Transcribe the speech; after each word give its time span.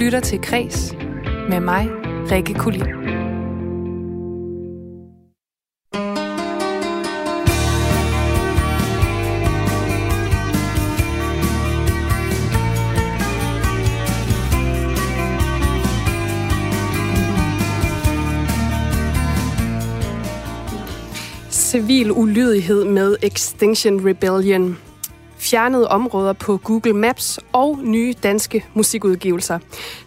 lytter 0.00 0.20
til 0.20 0.40
Kres 0.42 0.94
med 1.48 1.60
mig, 1.60 1.88
Rikke 2.30 2.54
Kulin. 2.54 2.86
Civil 21.50 22.12
ulydighed 22.12 22.84
med 22.84 23.16
Extinction 23.22 24.08
Rebellion 24.08 24.78
fjernede 25.50 25.88
områder 25.88 26.32
på 26.32 26.56
Google 26.56 26.92
Maps 26.92 27.40
og 27.52 27.78
nye 27.82 28.14
danske 28.22 28.64
musikudgivelser. 28.74 29.58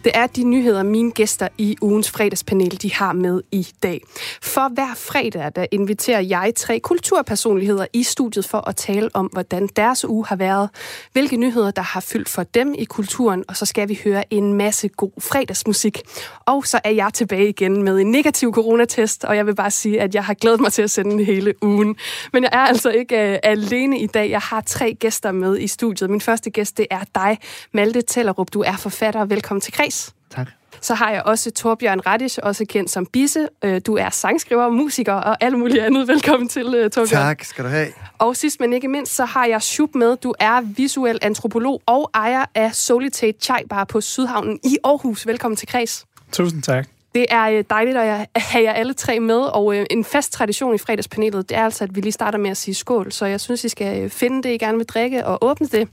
Det 0.04 0.12
er 0.14 0.26
de 0.26 0.44
nyheder, 0.44 0.82
mine 0.82 1.10
gæster 1.10 1.48
i 1.58 1.76
ugens 1.80 2.10
fredagspanel 2.10 2.82
de 2.82 2.94
har 2.94 3.12
med 3.12 3.42
i 3.52 3.68
dag. 3.82 4.00
For 4.42 4.74
hver 4.74 4.94
fredag 4.96 5.52
der 5.56 5.66
inviterer 5.72 6.20
jeg 6.20 6.52
tre 6.56 6.80
kulturpersonligheder 6.80 7.86
i 7.92 8.02
studiet 8.02 8.44
for 8.44 8.68
at 8.68 8.76
tale 8.76 9.10
om, 9.14 9.26
hvordan 9.26 9.68
deres 9.76 10.04
uge 10.04 10.26
har 10.26 10.36
været, 10.36 10.68
hvilke 11.12 11.36
nyheder, 11.36 11.70
der 11.70 11.82
har 11.82 12.00
fyldt 12.00 12.28
for 12.28 12.42
dem 12.42 12.74
i 12.78 12.84
kulturen, 12.84 13.44
og 13.48 13.56
så 13.56 13.66
skal 13.66 13.88
vi 13.88 14.00
høre 14.04 14.34
en 14.34 14.52
masse 14.52 14.88
god 14.88 15.10
fredagsmusik. 15.20 16.00
Og 16.46 16.66
så 16.66 16.80
er 16.84 16.90
jeg 16.90 17.10
tilbage 17.14 17.48
igen 17.48 17.82
med 17.82 18.00
en 18.00 18.10
negativ 18.10 18.52
coronatest, 18.52 19.24
og 19.24 19.36
jeg 19.36 19.46
vil 19.46 19.54
bare 19.54 19.70
sige, 19.70 20.00
at 20.00 20.14
jeg 20.14 20.24
har 20.24 20.34
glædet 20.34 20.60
mig 20.60 20.72
til 20.72 20.82
at 20.82 20.90
sende 20.90 21.10
den 21.10 21.24
hele 21.24 21.54
ugen. 21.62 21.96
Men 22.32 22.42
jeg 22.42 22.50
er 22.52 22.66
altså 22.66 22.90
ikke 22.90 23.32
øh, 23.32 23.38
alene 23.42 24.00
i 24.00 24.06
dag. 24.06 24.30
Jeg 24.30 24.40
har 24.40 24.60
tre 24.60 24.94
gæster 24.94 25.33
med 25.34 25.58
i 25.58 25.66
studiet. 25.66 26.10
Min 26.10 26.20
første 26.20 26.50
gæst, 26.50 26.78
det 26.78 26.86
er 26.90 27.00
dig, 27.14 27.38
Malte 27.72 28.02
Tellerup. 28.02 28.52
Du 28.52 28.60
er 28.60 28.76
forfatter. 28.76 29.24
Velkommen 29.24 29.60
til 29.60 29.72
Kreds. 29.72 30.14
Tak. 30.30 30.48
Så 30.80 30.94
har 30.94 31.10
jeg 31.10 31.22
også 31.22 31.50
Torbjørn 31.50 32.00
Radish, 32.00 32.38
også 32.42 32.64
kendt 32.64 32.90
som 32.90 33.06
Bisse. 33.06 33.48
Øh, 33.64 33.80
du 33.86 33.96
er 33.96 34.10
sangskriver, 34.10 34.68
musiker 34.68 35.12
og 35.12 35.36
alt 35.40 35.58
muligt 35.58 35.84
andet. 35.84 36.08
Velkommen 36.08 36.48
til, 36.48 36.74
øh, 36.74 36.90
Torbjørn. 36.90 37.06
Tak 37.06 37.44
skal 37.44 37.64
du 37.64 37.68
have. 37.70 37.88
Og 38.18 38.36
sidst 38.36 38.60
men 38.60 38.72
ikke 38.72 38.88
mindst, 38.88 39.14
så 39.14 39.24
har 39.24 39.46
jeg 39.46 39.62
Shub 39.62 39.94
med. 39.94 40.16
Du 40.16 40.34
er 40.40 40.60
visuel 40.60 41.18
antropolog 41.22 41.82
og 41.86 42.10
ejer 42.14 42.44
af 42.54 42.74
Solitate 42.74 43.38
Chai 43.40 43.62
Bar 43.70 43.84
på 43.84 44.00
Sydhavnen 44.00 44.60
i 44.64 44.76
Aarhus. 44.84 45.26
Velkommen 45.26 45.56
til 45.56 45.68
Kreds. 45.68 46.06
Tusind 46.32 46.62
tak. 46.62 46.93
Det 47.14 47.26
er 47.30 47.44
øh, 47.48 47.64
dejligt 47.70 47.96
at 47.96 48.26
have 48.36 48.64
jer 48.64 48.72
alle 48.72 48.94
tre 48.94 49.20
med, 49.20 49.36
og 49.40 49.76
en 49.90 50.04
fast 50.04 50.32
tradition 50.32 50.74
i 50.74 50.78
fredagspanelet, 50.78 51.48
det 51.48 51.56
er 51.56 51.64
altså, 51.64 51.84
at 51.84 51.96
vi 51.96 52.00
lige 52.00 52.12
starter 52.12 52.38
med 52.38 52.50
at 52.50 52.56
sige 52.56 52.74
skål. 52.74 53.12
Så 53.12 53.26
jeg 53.26 53.40
synes, 53.40 53.64
I 53.64 53.68
skal 53.68 54.10
finde 54.10 54.42
det, 54.42 54.54
I 54.54 54.58
gerne 54.58 54.76
vil 54.78 54.86
drikke, 54.86 55.26
og 55.26 55.44
åbne 55.44 55.66
det. 55.66 55.88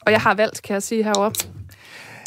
Og 0.00 0.12
jeg 0.12 0.20
har 0.20 0.34
valgt, 0.34 0.62
kan 0.62 0.74
jeg 0.74 0.82
sige 0.82 1.02
herovre. 1.04 1.32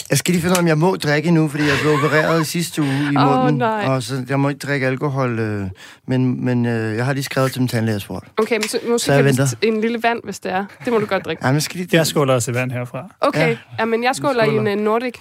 Jeg 0.09 0.17
skal 0.17 0.31
lige 0.31 0.41
finde 0.41 0.51
ud 0.53 0.57
af, 0.57 0.61
om 0.61 0.67
jeg 0.67 0.77
må 0.77 0.95
drikke 0.95 1.31
nu, 1.31 1.47
fordi 1.47 1.63
jeg 1.63 1.73
blev 1.81 1.93
opereret 1.93 2.41
i 2.41 2.45
sidste 2.45 2.81
uge 2.81 3.09
i 3.13 3.17
Åh, 3.17 3.35
munden. 3.35 3.55
nej. 3.57 3.85
Og 3.87 4.03
så 4.03 4.25
jeg 4.29 4.39
må 4.39 4.49
ikke 4.49 4.59
drikke 4.59 4.87
alkohol, 4.87 5.39
øh, 5.39 5.65
men, 6.07 6.45
men 6.45 6.65
øh, 6.65 6.97
jeg 6.97 7.05
har 7.05 7.13
lige 7.13 7.23
skrevet 7.23 7.51
til 7.51 7.61
min 7.61 7.67
tandlægersport. 7.67 8.23
Okay, 8.37 8.55
men 8.55 8.63
så, 8.67 8.79
måske 8.89 9.05
Så 9.05 9.13
jeg 9.13 9.17
kan 9.23 9.25
vi 9.25 9.29
venter. 9.29 9.45
st- 9.45 9.67
en 9.67 9.81
lille 9.81 10.03
vand, 10.03 10.19
hvis 10.23 10.39
det 10.39 10.51
er. 10.51 10.65
Det 10.85 10.93
må 10.93 10.99
du 10.99 11.05
godt 11.05 11.25
drikke. 11.25 11.45
Ja, 11.47 11.51
men 11.51 11.61
skal 11.61 11.77
lige... 11.77 11.89
Jeg 11.97 12.07
skåler 12.07 12.33
også 12.33 12.51
i 12.51 12.53
vand 12.53 12.71
herfra. 12.71 13.09
Okay, 13.21 13.39
ja. 13.41 13.47
Ja. 13.47 13.55
Jamen, 13.79 14.03
jeg 14.03 14.15
skåler 14.15 14.43
i 14.43 14.47
en 14.47 14.53
skåler. 14.55 14.75
uh, 14.75 14.81
Nordic. 14.81 15.13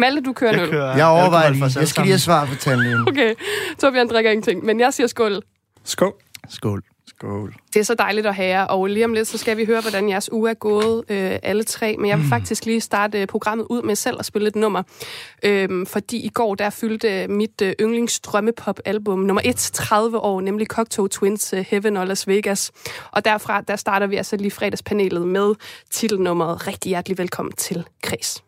Malte, 0.00 0.22
du 0.22 0.32
kører 0.32 0.52
en 0.52 0.60
øl. 0.60 0.68
Jeg 0.74 1.06
overvejer 1.06 1.50
lige. 1.50 1.64
Jeg 1.78 1.88
skal 1.88 2.02
lige 2.02 2.12
have 2.12 2.18
svar 2.18 2.46
på 2.46 2.54
tandlægen. 2.54 3.08
Okay, 3.08 3.34
Torbjørn 3.78 4.08
drikker 4.08 4.30
ingenting, 4.30 4.64
men 4.64 4.80
jeg 4.80 4.94
siger 4.94 5.06
skål. 5.06 5.42
Skål. 5.84 6.12
Skål. 6.48 6.82
Skål. 7.06 7.54
Det 7.74 7.80
er 7.80 7.84
så 7.84 7.94
dejligt 7.94 8.26
at 8.26 8.34
have 8.34 8.48
jer, 8.48 8.64
og 8.64 8.86
lige 8.86 9.04
om 9.04 9.14
lidt, 9.14 9.28
så 9.28 9.38
skal 9.38 9.56
vi 9.56 9.64
høre, 9.64 9.80
hvordan 9.80 10.08
jeres 10.08 10.32
uge 10.32 10.50
er 10.50 10.54
gået, 10.54 11.04
øh, 11.08 11.38
alle 11.42 11.64
tre. 11.64 11.96
Men 11.98 12.10
jeg 12.10 12.18
vil 12.18 12.26
faktisk 12.28 12.66
lige 12.66 12.80
starte 12.80 13.20
øh, 13.20 13.26
programmet 13.26 13.66
ud 13.70 13.82
med 13.82 13.94
selv 13.94 14.16
at 14.18 14.26
spille 14.26 14.48
et 14.48 14.56
nummer. 14.56 14.82
Øhm, 15.42 15.86
fordi 15.86 16.16
i 16.16 16.28
går, 16.28 16.54
der 16.54 16.70
fyldte 16.70 17.28
mit 17.28 17.62
øh, 17.62 17.72
yndlingsdrømmepop-album 17.80 19.18
nummer 19.18 19.42
1 19.44 19.56
30 19.56 20.18
år, 20.18 20.40
nemlig 20.40 20.66
Cocteau 20.66 21.06
Twins 21.06 21.52
øh, 21.52 21.64
Heaven 21.68 21.96
og 21.96 22.06
Las 22.06 22.28
Vegas. 22.28 22.72
Og 23.10 23.24
derfra, 23.24 23.60
der 23.60 23.76
starter 23.76 24.06
vi 24.06 24.16
altså 24.16 24.36
lige 24.36 24.50
fredagspanelet 24.50 25.28
med 25.28 25.54
titelnummeret 25.90 26.66
Rigtig 26.66 26.88
hjertelig 26.88 27.18
velkommen 27.18 27.52
til 27.52 27.86
Kreds. 28.02 28.42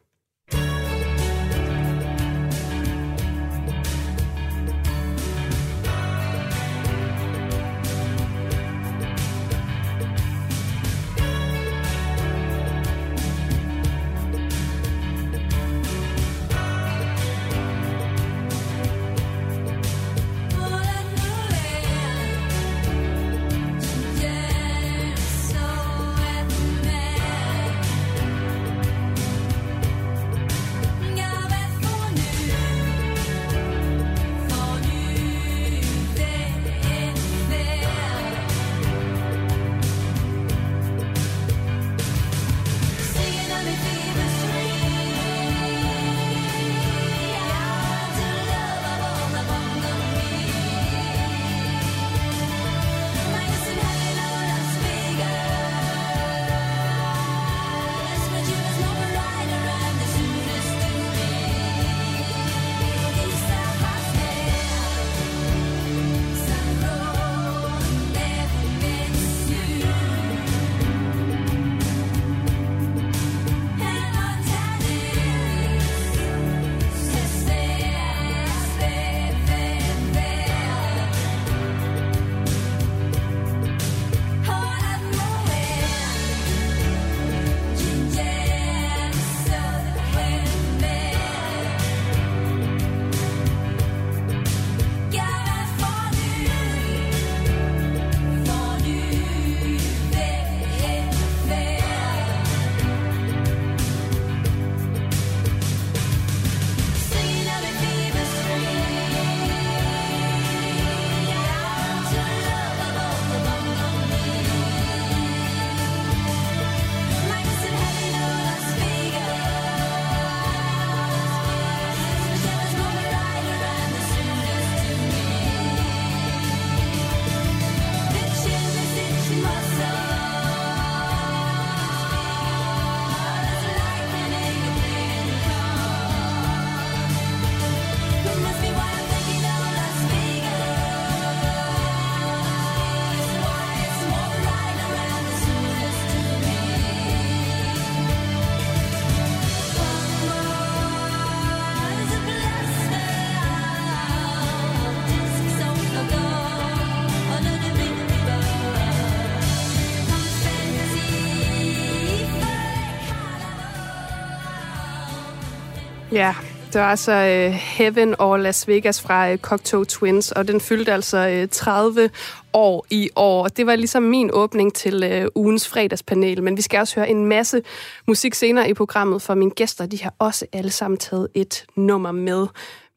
Det 166.73 166.81
var 166.81 166.91
altså 166.91 167.13
uh, 167.13 167.55
Heaven 167.55 168.15
over 168.19 168.37
Las 168.37 168.69
Vegas 168.69 169.01
fra 169.01 169.33
uh, 169.33 169.39
Cocteau 169.39 169.85
Twins, 169.85 170.33
og 170.33 170.49
den 170.49 170.61
fyldte 170.61 170.93
altså 170.93 171.29
øh, 171.29 171.43
uh, 171.43 171.49
30 171.49 172.11
år 172.53 172.87
i 172.91 173.11
år. 173.17 173.49
Det 173.49 173.67
var 173.67 173.77
ligesom 173.77 174.03
min 174.03 174.31
åbning 174.33 174.75
til 174.75 175.23
uh, 175.23 175.43
ugens 175.43 175.69
fredagspanel, 175.69 176.43
men 176.43 176.57
vi 176.57 176.63
skal 176.63 176.81
også 176.81 176.95
høre 176.97 177.11
en 177.11 177.27
masse 177.27 177.63
musik 178.09 178.35
senere 178.35 178.71
i 178.71 178.75
programmet, 178.75 179.23
for 179.23 179.35
mine 179.35 179.51
gæster 179.51 179.87
de 179.87 180.03
har 180.03 180.15
også 180.19 180.47
alle 180.53 180.71
sammen 180.71 180.99
taget 180.99 181.29
et 181.35 181.65
nummer 181.77 182.13
med. 182.13 182.47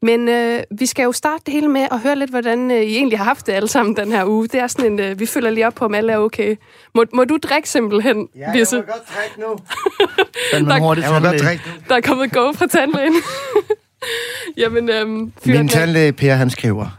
Men 0.02 0.28
øh, 0.28 0.62
vi 0.78 0.86
skal 0.86 1.02
jo 1.02 1.12
starte 1.12 1.42
det 1.46 1.54
hele 1.54 1.68
med 1.68 1.86
at 1.90 2.00
høre 2.00 2.16
lidt, 2.16 2.30
hvordan 2.30 2.70
øh, 2.70 2.82
I 2.82 2.96
egentlig 2.96 3.18
har 3.18 3.24
haft 3.24 3.46
det 3.46 3.52
alle 3.52 3.68
sammen 3.68 3.96
den 3.96 4.12
her 4.12 4.24
uge. 4.24 4.48
Det 4.48 4.60
er 4.60 4.66
sådan 4.66 4.92
en, 4.92 5.00
øh, 5.00 5.20
vi 5.20 5.26
følger 5.26 5.50
lige 5.50 5.66
op 5.66 5.74
på, 5.74 5.84
om 5.84 5.94
alle 5.94 6.12
er 6.12 6.18
okay. 6.18 6.56
Må, 6.94 7.04
må 7.14 7.24
du 7.24 7.38
drikke 7.42 7.68
simpelthen, 7.68 8.28
Ja, 8.36 8.52
Bisse? 8.52 8.76
jeg 8.76 8.84
må 8.88 8.92
godt 8.92 9.06
trække 9.06 9.40
nu. 9.40 9.56
Tak. 10.68 10.82
hurtigt 10.82 11.06
Jeg 11.06 11.22
må 11.22 11.28
godt 11.28 11.40
trække 11.40 11.62
nu. 11.66 11.72
Der 11.88 11.96
er 11.96 12.00
kommet 12.00 12.32
go 12.32 12.52
fra 12.52 12.66
tandlægen. 12.66 13.14
Jamen, 14.62 14.88
øhm, 14.90 15.32
fyr 15.44 15.58
Min 15.58 15.68
tandlæge, 15.68 16.12
Per, 16.12 16.34
han 16.34 16.50
skriver... 16.50 16.98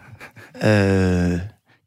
Øh, 0.64 1.40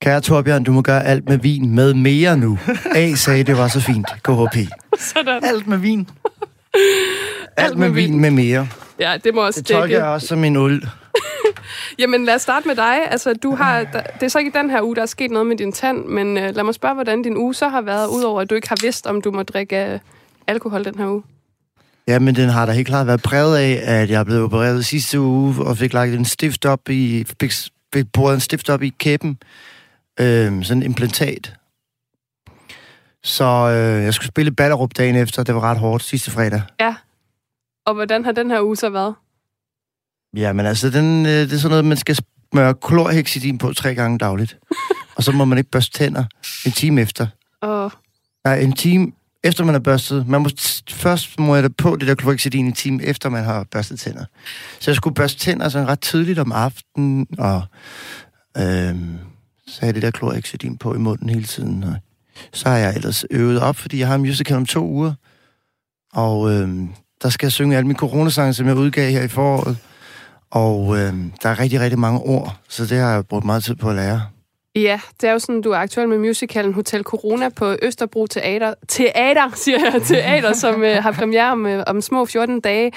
Kære 0.03 0.21
Torbjørn, 0.21 0.65
du 0.65 0.73
må 0.73 0.83
gøre 0.83 1.05
alt 1.05 1.29
med 1.29 1.39
vin 1.39 1.75
med 1.75 1.95
mere 1.95 2.37
nu. 2.37 2.59
A 2.95 3.15
sagde, 3.15 3.45
det 3.45 3.59
var 3.59 3.69
så 3.69 3.81
fint. 3.81 4.06
KHP. 4.25 4.56
Sådan. 5.15 5.45
Alt 5.45 5.67
med 5.67 5.79
vin. 5.79 6.09
Alt 7.56 7.79
med 7.79 7.91
vin 7.91 8.20
med 8.20 8.31
mere. 8.31 8.69
Ja, 8.99 9.17
det 9.25 9.35
må 9.35 9.47
også 9.47 9.61
Det 9.61 9.69
tolker 9.69 9.99
jeg 9.99 10.06
også 10.06 10.26
som 10.26 10.44
en 10.44 10.56
uld. 10.56 10.82
Jamen, 11.99 12.25
lad 12.25 12.35
os 12.35 12.43
starte 12.43 12.69
med 12.69 12.76
dig. 12.76 13.11
Altså, 13.11 13.35
du 13.35 13.55
har, 13.55 13.85
der, 13.85 14.02
det 14.02 14.23
er 14.23 14.29
så 14.29 14.38
ikke 14.38 14.58
den 14.58 14.70
her 14.70 14.82
uge, 14.82 14.97
der 14.97 15.02
er 15.02 15.06
sket 15.06 15.31
noget 15.31 15.47
med 15.47 15.56
din 15.56 15.73
tand, 15.73 16.05
men 16.05 16.38
øh, 16.38 16.55
lad 16.55 16.64
mig 16.64 16.75
spørge, 16.75 16.94
hvordan 16.94 17.23
din 17.23 17.37
uge 17.37 17.55
så 17.55 17.69
har 17.69 17.81
været, 17.81 18.06
udover 18.08 18.41
at 18.41 18.50
du 18.50 18.55
ikke 18.55 18.69
har 18.69 18.79
vidst, 18.82 19.06
om 19.06 19.23
du 19.23 19.31
må 19.31 19.43
drikke 19.43 19.87
øh, 19.87 19.99
alkohol 20.47 20.85
den 20.85 20.99
her 20.99 21.06
uge. 21.06 21.23
Ja, 22.08 22.19
men 22.19 22.35
den 22.35 22.49
har 22.49 22.67
da 22.67 22.73
helt 22.73 22.87
klart 22.87 23.06
været 23.06 23.23
præget 23.23 23.56
af, 23.56 24.00
at 24.00 24.11
jeg 24.11 24.26
blev 24.26 24.44
opereret 24.44 24.87
sidste 24.87 25.20
uge, 25.20 25.55
og 25.64 25.76
fik 25.76 25.93
lagt 25.93 26.14
en 26.14 26.25
stift 26.25 26.64
op 26.64 26.88
i, 26.88 27.26
fik, 27.41 27.53
fik 27.94 28.05
boret 28.12 28.35
en 28.35 28.41
stift 28.41 28.70
op 28.70 28.82
i 28.82 28.94
kæben. 28.99 29.38
Øh, 30.20 30.64
sådan 30.64 30.76
en 30.76 30.82
implantat. 30.82 31.55
Så 33.25 33.44
øh, 33.44 34.05
jeg 34.05 34.14
skulle 34.14 34.29
spille 34.29 34.53
Ballerup 34.53 34.91
dagen 34.96 35.17
efter, 35.17 35.43
det 35.43 35.55
var 35.55 35.61
ret 35.61 35.79
hårdt 35.79 36.03
sidste 36.03 36.31
fredag. 36.31 36.62
Ja. 36.81 36.94
Og 37.87 37.94
hvordan 37.94 38.25
har 38.25 38.32
den 38.32 38.50
her 38.50 38.62
uge 38.62 38.77
så 38.77 38.91
været? 38.91 39.15
Ja, 40.37 40.53
men 40.53 40.67
altså, 40.67 40.91
den, 40.91 41.27
øh, 41.27 41.32
det 41.32 41.53
er 41.53 41.56
sådan 41.56 41.71
noget, 41.71 41.85
man 41.85 41.97
skal 41.97 42.19
smøre 42.53 42.75
klorhexidin 42.75 43.59
på 43.59 43.73
tre 43.73 43.94
gange 43.94 44.19
dagligt. 44.19 44.59
og 45.17 45.23
så 45.23 45.32
må 45.32 45.44
man 45.44 45.59
ikke 45.59 45.71
børste 45.71 45.99
tænder 45.99 46.25
en 46.67 46.73
time 46.73 47.00
efter. 47.00 47.27
Og 47.62 47.93
Nej, 48.44 48.59
en 48.61 48.73
time 48.73 49.12
efter 49.44 49.65
man 49.65 49.75
har 49.75 49.81
børstet. 49.81 50.29
Man 50.29 50.43
må, 50.43 50.49
først 50.91 51.38
må 51.38 51.55
jeg 51.55 51.65
da 51.65 51.69
på 51.79 51.97
det 51.97 52.09
der 52.09 52.15
klorhexidin 52.15 52.67
en 52.67 52.73
time 52.73 53.03
efter 53.03 53.29
man 53.29 53.44
har 53.44 53.65
børstet 53.65 54.00
tænder. 54.00 54.25
Så 54.81 54.91
jeg 54.91 54.97
skulle 54.97 55.15
børste 55.15 55.38
tænder 55.38 55.69
sådan 55.69 55.88
ret 55.88 56.00
tidligt 56.00 56.38
om 56.38 56.53
aftenen, 56.53 57.27
og 57.38 57.62
øhm, 58.56 59.19
så 59.67 59.81
havde 59.81 59.93
det 59.93 60.03
der 60.03 60.11
klorhexidin 60.11 60.79
på 60.79 60.94
i 60.94 60.99
munden 60.99 61.29
hele 61.29 61.44
tiden. 61.44 61.85
Og 61.85 61.94
så 62.53 62.69
har 62.69 62.77
jeg 62.77 62.97
ellers 62.97 63.25
øvet 63.31 63.61
op, 63.61 63.77
fordi 63.77 63.99
jeg 63.99 64.09
har 64.09 64.15
en 64.15 64.21
musical 64.21 64.56
om 64.56 64.67
to 64.67 64.87
uger. 64.87 65.15
Og 66.12 66.50
øhm, 66.53 66.88
der 67.22 67.28
skal 67.28 67.46
jeg 67.46 67.52
synge 67.52 67.76
alle 67.76 67.87
mine 67.87 67.99
coronasange, 67.99 68.55
som 68.55 68.67
jeg 68.67 68.76
udgav 68.76 69.11
her 69.11 69.22
i 69.22 69.28
foråret. 69.28 69.78
Og 70.50 70.99
øhm, 70.99 71.32
der 71.43 71.49
er 71.49 71.58
rigtig, 71.58 71.81
rigtig 71.81 71.99
mange 71.99 72.20
ord, 72.20 72.56
så 72.69 72.87
det 72.87 72.99
har 72.99 73.12
jeg 73.12 73.26
brugt 73.26 73.44
meget 73.44 73.64
tid 73.64 73.75
på 73.75 73.90
at 73.90 73.96
lære. 73.96 74.22
ja, 74.76 75.00
det 75.20 75.28
er 75.28 75.32
jo 75.32 75.38
sådan, 75.38 75.62
du 75.62 75.70
er 75.70 75.76
aktuel 75.76 76.08
med 76.08 76.19
musicalen 76.19 76.75
Hotel 76.75 77.02
Corona 77.02 77.49
på 77.49 77.76
Østerbro 77.82 78.26
Teater. 78.26 78.75
Teater, 78.88 79.50
siger 79.55 79.78
jeg. 79.93 80.02
Teater, 80.02 80.52
som 80.52 80.82
øh, 80.82 81.02
har 81.02 81.12
premiere 81.12 81.52
om, 81.52 81.67
øh, 81.67 81.84
om 81.87 82.00
små 82.00 82.25
14 82.25 82.61
dage. 82.61 82.93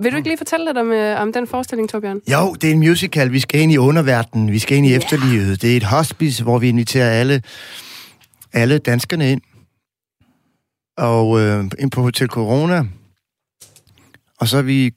Vil 0.00 0.12
du 0.12 0.16
ikke 0.16 0.28
lige 0.28 0.38
fortælle 0.38 0.66
lidt 0.66 0.78
om, 0.78 0.92
øh, 0.92 1.20
om 1.20 1.32
den 1.32 1.46
forestilling, 1.46 1.88
Torbjørn? 1.88 2.20
Jo, 2.32 2.54
det 2.54 2.68
er 2.68 2.72
en 2.72 2.78
musical. 2.78 3.32
Vi 3.32 3.40
skal 3.40 3.60
ind 3.60 3.72
i 3.72 3.78
underverdenen. 3.78 4.52
Vi 4.52 4.58
skal 4.58 4.76
ind 4.76 4.86
i 4.86 4.88
yeah. 4.88 4.96
efterlivet. 4.96 5.62
Det 5.62 5.72
er 5.72 5.76
et 5.76 5.84
hospice, 5.84 6.42
hvor 6.42 6.58
vi 6.58 6.68
inviterer 6.68 7.10
alle, 7.10 7.42
alle 8.52 8.78
danskerne 8.78 9.32
ind. 9.32 9.40
Og 10.96 11.40
øh, 11.40 11.64
ind 11.78 11.90
på 11.90 12.02
Hotel 12.02 12.28
Corona. 12.28 12.84
Og 14.40 14.48
så 14.48 14.56
har 14.56 14.62
vi 14.62 14.92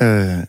øh, 0.00 0.46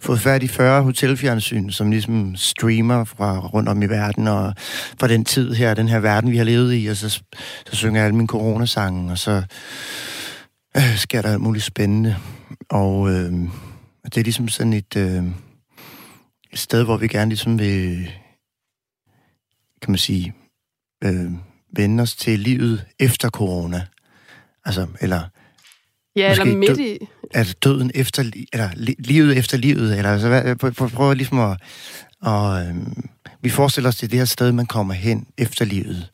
fået 0.00 0.20
fat 0.20 0.42
i 0.42 0.48
40 0.48 0.82
hotelfjernsyn, 0.82 1.70
som 1.70 1.90
ligesom 1.90 2.36
streamer 2.36 3.04
fra 3.04 3.38
rundt 3.38 3.68
om 3.68 3.82
i 3.82 3.86
verden, 3.86 4.28
og 4.28 4.54
fra 5.00 5.08
den 5.08 5.24
tid 5.24 5.54
her, 5.54 5.74
den 5.74 5.88
her 5.88 6.00
verden, 6.00 6.30
vi 6.30 6.36
har 6.36 6.44
levet 6.44 6.74
i, 6.74 6.86
og 6.86 6.96
så, 6.96 7.08
så 7.66 7.76
synger 7.76 8.00
jeg 8.00 8.06
alle 8.06 8.16
mine 8.16 8.28
coronasange, 8.28 9.12
og 9.12 9.18
så 9.18 9.42
øh, 10.76 10.96
sker 10.96 11.22
der 11.22 11.32
alt 11.32 11.40
muligt 11.40 11.64
spændende. 11.64 12.16
Og 12.70 13.10
øh, 13.10 13.32
det 14.04 14.16
er 14.16 14.22
ligesom 14.22 14.48
sådan 14.48 14.72
et, 14.72 14.96
øh, 14.96 15.24
et 16.52 16.58
sted, 16.58 16.84
hvor 16.84 16.96
vi 16.96 17.08
gerne 17.08 17.28
ligesom 17.28 17.58
vil, 17.58 18.10
kan 19.82 19.90
man 19.90 19.98
sige, 19.98 20.34
øh, 21.04 21.32
vende 21.76 22.02
os 22.02 22.16
til 22.16 22.38
livet 22.38 22.84
efter 23.00 23.30
corona. 23.30 23.86
Altså, 24.64 24.86
eller 25.00 25.28
Ja, 26.16 26.30
eller 26.30 26.44
midt 26.44 26.78
i 26.78 26.98
at 27.34 27.56
døden 27.64 27.90
efter, 27.94 28.30
eller 28.52 28.70
livet 28.98 29.38
efter 29.38 29.58
livet, 29.58 29.98
eller 29.98 30.12
altså, 30.12 30.28
hvad, 30.28 30.56
prøv, 30.56 30.90
prøv, 30.90 31.14
ligesom 31.14 31.38
at, 31.38 31.60
og, 32.20 32.66
øhm, 32.66 33.10
vi 33.40 33.50
forestiller 33.50 33.88
os, 33.88 33.96
det 33.96 34.06
er 34.06 34.08
det 34.08 34.18
her 34.18 34.24
sted, 34.24 34.52
man 34.52 34.66
kommer 34.66 34.94
hen 34.94 35.26
efter 35.38 35.64
livet. 35.64 36.10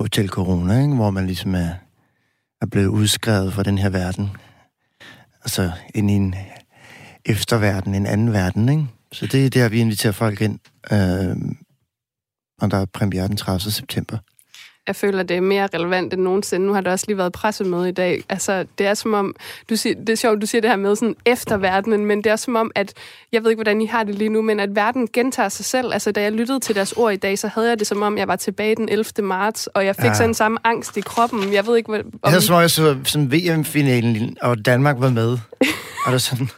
Hotel 0.00 0.28
Corona, 0.28 0.80
ikke? 0.80 0.94
hvor 0.94 1.10
man 1.10 1.26
ligesom 1.26 1.54
er, 1.54 1.70
er 2.60 2.66
blevet 2.66 2.86
udskrevet 2.86 3.52
fra 3.52 3.62
den 3.62 3.78
her 3.78 3.88
verden. 3.88 4.30
Altså 5.44 5.70
ind 5.94 6.10
i 6.10 6.14
en 6.14 6.34
efterverden, 7.24 7.94
en 7.94 8.06
anden 8.06 8.32
verden, 8.32 8.68
ikke? 8.68 8.86
Så 9.12 9.26
det 9.26 9.46
er 9.46 9.50
der, 9.50 9.68
vi 9.68 9.80
inviterer 9.80 10.12
folk 10.12 10.40
ind. 10.40 10.58
øh, 10.92 11.36
og 12.60 12.70
der 12.70 12.76
er 12.76 12.84
premiere 12.84 13.28
den 13.28 13.36
30. 13.36 13.70
september. 13.70 14.18
Jeg 14.88 14.96
føler, 14.96 15.22
det 15.22 15.36
er 15.36 15.40
mere 15.40 15.68
relevant 15.74 16.12
end 16.14 16.22
nogensinde. 16.22 16.66
Nu 16.66 16.72
har 16.72 16.80
der 16.80 16.90
også 16.90 17.04
lige 17.08 17.18
været 17.18 17.32
pressemøde 17.32 17.88
i 17.88 17.92
dag. 17.92 18.22
Altså, 18.28 18.64
det 18.78 18.86
er 18.86 18.94
som 18.94 19.14
om... 19.14 19.34
Du 19.70 19.76
siger, 19.76 19.94
det 19.94 20.08
er 20.08 20.14
sjovt, 20.16 20.40
du 20.40 20.46
siger 20.46 20.60
det 20.62 20.70
her 20.70 20.76
med 20.76 20.96
sådan 20.96 21.14
efterverdenen, 21.26 22.04
men 22.06 22.24
det 22.24 22.32
er 22.32 22.36
som 22.36 22.56
om, 22.56 22.70
at... 22.74 22.92
Jeg 23.32 23.42
ved 23.44 23.50
ikke, 23.50 23.58
hvordan 23.58 23.80
I 23.80 23.86
har 23.86 24.04
det 24.04 24.14
lige 24.14 24.28
nu, 24.28 24.42
men 24.42 24.60
at 24.60 24.76
verden 24.76 25.08
gentager 25.12 25.48
sig 25.48 25.64
selv. 25.64 25.92
Altså, 25.92 26.12
da 26.12 26.22
jeg 26.22 26.32
lyttede 26.32 26.60
til 26.60 26.74
deres 26.74 26.92
ord 26.92 27.12
i 27.12 27.16
dag, 27.16 27.38
så 27.38 27.48
havde 27.48 27.68
jeg 27.68 27.78
det 27.78 27.86
som 27.86 28.02
om, 28.02 28.18
jeg 28.18 28.28
var 28.28 28.36
tilbage 28.36 28.74
den 28.74 28.88
11. 28.88 29.04
marts, 29.22 29.66
og 29.66 29.84
jeg 29.86 29.96
fik 29.96 30.04
Ja. 30.04 30.14
sådan 30.14 30.34
samme 30.34 30.58
angst 30.64 30.96
i 30.96 31.00
kroppen. 31.00 31.52
Jeg 31.52 31.66
ved 31.66 31.76
ikke, 31.76 31.88
hvad... 31.90 32.00
Jeg 32.24 32.30
havde 32.30 32.42
som 32.42 32.54
om, 32.56 32.60
jeg 32.60 32.70
så 32.70 32.96
sådan 33.04 33.32
VM-finalen, 33.32 34.36
og 34.42 34.64
Danmark 34.66 34.96
var 34.98 35.10
med. 35.10 35.38
og 36.06 36.12
der 36.12 36.18
sådan, 36.18 36.48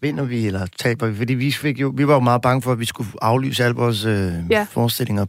vinder 0.00 0.24
vi, 0.24 0.46
eller 0.46 0.66
taber 0.78 1.06
vi? 1.06 1.16
Fordi 1.16 1.34
vi, 1.34 1.52
fik 1.52 1.80
jo, 1.80 1.92
vi 1.96 2.06
var 2.08 2.14
jo 2.14 2.20
meget 2.20 2.42
bange 2.42 2.62
for, 2.62 2.72
at 2.72 2.80
vi 2.80 2.84
skulle 2.84 3.08
aflyse 3.22 3.64
alle 3.64 3.76
vores 3.76 4.04
øh, 4.04 4.32
Ja. 4.50 4.66
forestillinger, 4.70 5.26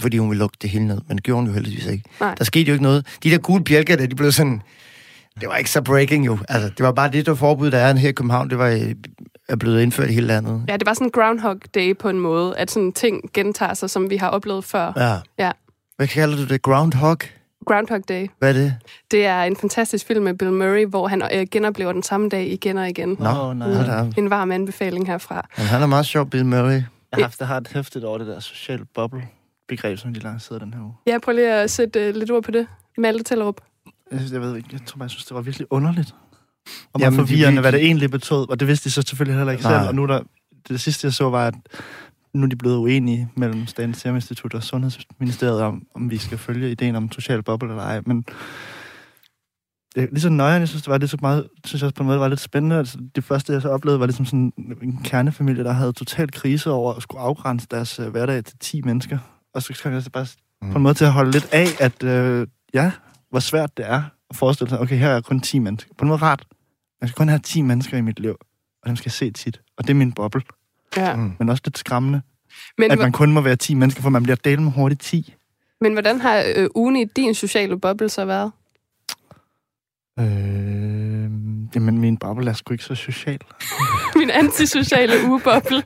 fordi 0.00 0.18
hun 0.18 0.30
ville 0.30 0.38
lukke 0.38 0.56
det 0.62 0.70
hele 0.70 0.86
ned. 0.86 1.00
Men 1.08 1.16
det 1.16 1.24
gjorde 1.24 1.40
hun 1.40 1.46
jo 1.46 1.52
heldigvis 1.54 1.86
ikke. 1.86 2.04
Nej. 2.20 2.34
Der 2.34 2.44
skete 2.44 2.68
jo 2.68 2.72
ikke 2.72 2.82
noget. 2.82 3.06
De 3.22 3.30
der 3.30 3.38
gule 3.38 3.64
bjælker, 3.64 3.96
der, 3.96 4.06
de 4.06 4.14
blev 4.14 4.32
sådan... 4.32 4.62
Det 5.40 5.48
var 5.48 5.56
ikke 5.56 5.70
så 5.70 5.82
breaking 5.82 6.26
jo. 6.26 6.38
Altså, 6.48 6.68
det 6.68 6.86
var 6.86 6.92
bare 6.92 7.10
det, 7.10 7.26
der 7.26 7.34
forbud, 7.34 7.70
der 7.70 7.78
er 7.78 7.96
her 7.96 8.08
i 8.08 8.12
København. 8.12 8.50
Det 8.50 8.58
var 8.58 8.68
øh, 8.68 8.94
er 9.48 9.56
blevet 9.56 9.82
indført 9.82 10.10
i 10.10 10.12
hele 10.12 10.26
landet. 10.26 10.64
Ja, 10.68 10.76
det 10.76 10.86
var 10.86 10.94
sådan 10.94 11.10
Groundhog 11.10 11.56
Day 11.74 11.96
på 11.96 12.08
en 12.08 12.20
måde, 12.20 12.56
at 12.56 12.70
sådan 12.70 12.92
ting 12.92 13.30
gentager 13.34 13.74
sig, 13.74 13.90
som 13.90 14.10
vi 14.10 14.16
har 14.16 14.28
oplevet 14.28 14.64
før. 14.64 14.92
Ja. 14.96 15.44
Ja. 15.44 15.50
Hvad 15.96 16.06
kalder 16.06 16.36
du 16.36 16.46
det? 16.46 16.62
Groundhog? 16.62 17.18
Groundhog 17.66 18.08
Day. 18.08 18.26
Hvad 18.38 18.48
er 18.48 18.52
det? 18.52 18.74
Det 19.10 19.26
er 19.26 19.42
en 19.42 19.56
fantastisk 19.56 20.06
film 20.06 20.24
med 20.24 20.34
Bill 20.34 20.52
Murray, 20.52 20.86
hvor 20.86 21.08
han 21.08 21.22
øh, 21.34 21.46
genoplever 21.50 21.92
den 21.92 22.02
samme 22.02 22.28
dag 22.28 22.48
igen 22.52 22.78
og 22.78 22.88
igen. 22.88 23.16
Nå, 23.18 23.28
Åh, 23.28 23.56
nej. 23.56 24.00
op. 24.00 24.06
En 24.18 24.30
varm 24.30 24.52
anbefaling 24.52 25.06
herfra. 25.06 25.48
Men 25.56 25.66
han 25.66 25.82
er 25.82 25.86
meget 25.86 26.06
sjov, 26.06 26.26
Bill 26.30 26.46
Murray. 26.46 26.72
Jeg 26.72 26.82
har 27.12 27.22
haft, 27.22 27.40
jeg 27.40 27.48
har 27.48 27.56
et 27.56 27.68
hæftigt 27.74 28.04
over 28.04 28.18
det 28.18 28.26
der 28.26 28.40
social 28.40 28.80
bubble 28.94 29.22
begreb, 29.68 29.98
som 29.98 30.14
de 30.14 30.20
lancerede 30.20 30.60
den 30.64 30.74
her 30.74 30.80
uge. 30.80 30.94
Ja, 31.06 31.18
prøv 31.22 31.34
lige 31.34 31.52
at 31.54 31.70
sætte 31.70 32.08
uh, 32.08 32.14
lidt 32.16 32.30
ord 32.30 32.42
på 32.42 32.50
det. 32.50 32.66
Malte 32.98 33.24
Tellerup. 33.24 33.60
Jeg, 34.10 34.18
synes, 34.20 34.32
jeg 34.32 34.40
ved 34.40 34.56
ikke, 34.56 34.68
jeg 34.72 34.80
tror 34.86 34.98
bare, 34.98 35.04
jeg 35.04 35.10
synes, 35.10 35.24
det 35.24 35.34
var 35.34 35.40
virkelig 35.40 35.66
underligt. 35.70 36.14
Og 36.92 37.00
meget 37.00 37.12
de 37.12 37.16
forvirrende, 37.18 37.42
virkelig- 37.44 37.60
hvad 37.60 37.72
det 37.72 37.82
egentlig 37.82 38.10
betød. 38.10 38.50
Og 38.50 38.60
det 38.60 38.68
vidste 38.68 38.84
de 38.84 38.90
så 38.92 39.02
selvfølgelig 39.02 39.36
heller 39.36 39.52
ikke 39.52 39.64
Nej. 39.64 39.78
selv. 39.78 39.88
Og 39.88 39.94
nu 39.94 40.02
er 40.02 40.06
der, 40.06 40.20
det 40.68 40.80
sidste, 40.80 41.04
jeg 41.06 41.12
så, 41.12 41.30
var, 41.30 41.46
at 41.46 41.54
nu 42.34 42.42
er 42.44 42.48
de 42.48 42.56
blevet 42.56 42.76
uenige 42.76 43.28
mellem 43.36 43.66
Statens 43.66 43.98
Serum 43.98 44.14
Institut 44.16 44.54
og 44.54 44.62
Sundhedsministeriet 44.62 45.60
om, 45.62 45.82
om 45.94 46.10
vi 46.10 46.18
skal 46.18 46.38
følge 46.38 46.70
ideen 46.70 46.96
om 46.96 47.12
social 47.12 47.42
boble 47.42 47.68
eller 47.68 47.82
ej. 47.82 48.00
Men 48.06 48.24
det 49.94 50.08
ligesom 50.12 50.32
nøjeren, 50.32 50.60
jeg 50.60 50.68
synes, 50.68 50.82
det 50.82 50.90
var 50.90 50.98
lidt 50.98 51.10
så 51.10 51.16
meget, 51.20 51.48
synes 51.64 51.82
jeg 51.82 51.86
også 51.86 51.94
på 51.94 52.02
en 52.02 52.06
måde 52.06 52.20
var 52.20 52.28
lidt 52.28 52.40
spændende. 52.40 52.76
Altså, 52.78 52.98
det 53.14 53.24
første, 53.24 53.52
jeg 53.52 53.62
så 53.62 53.68
oplevede, 53.68 54.00
var 54.00 54.06
ligesom 54.06 54.24
sådan 54.26 54.52
en 54.82 55.00
kernefamilie, 55.04 55.64
der 55.64 55.72
havde 55.72 55.92
total 55.92 56.30
krise 56.32 56.70
over 56.70 56.94
at 56.94 57.02
skulle 57.02 57.20
afgrænse 57.20 57.66
deres 57.70 57.98
øh, 57.98 58.08
hverdag 58.08 58.44
til 58.44 58.58
10 58.58 58.82
mennesker. 58.82 59.18
Og 59.54 59.62
så 59.62 59.80
kan 59.82 59.92
jeg 59.92 60.02
så 60.02 60.10
bare 60.10 60.26
Mm. 60.62 60.70
på 60.70 60.76
en 60.76 60.82
måde 60.82 60.94
til 60.94 61.04
at 61.04 61.12
holde 61.12 61.30
lidt 61.30 61.48
af, 61.52 61.66
at 61.80 62.02
øh, 62.02 62.46
ja, 62.74 62.92
hvor 63.30 63.40
svært 63.40 63.76
det 63.76 63.86
er 63.90 64.02
at 64.30 64.36
forestille 64.36 64.70
sig, 64.70 64.80
okay, 64.80 64.96
her 64.96 65.08
er 65.08 65.20
kun 65.20 65.40
10 65.40 65.58
mennesker. 65.58 65.94
På 65.98 66.04
en 66.04 66.08
måde 66.08 66.22
rart. 66.22 66.44
Jeg 67.00 67.08
skal 67.08 67.16
kun 67.16 67.28
have 67.28 67.38
10 67.38 67.62
mennesker 67.62 67.96
i 67.96 68.00
mit 68.00 68.20
liv, 68.20 68.36
og 68.82 68.88
dem 68.88 68.96
skal 68.96 69.04
jeg 69.08 69.12
se 69.12 69.30
tit. 69.30 69.60
Og 69.76 69.84
det 69.84 69.90
er 69.90 69.94
min 69.94 70.12
boble. 70.12 70.42
Ja. 70.96 71.16
Mm. 71.16 71.32
Men 71.38 71.48
også 71.48 71.62
lidt 71.66 71.78
skræmmende, 71.78 72.22
Men, 72.78 72.90
at 72.90 72.98
man 72.98 73.12
kun 73.12 73.32
må 73.32 73.40
være 73.40 73.56
10 73.56 73.74
mennesker, 73.74 74.02
for 74.02 74.10
man 74.10 74.22
bliver 74.22 74.36
delt 74.36 74.62
med 74.62 74.72
hurtigt 74.72 75.00
10. 75.00 75.34
men 75.80 75.92
hvordan 75.92 76.20
har 76.20 76.42
øh, 76.56 76.68
ugen 76.74 76.96
i 76.96 77.04
din 77.04 77.34
sociale 77.34 77.80
boble 77.80 78.08
så 78.08 78.24
været? 78.24 78.52
Øh, 80.20 80.24
jamen, 81.74 81.98
min 81.98 82.16
boble 82.16 82.50
er 82.50 82.54
sgu 82.54 82.72
ikke 82.74 82.84
så 82.84 82.94
social. 82.94 83.38
min 84.16 84.30
antisociale 84.30 85.12
ugeboble. 85.28 85.82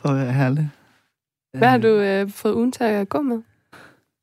For 0.00 0.08
at 0.12 0.16
være 0.16 0.34
ærlig. 0.34 0.70
Hvad 1.54 1.68
har 1.68 1.78
du 1.78 1.88
øh, 1.88 2.30
fået 2.30 2.54
ugen 2.54 2.72
til 2.72 2.84
at 2.84 3.08
gå 3.08 3.22
med? 3.22 3.38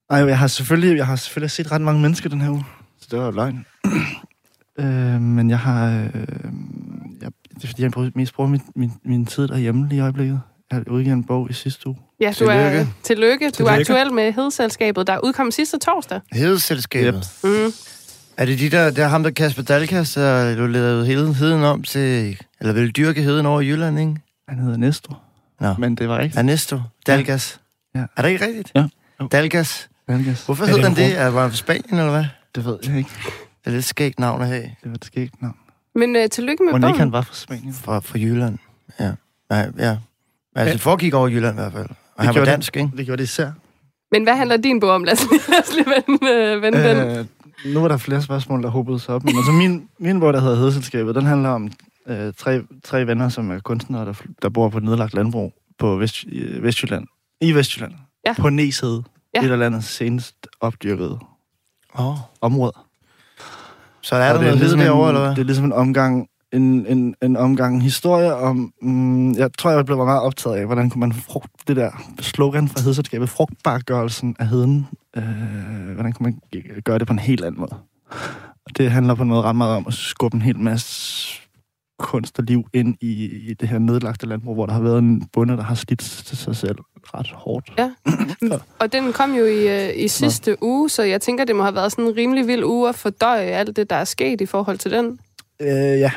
Ej, 0.09 0.17
jeg 0.19 0.37
har 0.39 0.47
selvfølgelig, 0.47 0.97
jeg 0.97 1.05
har 1.07 1.15
selvfølgelig 1.15 1.51
set 1.51 1.71
ret 1.71 1.81
mange 1.81 2.01
mennesker 2.01 2.29
den 2.29 2.41
her 2.41 2.49
uge, 2.49 2.65
så 3.01 3.07
det 3.11 3.19
var 3.19 3.25
jo 3.25 3.31
løgn. 3.31 3.65
øh, 4.79 5.21
men 5.21 5.49
jeg 5.49 5.59
har... 5.59 5.87
Øh, 5.99 6.23
jeg, 7.21 7.31
det 7.55 7.63
er 7.63 7.67
fordi, 7.67 7.81
jeg 7.81 7.91
bruger, 7.91 8.09
mest 8.15 8.33
bruger 8.33 8.49
min, 8.49 8.61
min, 8.75 8.91
min 9.05 9.25
tid 9.25 9.47
derhjemme 9.47 9.87
lige 9.89 9.97
i 9.97 10.01
øjeblikket. 10.01 10.41
Jeg 10.71 10.77
har 10.77 10.91
udgivet 10.93 11.13
en 11.13 11.23
bog 11.23 11.49
i 11.49 11.53
sidste 11.53 11.87
uge. 11.87 11.97
Ja, 12.19 12.33
du 12.39 12.45
er 12.45 12.69
Tillykke. 12.69 12.93
tillykke. 13.03 13.45
Du 13.45 13.47
er 13.47 13.51
Tillykke. 13.51 13.79
aktuel 13.79 14.13
med 14.13 14.33
Hedeselskabet, 14.33 15.07
der 15.07 15.19
udkom 15.23 15.51
sidste 15.51 15.77
torsdag. 15.79 16.19
Hedeselskabet. 16.33 17.31
Yep. 17.45 17.51
Mm. 17.51 17.71
Er 18.37 18.45
det 18.45 18.59
de 18.59 18.69
der, 18.69 18.91
der 18.91 19.03
er 19.03 19.07
ham 19.07 19.23
der 19.23 19.31
Kasper 19.31 19.63
Dalkas, 19.63 20.13
der 20.13 20.55
du 20.55 20.67
lavede 20.67 21.05
hele 21.05 21.33
heden 21.33 21.63
om 21.63 21.83
til, 21.83 22.37
eller 22.59 22.73
vil 22.73 22.91
dyrke 22.91 23.21
heden 23.21 23.45
over 23.45 23.61
i 23.61 23.67
Jylland, 23.67 23.99
ikke? 23.99 24.15
Han 24.49 24.59
hedder 24.59 24.77
Nestor. 24.77 25.22
Nå. 25.63 25.73
Men 25.77 25.95
det 25.95 26.09
var 26.09 26.17
rigtigt. 26.17 26.37
Ernesto 26.39 26.79
Dalgas. 27.07 27.59
Ja. 27.95 28.05
Er 28.17 28.21
det 28.21 28.29
ikke 28.29 28.45
rigtigt? 28.45 28.71
Ja. 28.75 28.85
Dalgas. 29.31 29.89
Dalgas. 30.09 30.45
Hvorfor 30.45 30.63
Er 30.63 30.67
hed 30.67 30.75
det 30.75 30.83
han 30.83 30.95
det? 30.95 31.17
Er 31.19 31.27
var 31.27 31.41
han 31.41 31.49
fra 31.49 31.57
Spanien, 31.57 31.99
eller 31.99 32.11
hvad? 32.11 32.25
Det 32.55 32.65
ved 32.65 32.77
jeg 32.83 32.97
ikke. 32.97 33.09
Det 33.65 33.69
er 33.69 33.71
lidt 33.71 33.85
skægt 33.85 34.19
navn 34.19 34.41
at 34.41 34.47
have. 34.47 34.61
Det 34.63 34.75
var 34.85 34.93
et 34.95 35.05
skægt 35.05 35.41
navn. 35.41 35.55
Men 35.95 36.15
øh, 36.15 36.29
tillykke 36.29 36.63
med 36.63 36.71
Må 36.71 36.77
ikke 36.77 36.85
bogen. 36.87 36.99
han 36.99 37.11
var 37.11 37.21
fra 37.21 37.35
Spanien? 37.35 37.73
Fra, 37.73 37.99
fra 37.99 38.19
Jylland. 38.19 38.57
Ja. 38.99 39.11
Nej, 39.49 39.59
ja. 39.59 39.59
Altså, 39.59 39.99
Ja. 40.55 40.65
det 40.73 40.81
foregik 40.81 41.13
over 41.13 41.27
Jylland 41.27 41.55
i 41.57 41.61
hvert 41.61 41.73
fald. 41.73 41.89
Og 41.89 42.23
han 42.23 42.27
var 42.27 42.33
gjorde 42.33 42.45
det. 42.45 42.51
dansk, 42.51 42.75
ikke? 42.77 42.89
Det 42.97 43.05
gjorde 43.05 43.17
det 43.17 43.23
især. 43.23 43.51
Men 44.11 44.23
hvad 44.23 44.35
handler 44.35 44.57
din 44.57 44.79
bog 44.79 44.89
om? 44.89 45.03
Lad 45.03 45.13
os 45.13 45.21
lige, 45.31 45.41
lad 45.51 45.59
os 45.59 45.75
lige 45.75 45.85
vende, 45.85 46.31
øh, 46.33 46.61
vende 46.61 46.83
den. 46.89 47.17
Øh, 47.17 47.25
nu 47.73 47.79
var 47.79 47.87
der 47.87 47.97
flere 47.97 48.21
spørgsmål, 48.21 48.63
der 48.63 48.69
hobede 48.69 48.99
sig 48.99 49.15
op. 49.15 49.23
Men 49.23 49.35
altså 49.37 49.51
min, 49.51 49.87
min 49.99 50.19
bog, 50.19 50.33
der 50.33 50.39
hedder 50.41 50.55
Hedeselskabet, 50.55 51.15
den 51.15 51.25
handler 51.25 51.49
om 51.49 51.71
øh, 52.07 52.33
tre, 52.37 52.61
tre 52.83 53.07
venner, 53.07 53.29
som 53.29 53.51
er 53.51 53.59
kunstnere, 53.59 54.05
der, 54.05 54.13
der 54.41 54.49
bor 54.49 54.69
på 54.69 54.77
et 54.77 54.83
nedlagt 54.83 55.13
landbrug 55.13 55.53
på 55.79 55.95
Vest, 55.95 56.23
i 56.23 56.61
Vestjylland. 56.61 57.07
I 57.41 57.51
Vestjylland. 57.55 57.93
Ja. 58.25 58.33
På 58.39 58.49
Næshed. 58.49 59.01
Ja. 59.35 59.45
Et 59.45 59.51
af 59.51 59.59
landets 59.59 59.87
senest 59.87 60.47
opdyrkede 60.59 61.19
Åh. 61.99 62.09
Oh. 62.09 62.17
områder. 62.41 62.87
Så 64.01 64.15
er 64.15 64.19
der 64.19 64.27
Og 64.27 64.33
noget 64.33 64.47
hede 64.47 64.59
ligesom 64.59 64.79
derovre, 64.79 65.09
en, 65.09 65.15
eller 65.15 65.27
hvad? 65.27 65.35
Det 65.35 65.41
er 65.41 65.45
ligesom 65.45 65.65
en 65.65 65.73
omgang, 65.73 66.27
en, 66.53 66.85
en, 66.85 67.15
en 67.21 67.37
omgang 67.37 67.83
historie 67.83 68.35
om... 68.35 68.73
Mm, 68.81 69.33
jeg 69.33 69.49
tror, 69.57 69.71
jeg 69.71 69.85
blev 69.85 69.97
meget 69.97 70.21
optaget 70.21 70.55
af, 70.55 70.65
hvordan 70.65 70.89
kunne 70.89 70.99
man 70.99 71.13
frugt, 71.13 71.51
det 71.67 71.75
der 71.75 71.91
slogan 72.19 72.67
fra 72.67 72.81
hedeselskabet, 72.81 73.29
frugtbargørelsen 73.29 74.35
af 74.39 74.47
heden, 74.47 74.87
øh, 75.17 75.23
hvordan 75.93 76.13
kunne 76.13 76.23
man 76.23 76.61
gøre 76.81 76.99
det 76.99 77.07
på 77.07 77.13
en 77.13 77.19
helt 77.19 77.45
anden 77.45 77.61
måde. 77.61 77.75
Og 78.65 78.77
det 78.77 78.91
handler 78.91 79.15
på 79.15 79.23
en 79.23 79.29
måde 79.29 79.41
ret 79.41 79.55
meget 79.55 79.75
om 79.75 79.85
at 79.87 79.93
skubbe 79.93 80.35
en 80.35 80.41
hel 80.41 80.59
masse 80.59 81.42
kunst 82.03 82.39
og 82.39 82.45
liv 82.45 82.67
ind 82.73 82.95
i, 83.01 83.25
i 83.49 83.53
det 83.53 83.69
her 83.69 83.79
nedlagte 83.79 84.25
landbrug, 84.25 84.53
hvor 84.53 84.65
der 84.65 84.73
har 84.73 84.81
været 84.81 84.99
en 84.99 85.27
bonde, 85.33 85.57
der 85.57 85.63
har 85.63 85.75
slidt 85.75 85.99
til 85.99 86.37
sig 86.37 86.55
selv 86.55 86.75
ret 87.03 87.31
hårdt. 87.33 87.71
Og 88.79 88.93
den 88.93 89.13
kom 89.13 89.35
jo 89.35 89.45
i, 89.45 89.87
øh, 89.87 90.03
i 90.03 90.07
sidste 90.07 90.63
uge, 90.63 90.89
så 90.89 91.03
jeg 91.03 91.21
tænker, 91.21 91.45
det 91.45 91.55
må 91.55 91.63
have 91.63 91.75
været 91.75 91.91
sådan 91.91 92.05
en 92.05 92.15
rimelig 92.15 92.47
vild 92.47 92.63
uge 92.63 92.89
at 92.89 92.95
fordøje 92.95 93.41
alt 93.41 93.75
det, 93.75 93.89
der 93.89 93.95
er 93.95 94.03
sket 94.03 94.41
i 94.41 94.45
forhold 94.45 94.77
til 94.77 94.91
den. 94.91 95.19
Øh, 95.61 95.69
ja, 95.99 96.11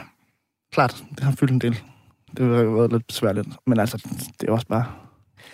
klart. 0.72 1.04
Det 1.16 1.24
har 1.24 1.32
fyldt 1.32 1.52
en 1.52 1.60
del. 1.60 1.78
Det 2.36 2.46
har 2.46 2.62
jo 2.62 2.70
været 2.70 2.92
lidt 2.92 3.06
besværligt. 3.06 3.48
Men 3.66 3.80
altså, 3.80 4.02
det 4.40 4.48
er 4.48 4.52
også 4.52 4.66
bare... 4.66 4.84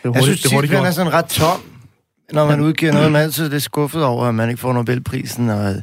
Det 0.02 0.08
er 0.08 0.12
Jeg 0.14 0.22
synes, 0.22 0.42
det 0.42 0.52
er 0.52 0.72
man 0.72 0.86
er 0.86 0.90
sådan 0.90 1.12
ret 1.12 1.26
tom, 1.26 1.60
når 2.32 2.46
man 2.46 2.60
udgiver 2.60 2.92
noget. 2.92 3.12
Man 3.12 3.20
er 3.20 3.24
altid 3.24 3.48
lidt 3.48 3.62
skuffet 3.62 4.04
over, 4.04 4.24
at 4.24 4.34
man 4.34 4.48
ikke 4.48 4.60
får 4.60 4.72
Nobelprisen, 4.72 5.48
og 5.48 5.74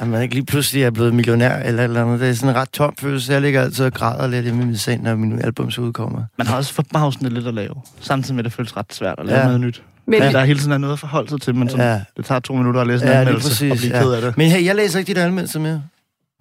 at 0.00 0.08
man 0.08 0.22
ikke 0.22 0.34
lige 0.34 0.46
pludselig 0.46 0.82
er 0.82 0.90
blevet 0.90 1.14
millionær 1.14 1.56
eller 1.58 1.84
eller 1.84 2.04
andet. 2.04 2.20
Det 2.20 2.28
er 2.28 2.32
sådan 2.32 2.48
en 2.48 2.56
ret 2.56 2.70
tom 2.70 2.94
følelse. 2.98 3.32
Jeg 3.32 3.40
ligger 3.42 3.62
altid 3.62 3.84
og 3.84 3.92
græder 3.92 4.26
lidt 4.26 4.44
hjemme 4.44 4.62
i 4.62 4.66
min 4.66 4.76
seng, 4.76 5.02
når 5.02 5.14
min 5.16 5.40
album 5.44 5.70
så 5.70 5.80
udkommer. 5.80 6.22
Man 6.38 6.46
har 6.46 6.56
også 6.56 6.74
forbavsende 6.74 7.30
lidt 7.30 7.46
at 7.46 7.54
lave. 7.54 7.74
Samtidig 8.00 8.34
med, 8.34 8.40
at 8.40 8.44
det 8.44 8.52
føles 8.52 8.76
ret 8.76 8.94
svært 8.94 9.14
at 9.18 9.26
lave 9.26 9.36
Ja. 9.36 9.40
ja. 9.42 9.46
noget 9.46 9.60
nyt. 9.60 9.82
Men 10.06 10.20
Men 10.22 10.32
der 10.32 10.38
er 10.40 10.44
hele 10.44 10.58
tiden 10.58 10.72
er 10.72 10.78
noget 10.78 10.92
at 10.92 10.98
forholde 10.98 11.28
sig 11.30 11.40
til, 11.40 11.54
men 11.54 11.68
sådan, 11.68 11.86
Ja. 11.86 11.92
ja. 11.92 12.00
det 12.16 12.24
tager 12.24 12.38
to 12.40 12.54
minutter 12.54 12.80
at 12.80 12.86
læse 12.86 13.04
en 13.04 13.10
Ja, 13.10 13.18
anmeldelse 13.18 13.48
præcis, 13.48 13.70
og 13.72 13.76
blive 13.78 13.96
ja. 13.96 14.02
ked 14.02 14.12
af 14.12 14.22
det. 14.22 14.36
Men 14.36 14.50
hey, 14.50 14.64
jeg 14.64 14.74
læser 14.76 14.98
ikke 14.98 15.08
dit 15.08 15.18
anmeldelse 15.18 15.60
mere. 15.60 15.72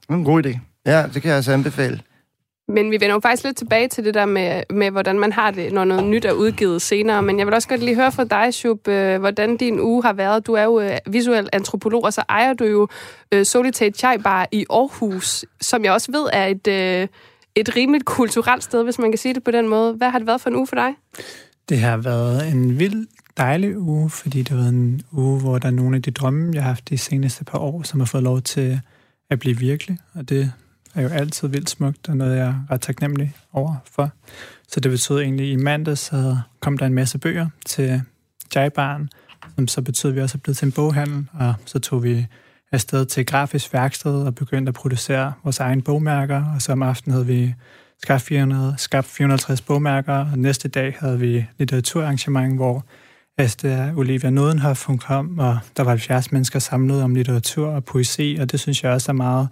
Det 0.01 0.09
er 0.09 0.13
en 0.13 0.23
god 0.23 0.45
idé. 0.45 0.59
Ja, 0.85 1.03
det 1.13 1.21
kan 1.21 1.29
jeg 1.29 1.35
altså 1.35 1.51
anbefale. 1.51 1.99
Men 2.69 2.91
vi 2.91 2.97
vender 2.99 3.13
jo 3.13 3.19
faktisk 3.19 3.43
lidt 3.43 3.57
tilbage 3.57 3.87
til 3.87 4.05
det 4.05 4.13
der 4.13 4.25
med, 4.25 4.63
med, 4.69 4.91
hvordan 4.91 5.19
man 5.19 5.31
har 5.31 5.51
det, 5.51 5.73
når 5.73 5.83
noget 5.83 6.03
nyt 6.03 6.25
er 6.25 6.31
udgivet 6.31 6.81
senere. 6.81 7.21
Men 7.21 7.39
jeg 7.39 7.47
vil 7.47 7.53
også 7.53 7.67
godt 7.67 7.83
lige 7.83 7.95
høre 7.95 8.11
fra 8.11 8.23
dig, 8.23 8.53
Shub, 8.53 8.87
øh, 8.87 9.19
hvordan 9.19 9.57
din 9.57 9.79
uge 9.79 10.03
har 10.03 10.13
været. 10.13 10.47
Du 10.47 10.53
er 10.53 10.63
jo 10.63 10.79
øh, 10.79 10.97
visuel 11.07 11.49
antropolog, 11.53 12.03
og 12.03 12.13
så 12.13 12.23
ejer 12.29 12.53
du 12.53 12.65
jo 12.65 12.87
øh, 13.31 13.45
Solitate 13.45 13.97
Chai 13.97 14.17
Bar 14.17 14.47
i 14.51 14.65
Aarhus, 14.69 15.45
som 15.61 15.83
jeg 15.83 15.91
også 15.91 16.11
ved 16.11 16.27
er 16.33 16.45
et, 16.45 16.67
øh, 16.67 17.07
et 17.55 17.75
rimeligt 17.75 18.05
kulturelt 18.05 18.63
sted, 18.63 18.83
hvis 18.83 18.99
man 18.99 19.11
kan 19.11 19.17
sige 19.17 19.33
det 19.33 19.43
på 19.43 19.51
den 19.51 19.67
måde. 19.67 19.93
Hvad 19.93 20.09
har 20.09 20.19
det 20.19 20.27
været 20.27 20.41
for 20.41 20.49
en 20.49 20.55
uge 20.55 20.67
for 20.67 20.75
dig? 20.75 20.93
Det 21.69 21.79
har 21.79 21.97
været 21.97 22.47
en 22.51 22.79
vild 22.79 23.07
dejlig 23.37 23.77
uge, 23.77 24.09
fordi 24.09 24.39
det 24.39 24.49
har 24.49 24.55
været 24.57 24.69
en 24.69 25.01
uge, 25.11 25.39
hvor 25.39 25.57
der 25.57 25.67
er 25.67 25.71
nogle 25.71 25.95
af 25.95 26.01
de 26.01 26.11
drømme, 26.11 26.51
jeg 26.53 26.63
har 26.63 26.69
haft 26.69 26.89
de 26.89 26.97
seneste 26.97 27.43
par 27.43 27.59
år, 27.59 27.83
som 27.83 27.99
har 27.99 28.05
fået 28.05 28.23
lov 28.23 28.41
til 28.41 28.79
at 29.29 29.39
blive 29.39 29.57
virkelig. 29.57 29.97
Og 30.13 30.29
det 30.29 30.53
er 30.97 31.01
jo 31.01 31.09
altid 31.09 31.47
vildt 31.47 31.69
smukt, 31.69 32.09
og 32.09 32.17
noget, 32.17 32.37
jeg 32.37 32.47
er 32.47 32.65
ret 32.71 32.81
taknemmelig 32.81 33.35
over 33.53 33.75
for. 33.91 34.11
Så 34.67 34.79
det 34.79 34.91
betød 34.91 35.19
egentlig, 35.19 35.45
at 35.45 35.59
i 35.59 35.63
mandags 35.63 36.01
så 36.01 36.37
kom 36.59 36.77
der 36.77 36.85
en 36.85 36.93
masse 36.93 37.17
bøger 37.17 37.47
til 37.65 38.01
Jaibaren, 38.55 39.09
som 39.55 39.67
så 39.67 39.81
betød, 39.81 40.09
at 40.09 40.15
vi 40.15 40.21
også 40.21 40.37
er 40.37 40.39
blevet 40.39 40.57
til 40.57 40.65
en 40.65 40.71
boghandel, 40.71 41.25
og 41.33 41.53
så 41.65 41.79
tog 41.79 42.03
vi 42.03 42.25
afsted 42.71 43.05
til 43.05 43.21
et 43.21 43.27
grafisk 43.27 43.73
værksted 43.73 44.11
og 44.11 44.35
begyndte 44.35 44.69
at 44.69 44.73
producere 44.73 45.33
vores 45.43 45.59
egen 45.59 45.81
bogmærker, 45.81 46.45
og 46.55 46.61
så 46.61 46.71
om 46.71 46.83
aftenen 46.83 47.13
havde 47.13 47.25
vi 47.25 47.53
skabt, 48.01 48.21
400, 48.21 48.75
skabt 48.77 49.07
450 49.07 49.61
bogmærker, 49.61 50.13
og 50.13 50.37
næste 50.37 50.67
dag 50.67 50.95
havde 50.99 51.19
vi 51.19 51.45
litteraturarrangement, 51.57 52.55
hvor 52.55 52.85
Asta 53.37 53.93
Olivia 53.95 54.29
Nodenhoff, 54.29 54.85
hun 54.85 54.97
kom, 54.97 55.39
og 55.39 55.59
der 55.77 55.83
var 55.83 55.89
70 55.89 56.31
mennesker 56.31 56.59
samlet 56.59 57.03
om 57.03 57.15
litteratur 57.15 57.67
og 57.67 57.85
poesi, 57.85 58.37
og 58.41 58.51
det 58.51 58.59
synes 58.59 58.83
jeg 58.83 58.91
også 58.91 59.11
er 59.11 59.15
meget 59.15 59.47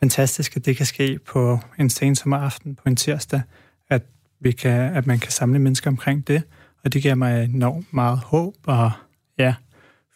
fantastisk, 0.00 0.56
at 0.56 0.66
det 0.66 0.76
kan 0.76 0.86
ske 0.86 1.18
på 1.18 1.60
en 1.78 1.90
sensommeraften 1.90 2.74
på 2.74 2.82
en 2.86 2.96
tirsdag, 2.96 3.42
at, 3.90 4.02
vi 4.40 4.52
kan, 4.52 4.96
at 4.96 5.06
man 5.06 5.18
kan 5.18 5.32
samle 5.32 5.58
mennesker 5.58 5.90
omkring 5.90 6.26
det, 6.28 6.42
og 6.84 6.92
det 6.92 7.02
giver 7.02 7.14
mig 7.14 7.44
enormt 7.44 7.92
meget 7.92 8.18
håb, 8.18 8.54
og 8.66 8.90
ja, 9.38 9.54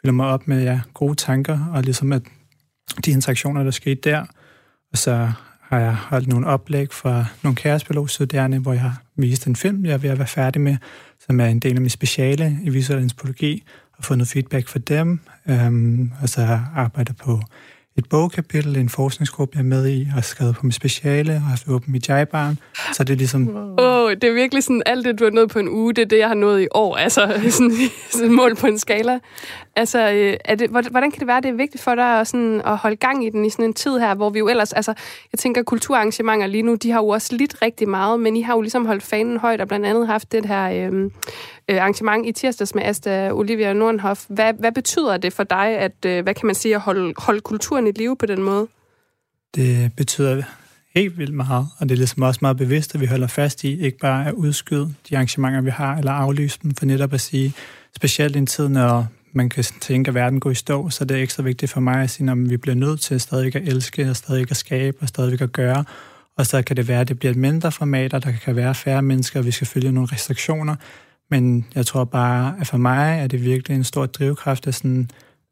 fylder 0.00 0.12
mig 0.12 0.26
op 0.26 0.48
med 0.48 0.62
ja, 0.62 0.80
gode 0.94 1.14
tanker, 1.14 1.66
og 1.72 1.82
ligesom 1.82 2.12
at 2.12 2.22
de 3.04 3.10
interaktioner, 3.10 3.62
der 3.62 3.70
skete 3.70 4.10
der, 4.10 4.24
og 4.92 4.98
så 4.98 5.32
har 5.60 5.78
jeg 5.78 5.94
holdt 5.94 6.28
nogle 6.28 6.46
oplæg 6.46 6.92
for 6.92 7.24
nogle 7.42 7.56
kærespilogstuderende, 7.56 8.58
hvor 8.58 8.72
jeg 8.72 8.82
har 8.82 9.02
vist 9.16 9.46
en 9.46 9.56
film, 9.56 9.84
jeg 9.84 9.92
er 9.92 9.98
ved 9.98 10.10
at 10.10 10.18
være 10.18 10.26
færdig 10.26 10.62
med, 10.62 10.76
som 11.26 11.40
er 11.40 11.46
en 11.46 11.60
del 11.60 11.74
af 11.74 11.82
mit 11.82 11.92
speciale 11.92 12.58
i 12.62 12.70
visuel 12.70 13.02
antropologi, 13.02 13.64
og 13.98 14.04
fået 14.04 14.18
noget 14.18 14.28
feedback 14.28 14.68
fra 14.68 14.78
dem, 14.78 15.20
øhm, 15.48 16.12
og 16.22 16.28
så 16.28 16.40
har 16.40 16.54
jeg 16.54 16.64
arbejdet 16.74 17.16
på 17.16 17.40
et 17.96 18.08
bogkapitel, 18.08 18.76
en 18.76 18.88
forskningsgruppe, 18.88 19.56
jeg 19.56 19.60
er 19.60 19.64
med 19.64 19.88
i, 19.88 20.02
og 20.02 20.12
har 20.12 20.20
skrevet 20.20 20.54
på 20.54 20.66
mit 20.66 20.74
speciale, 20.74 21.32
og 21.32 21.40
har 21.40 21.48
haft 21.48 21.68
åben 21.68 21.92
mit 21.92 22.08
jajbarn. 22.08 22.58
Så 22.92 23.04
det 23.04 23.12
er 23.12 23.16
ligesom, 23.16 23.48
Åh, 23.56 23.74
oh, 23.78 24.12
det 24.12 24.24
er 24.24 24.32
virkelig 24.32 24.64
sådan, 24.64 24.82
alt 24.86 25.04
det, 25.04 25.18
du 25.18 25.24
har 25.24 25.30
nået 25.30 25.50
på 25.50 25.58
en 25.58 25.68
uge, 25.68 25.94
det 25.94 26.02
er 26.02 26.06
det, 26.06 26.18
jeg 26.18 26.28
har 26.28 26.34
nået 26.34 26.62
i 26.62 26.66
år. 26.70 26.96
Altså, 26.96 27.20
sådan, 27.50 27.72
sådan 28.10 28.32
mål 28.32 28.56
på 28.56 28.66
en 28.66 28.78
skala. 28.78 29.18
Altså, 29.80 30.10
øh, 30.10 30.36
er 30.44 30.54
det, 30.54 30.70
hvordan 30.70 31.10
kan 31.10 31.20
det 31.20 31.26
være, 31.26 31.36
at 31.36 31.42
det 31.42 31.48
er 31.48 31.54
vigtigt 31.54 31.82
for 31.82 31.94
dig 31.94 32.20
at, 32.20 32.28
sådan, 32.28 32.62
at 32.66 32.76
holde 32.76 32.96
gang 32.96 33.26
i 33.26 33.30
den 33.30 33.44
i 33.44 33.50
sådan 33.50 33.64
en 33.64 33.74
tid 33.74 33.98
her, 33.98 34.14
hvor 34.14 34.30
vi 34.30 34.38
jo 34.38 34.48
ellers, 34.48 34.72
altså, 34.72 34.94
jeg 35.32 35.38
tænker, 35.38 35.62
kulturarrangementer 35.62 36.46
lige 36.46 36.62
nu, 36.62 36.74
de 36.74 36.90
har 36.90 37.00
jo 37.00 37.08
også 37.08 37.36
lidt 37.36 37.62
rigtig 37.62 37.88
meget, 37.88 38.20
men 38.20 38.36
I 38.36 38.42
har 38.42 38.54
jo 38.54 38.60
ligesom 38.60 38.86
holdt 38.86 39.02
fanen 39.02 39.36
højt, 39.36 39.60
og 39.60 39.68
blandt 39.68 39.86
andet 39.86 40.06
haft 40.06 40.32
det 40.32 40.46
her 40.46 40.70
øh, 40.70 41.10
øh, 41.68 41.76
arrangement 41.76 42.26
i 42.26 42.32
tirsdags 42.32 42.74
med 42.74 42.82
Asta 42.82 43.30
Olivia 43.32 43.72
Nordenhoff. 43.72 44.24
Hvad, 44.28 44.52
hvad 44.58 44.72
betyder 44.72 45.16
det 45.16 45.32
for 45.32 45.44
dig, 45.44 45.66
at, 45.66 46.04
øh, 46.06 46.22
hvad 46.22 46.34
kan 46.34 46.46
man 46.46 46.54
sige, 46.54 46.74
at 46.74 46.80
holde, 46.80 47.14
holde 47.16 47.40
kulturen 47.40 47.86
i 47.86 47.92
live 47.92 48.16
på 48.16 48.26
den 48.26 48.42
måde? 48.42 48.68
det 49.54 49.92
betyder 49.96 50.42
helt 50.94 51.18
vildt 51.18 51.34
meget, 51.34 51.66
og 51.78 51.88
det 51.88 51.94
er 51.94 51.96
ligesom 51.96 52.22
også 52.22 52.38
meget 52.42 52.56
bevidst, 52.56 52.94
at 52.94 53.00
vi 53.00 53.06
holder 53.06 53.26
fast 53.26 53.64
i 53.64 53.80
ikke 53.80 53.98
bare 53.98 54.26
at 54.26 54.32
udskyde 54.32 54.94
de 55.08 55.16
arrangementer, 55.16 55.60
vi 55.60 55.70
har, 55.70 55.96
eller 55.96 56.12
aflyse 56.12 56.58
dem, 56.62 56.74
for 56.74 56.86
netop 56.86 57.12
at 57.12 57.20
sige, 57.20 57.54
specielt 57.96 58.36
i 58.36 58.38
en 58.38 58.46
tid, 58.46 58.68
når 58.68 59.06
man 59.32 59.48
kan 59.48 59.64
tænke, 59.64 60.08
at 60.08 60.14
verden 60.14 60.40
går 60.40 60.50
i 60.50 60.54
stå, 60.54 60.90
så 60.90 61.04
det 61.04 61.16
er 61.16 61.22
ekstra 61.22 61.42
vigtigt 61.42 61.72
for 61.72 61.80
mig 61.80 62.02
at 62.02 62.10
sige, 62.10 62.30
at 62.30 62.50
vi 62.50 62.56
bliver 62.56 62.74
nødt 62.74 63.00
til 63.00 63.20
stadig 63.20 63.56
at 63.56 63.62
elske, 63.68 64.10
og 64.10 64.16
stadig 64.16 64.50
at 64.50 64.56
skabe, 64.56 64.96
og 65.00 65.08
stadig 65.08 65.42
at 65.42 65.52
gøre, 65.52 65.84
og 66.36 66.46
så 66.46 66.62
kan 66.62 66.76
det 66.76 66.88
være, 66.88 67.00
at 67.00 67.08
det 67.08 67.18
bliver 67.18 67.30
et 67.30 67.38
mindre 67.38 67.72
format, 67.72 68.14
og 68.14 68.24
der 68.24 68.32
kan 68.32 68.56
være 68.56 68.74
færre 68.74 69.02
mennesker, 69.02 69.40
og 69.40 69.46
vi 69.46 69.50
skal 69.50 69.66
følge 69.66 69.92
nogle 69.92 70.08
restriktioner, 70.12 70.76
men 71.30 71.66
jeg 71.74 71.86
tror 71.86 72.04
bare, 72.04 72.54
at 72.60 72.66
for 72.66 72.76
mig 72.76 73.20
er 73.20 73.26
det 73.26 73.44
virkelig 73.44 73.74
en 73.74 73.84
stor 73.84 74.06
drivkraft, 74.06 74.66
at 74.66 74.74
sådan, 74.74 75.10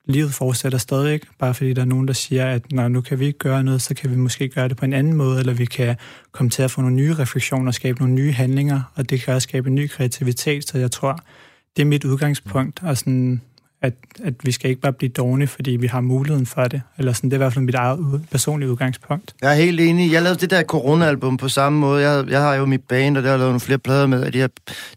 livet 0.09 0.35
fortsætter 0.35 0.79
stadig, 0.79 1.21
bare 1.39 1.55
fordi 1.55 1.73
der 1.73 1.81
er 1.81 1.87
nogen, 1.87 2.09
der 2.09 2.15
siger, 2.15 2.47
at 2.47 2.73
når 2.73 2.89
nu 2.89 3.01
kan 3.01 3.21
vi 3.21 3.27
ikke 3.27 3.39
gøre 3.39 3.65
noget, 3.65 3.83
så 3.83 3.95
kan 3.95 4.11
vi 4.11 4.17
måske 4.17 4.49
gøre 4.49 4.69
det 4.69 4.77
på 4.77 4.85
en 4.85 4.93
anden 4.93 5.15
måde, 5.15 5.41
eller 5.41 5.53
vi 5.53 5.65
kan 5.65 5.97
komme 6.33 6.51
til 6.51 6.63
at 6.63 6.71
få 6.71 6.81
nogle 6.81 6.97
nye 6.97 7.15
refleksioner, 7.15 7.73
skabe 7.73 7.99
nogle 7.99 8.15
nye 8.15 8.33
handlinger, 8.33 8.93
og 8.95 9.11
det 9.11 9.21
kan 9.21 9.35
også 9.35 9.47
skabe 9.47 9.69
en 9.69 9.75
ny 9.75 9.89
kreativitet, 9.89 10.69
så 10.69 10.79
jeg 10.79 10.91
tror, 10.91 11.19
det 11.77 11.83
er 11.83 11.87
mit 11.87 12.05
udgangspunkt, 12.05 12.83
og 12.83 12.97
sådan 12.97 13.41
at, 13.83 13.95
at 14.25 14.35
vi 14.43 14.53
skal 14.53 14.71
ikke 14.71 14.83
bare 14.83 14.93
blive 14.93 15.11
dogne, 15.11 15.47
fordi 15.47 15.71
vi 15.71 15.87
har 15.87 16.01
muligheden 16.01 16.47
for 16.47 16.65
det. 16.65 16.83
Eller 16.99 17.13
sådan, 17.13 17.31
det 17.31 17.35
er 17.35 17.39
i 17.39 17.45
hvert 17.45 17.53
fald 17.53 17.65
mit 17.65 17.75
eget 17.75 17.99
ude, 17.99 18.23
personlige 18.31 18.71
udgangspunkt. 18.71 19.35
Jeg 19.43 19.51
er 19.51 19.55
helt 19.55 19.81
enig. 19.81 20.13
Jeg 20.13 20.23
lavede 20.23 20.41
det 20.41 20.51
der 20.51 20.63
corona-album 20.63 21.37
på 21.37 21.49
samme 21.49 21.79
måde. 21.79 22.09
Jeg, 22.09 22.25
jeg 22.29 22.41
har 22.41 22.55
jo 22.55 22.67
mit 22.67 22.83
band, 22.83 23.17
og 23.17 23.23
der 23.23 23.31
har 23.31 23.37
lavet 23.37 23.51
nogle 23.51 23.61
flere 23.61 23.79
plader 23.79 24.07
med 24.07 24.33
de, 24.33 24.39
her, 24.39 24.49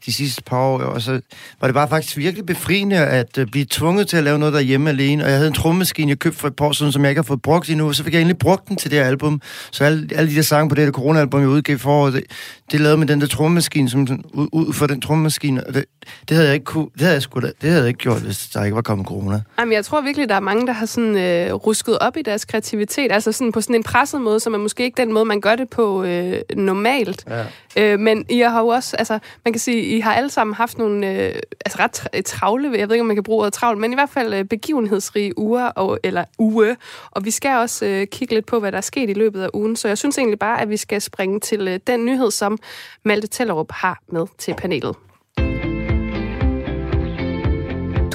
de 0.05 0.13
sidste 0.13 0.43
par 0.43 0.57
år. 0.57 0.79
Og 0.79 1.01
så 1.01 1.21
var 1.61 1.67
det 1.67 1.73
bare 1.73 1.87
faktisk 1.87 2.17
virkelig 2.17 2.45
befriende 2.45 2.97
at 2.97 3.37
uh, 3.37 3.45
blive 3.45 3.65
tvunget 3.69 4.07
til 4.07 4.17
at 4.17 4.23
lave 4.23 4.39
noget 4.39 4.53
derhjemme 4.53 4.89
alene. 4.89 5.23
Og 5.23 5.29
jeg 5.29 5.37
havde 5.37 5.47
en 5.47 5.53
trommemaskine, 5.53 6.09
jeg 6.09 6.19
købte 6.19 6.39
for 6.39 6.47
et 6.47 6.55
par 6.55 6.65
år 6.65 6.71
siden, 6.71 6.91
som 6.91 7.01
jeg 7.01 7.11
ikke 7.11 7.19
har 7.19 7.23
fået 7.23 7.41
brugt 7.41 7.69
endnu. 7.69 7.93
Så 7.93 8.03
fik 8.03 8.13
jeg 8.13 8.21
endelig 8.21 8.37
brugt 8.37 8.67
den 8.67 8.77
til 8.77 8.91
det 8.91 8.99
her 8.99 9.05
album. 9.05 9.41
Så 9.71 9.83
alle, 9.83 10.09
alle 10.15 10.31
de 10.31 10.35
der 10.35 10.41
sange 10.41 10.69
på 10.69 10.75
det 10.75 10.85
der 10.85 10.91
corona-album, 10.91 11.41
jeg 11.41 11.49
udgav 11.49 11.77
for 11.77 12.09
det, 12.09 12.23
det 12.71 12.79
lavede 12.79 12.97
med 12.97 13.07
den 13.07 13.21
der 13.21 13.27
trommemaskine, 13.27 13.89
som 13.89 14.07
ud, 14.33 14.47
ud 14.51 14.73
for 14.73 14.87
den 14.87 15.01
trommemaskine. 15.01 15.63
Det, 15.73 15.85
det, 16.29 16.37
havde 16.37 16.47
jeg 16.47 16.53
ikke 16.53 16.65
kunne, 16.65 16.87
det 16.93 17.01
havde 17.01 17.13
jeg 17.13 17.21
sgu 17.21 17.39
da, 17.39 17.51
det 17.61 17.69
havde 17.69 17.79
jeg 17.79 17.87
ikke 17.87 17.97
gjort, 17.97 18.21
hvis 18.21 18.47
der 18.47 18.70
ikke 18.71 18.75
var 18.75 18.81
kommet 18.81 19.07
corona. 19.07 19.41
Jamen, 19.59 19.73
jeg 19.73 19.85
tror 19.85 20.01
virkelig, 20.01 20.29
der 20.29 20.35
er 20.35 20.39
mange, 20.39 20.67
der 20.67 20.73
har 20.73 20.85
sådan 20.85 21.17
øh, 21.17 21.53
rusket 21.53 21.99
op 21.99 22.17
i 22.17 22.21
deres 22.21 22.45
kreativitet, 22.45 23.11
altså 23.11 23.31
sådan 23.31 23.51
på 23.51 23.61
sådan 23.61 23.75
en 23.75 23.83
presset 23.83 24.21
måde, 24.21 24.39
som 24.39 24.53
er 24.53 24.57
måske 24.57 24.83
ikke 24.83 24.97
den 24.97 25.13
måde, 25.13 25.25
man 25.25 25.41
gør 25.41 25.55
det 25.55 25.69
på 25.69 26.03
øh, 26.03 26.41
normalt. 26.55 27.25
Ja. 27.29 27.45
Øh, 27.93 27.99
men 27.99 28.25
I 28.29 28.39
har 28.39 28.59
jo 28.59 28.67
også, 28.67 28.97
altså, 28.97 29.19
man 29.45 29.53
kan 29.53 29.59
sige, 29.59 29.81
I 29.83 29.99
har 29.99 30.13
alle 30.13 30.29
sammen 30.29 30.53
haft 30.53 30.77
nogle 30.77 31.07
øh, 31.07 31.35
altså 31.65 31.77
ret 31.79 31.99
tra- 31.99 32.21
travle, 32.21 32.71
jeg 32.77 32.89
ved 32.89 32.95
ikke, 32.95 33.01
om 33.01 33.07
man 33.07 33.15
kan 33.15 33.23
bruge 33.23 33.39
ordet 33.39 33.53
travlt, 33.53 33.79
men 33.79 33.91
i 33.91 33.95
hvert 33.95 34.09
fald 34.09 34.33
øh, 34.33 34.45
begivenhedsrige 34.45 35.39
uger, 35.39 35.65
og, 35.65 35.99
eller 36.03 36.23
uge, 36.39 36.77
og 37.11 37.25
vi 37.25 37.31
skal 37.31 37.57
også 37.57 37.85
øh, 37.85 38.07
kigge 38.07 38.33
lidt 38.33 38.45
på, 38.45 38.59
hvad 38.59 38.71
der 38.71 38.77
er 38.77 38.81
sket 38.81 39.09
i 39.09 39.13
løbet 39.13 39.41
af 39.41 39.49
ugen, 39.53 39.75
så 39.75 39.87
jeg 39.87 39.97
synes 39.97 40.17
egentlig 40.17 40.39
bare, 40.39 40.61
at 40.61 40.69
vi 40.69 40.77
skal 40.77 41.01
springe 41.01 41.39
til 41.39 41.67
øh, 41.67 41.79
den 41.87 42.05
nyhed, 42.05 42.31
som 42.31 42.57
Malte 43.05 43.27
Tellerup 43.27 43.71
har 43.71 43.99
med 44.11 44.25
til 44.37 44.53
panelet. 44.53 44.95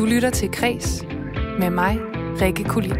Du 0.06 0.10
lytter 0.10 0.30
til 0.30 0.50
Kres 0.50 1.02
med 1.58 1.70
mig, 1.70 1.98
Rikke 2.40 2.64
Kulin. 2.64 2.92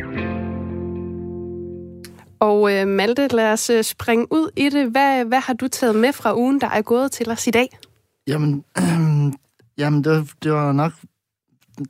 Og 2.40 2.72
øh, 2.72 2.88
Malte, 2.88 3.28
lad 3.28 3.52
os 3.52 3.70
øh, 3.70 3.84
springe 3.84 4.26
ud 4.30 4.50
i 4.56 4.68
det. 4.68 4.90
Hvad, 4.90 5.24
hvad 5.24 5.40
har 5.40 5.54
du 5.54 5.68
taget 5.68 5.96
med 5.96 6.12
fra 6.12 6.36
ugen, 6.36 6.60
der 6.60 6.68
er 6.68 6.82
gået 6.82 7.12
til 7.12 7.30
os 7.30 7.46
i 7.46 7.50
dag? 7.50 7.78
Jamen, 8.26 8.64
øh, 8.78 9.32
jamen 9.80 10.04
det, 10.04 10.30
det 10.42 10.52
var 10.52 10.72
nok 10.72 10.92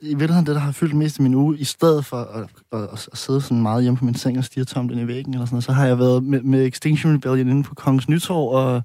i 0.01 0.09
virkeligheden 0.09 0.47
det, 0.47 0.55
der 0.55 0.61
har 0.61 0.73
fyldt 0.73 0.95
mest 0.95 1.19
i 1.19 1.23
min 1.23 1.35
uge, 1.35 1.59
i 1.59 1.65
stedet 1.65 2.05
for 2.05 2.17
at, 2.17 2.51
at, 2.73 2.81
at, 2.83 3.09
at 3.13 3.19
sidde 3.19 3.41
sådan 3.41 3.63
meget 3.63 3.83
hjemme 3.83 3.97
på 3.97 4.05
min 4.05 4.15
seng 4.15 4.39
og 4.39 4.45
stige 4.45 4.65
tomt 4.65 4.93
ind 4.93 5.01
i 5.01 5.07
væggen, 5.07 5.35
eller 5.35 5.47
sådan 5.47 5.55
noget, 5.55 5.65
så 5.65 5.73
har 5.73 5.87
jeg 5.87 5.99
været 5.99 6.25
med, 6.25 6.43
med 6.43 6.67
Extinction 6.67 7.15
Rebellion 7.15 7.49
inde 7.49 7.63
på 7.63 7.75
Kongens 7.75 8.09
Nytorv 8.09 8.49
og 8.49 8.83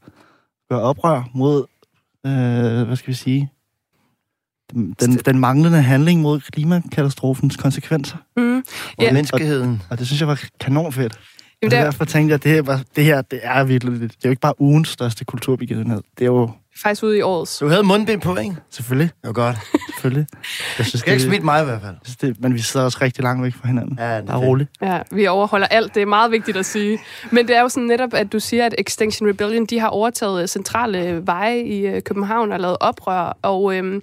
gøre 0.69 0.81
oprør 0.81 1.29
mod, 1.33 1.65
øh, 2.25 2.87
hvad 2.87 2.95
skal 2.95 3.07
vi 3.07 3.13
sige, 3.13 3.51
den, 4.73 4.95
den, 5.25 5.39
manglende 5.39 5.81
handling 5.81 6.21
mod 6.21 6.39
klimakatastrofens 6.39 7.57
konsekvenser. 7.57 8.17
Mm. 8.37 8.57
Og 8.57 8.63
Ja. 9.03 9.11
menneskeheden. 9.13 9.81
Og 9.89 9.99
det 9.99 10.07
synes 10.07 10.19
jeg 10.19 10.27
var 10.27 10.41
kanonfedt. 10.59 11.13
Jamen, 11.63 11.67
Og 11.67 11.71
det 11.71 11.79
er 11.79 11.83
derfor 11.83 12.05
tænkte 12.05 12.31
jeg, 12.31 12.35
at 12.35 12.43
det 12.43 12.51
her, 12.51 12.61
var, 12.61 12.81
det 12.95 13.03
her 13.03 13.21
det 13.21 13.39
er 13.43 13.63
virkelig, 13.63 13.93
det 14.01 14.03
er 14.09 14.09
jo 14.25 14.29
ikke 14.29 14.41
bare 14.41 14.61
ugens 14.61 14.87
største 14.89 15.25
kulturbegivenhed. 15.25 16.01
Det 16.17 16.21
er 16.25 16.31
jo 16.31 16.49
faktisk 16.83 17.03
ude 17.03 17.17
i 17.17 17.21
årets. 17.21 17.57
Du 17.57 17.67
havde 17.67 17.83
mundbind 17.83 18.21
på, 18.21 18.35
ikke? 18.35 18.55
selvfølgelig, 18.69 19.11
Det 19.21 19.27
var 19.27 19.33
godt. 19.33 19.55
selvfølgelig. 19.89 20.25
Jeg 20.77 20.85
synes, 20.85 20.99
skal 20.99 21.13
ikke 21.13 21.21
det, 21.23 21.29
smitte 21.29 21.45
mig 21.45 21.61
i 21.61 21.65
hvert 21.65 21.81
fald. 21.81 21.95
synes, 22.03 22.17
det, 22.17 22.35
men 22.41 22.53
vi 22.53 22.59
sidder 22.59 22.85
også 22.85 22.97
rigtig 23.01 23.23
langt 23.23 23.43
væk 23.43 23.53
fra 23.53 23.67
hinanden. 23.67 23.97
Ja, 23.99 24.21
det 24.21 24.29
er 24.29 24.37
roligt. 24.37 24.69
Ja, 24.81 24.99
vi 25.11 25.27
overholder 25.27 25.67
alt. 25.67 25.95
Det 25.95 26.01
er 26.01 26.05
meget 26.05 26.31
vigtigt 26.31 26.57
at 26.57 26.65
sige. 26.65 26.99
Men 27.31 27.47
det 27.47 27.57
er 27.57 27.61
jo 27.61 27.69
sådan 27.69 27.87
netop, 27.87 28.13
at 28.13 28.31
du 28.33 28.39
siger, 28.39 28.65
at 28.65 28.75
Extinction 28.77 29.29
Rebellion, 29.29 29.65
de 29.65 29.79
har 29.79 29.87
overtaget 29.87 30.41
øh, 30.41 30.47
centrale 30.47 31.21
veje 31.25 31.59
i 31.63 31.79
øh, 31.87 32.01
København 32.01 32.51
og 32.51 32.59
lavet 32.59 32.77
oprør. 32.79 33.37
Og 33.41 33.75
øhm, 33.77 34.01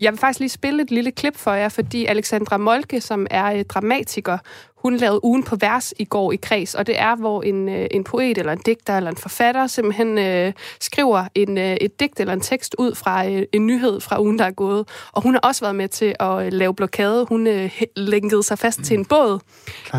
jeg 0.00 0.12
vil 0.12 0.18
faktisk 0.18 0.40
lige 0.40 0.48
spille 0.48 0.82
et 0.82 0.90
lille 0.90 1.10
klip 1.10 1.36
for 1.36 1.52
jer, 1.52 1.68
fordi 1.68 2.06
Alexandra 2.06 2.56
Molke, 2.56 3.00
som 3.00 3.26
er 3.30 3.52
øh, 3.52 3.64
dramatiker, 3.64 4.38
hun 4.84 4.96
lavede 4.96 5.24
ugen 5.24 5.42
på 5.42 5.56
vers 5.56 5.94
i 5.98 6.04
går 6.04 6.32
i 6.32 6.36
Kreds, 6.36 6.74
og 6.74 6.86
det 6.86 7.00
er, 7.00 7.16
hvor 7.16 7.42
en, 7.42 7.68
øh, 7.68 7.86
en 7.90 8.04
poet 8.04 8.38
eller 8.38 8.52
en 8.52 8.58
digter 8.66 8.96
eller 8.96 9.10
en 9.10 9.16
forfatter 9.16 9.66
simpelthen 9.66 10.18
øh, 10.18 10.52
skriver 10.80 11.24
en, 11.34 11.58
øh, 11.58 11.76
et 11.80 12.00
digt 12.00 12.20
eller 12.20 12.32
en 12.32 12.40
tekst 12.40 12.74
ud 12.78 12.94
fra 12.94 13.28
øh, 13.28 13.42
en 13.52 13.66
nyhed 13.66 14.00
fra 14.00 14.20
ugen, 14.20 14.38
der 14.38 14.44
er 14.44 14.50
gået. 14.50 14.88
Og 15.12 15.22
hun 15.22 15.34
har 15.34 15.40
også 15.40 15.60
været 15.64 15.76
med 15.76 15.88
til 15.88 16.14
at 16.20 16.46
øh, 16.46 16.52
lave 16.52 16.74
blokade. 16.74 17.26
Hun 17.28 17.46
øh, 17.46 17.82
lænkede 17.96 18.42
sig 18.42 18.58
fast 18.58 18.80
til 18.82 18.98
en 18.98 19.04
båd 19.04 19.38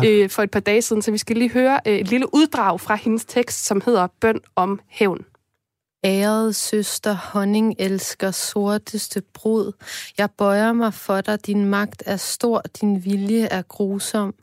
øh, 0.04 0.30
for 0.30 0.42
et 0.42 0.50
par 0.50 0.60
dage 0.60 0.82
siden, 0.82 1.02
så 1.02 1.10
vi 1.10 1.18
skal 1.18 1.36
lige 1.36 1.50
høre 1.50 1.80
øh, 1.86 1.96
et 1.96 2.08
lille 2.08 2.34
uddrag 2.34 2.80
fra 2.80 2.94
hendes 2.94 3.24
tekst, 3.24 3.66
som 3.66 3.82
hedder 3.86 4.06
Bøn 4.20 4.40
om 4.56 4.80
hævn. 4.88 5.24
Ærede 6.04 6.52
søster, 6.52 7.12
honning 7.12 7.74
elsker, 7.78 8.30
sorteste 8.30 9.22
brud. 9.34 9.72
Jeg 10.18 10.30
bøjer 10.30 10.72
mig 10.72 10.94
for 10.94 11.20
dig, 11.20 11.46
din 11.46 11.64
magt 11.64 12.02
er 12.06 12.16
stor, 12.16 12.62
din 12.80 13.04
vilje 13.04 13.46
er 13.46 13.62
grusom. 13.62 14.34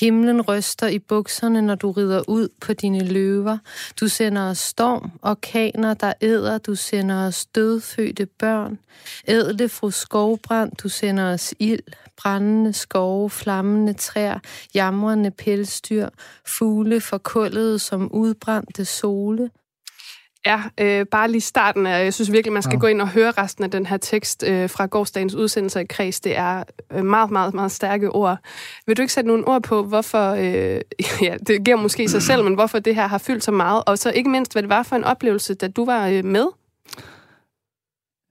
Himlen 0.00 0.42
ryster 0.42 0.86
i 0.86 0.98
bukserne, 0.98 1.62
når 1.62 1.74
du 1.74 1.90
rider 1.90 2.22
ud 2.28 2.48
på 2.60 2.72
dine 2.72 3.04
løver. 3.04 3.58
Du 4.00 4.08
sender 4.08 4.50
os 4.50 4.58
storm, 4.58 5.10
orkaner, 5.22 5.94
der 5.94 6.12
æder, 6.20 6.58
du 6.58 6.74
sender 6.74 7.26
os 7.26 7.46
dødfødte 7.46 8.26
børn. 8.26 8.78
Ædle 9.28 9.68
fru 9.68 9.90
skovbrand, 9.90 10.72
du 10.82 10.88
sender 10.88 11.32
os 11.32 11.54
ild, 11.58 11.82
brændende 12.16 12.72
skove, 12.72 13.30
flammende 13.30 13.92
træer, 13.92 14.38
jamrende 14.74 15.30
pelsdyr, 15.30 16.08
fugle 16.46 17.00
forkullede 17.00 17.78
som 17.78 18.12
udbrændte 18.12 18.84
sole. 18.84 19.50
Ja, 20.46 20.62
øh, 20.80 21.06
bare 21.06 21.30
lige 21.30 21.40
starten 21.40 21.86
af, 21.86 22.04
jeg 22.04 22.14
synes 22.14 22.32
virkelig, 22.32 22.52
man 22.52 22.62
skal 22.62 22.74
Ja. 22.76 22.80
gå 22.80 22.86
ind 22.86 23.00
og 23.00 23.08
høre 23.08 23.30
resten 23.30 23.64
af 23.64 23.70
den 23.70 23.86
her 23.86 23.96
tekst 23.96 24.44
øh, 24.46 24.70
fra 24.70 24.86
gårdsdagens 24.86 25.34
udsendelse 25.34 25.78
af 25.80 25.88
Kreds. 25.88 26.20
Det 26.20 26.36
er 26.36 26.64
øh, 26.92 27.04
meget, 27.04 27.30
meget, 27.30 27.54
meget 27.54 27.72
stærke 27.72 28.10
ord. 28.10 28.38
Vil 28.86 28.96
du 28.96 29.02
ikke 29.02 29.12
sætte 29.12 29.28
nogle 29.28 29.48
ord 29.48 29.62
på, 29.62 29.82
hvorfor, 29.82 30.30
øh, 30.30 30.80
ja, 31.28 31.36
det 31.46 31.64
giver 31.64 31.76
måske 31.76 32.08
sig 32.08 32.22
selv, 32.22 32.44
men 32.44 32.54
hvorfor 32.54 32.78
det 32.78 32.94
her 32.94 33.06
har 33.06 33.18
fyldt 33.18 33.44
så 33.44 33.50
meget, 33.50 33.82
og 33.86 33.98
så 33.98 34.10
ikke 34.10 34.30
mindst, 34.30 34.52
hvad 34.52 34.62
det 34.62 34.68
var 34.68 34.82
for 34.82 34.96
en 34.96 35.04
oplevelse, 35.04 35.54
da 35.54 35.68
du 35.68 35.84
var 35.84 36.08
øh, 36.08 36.24
med? 36.24 36.46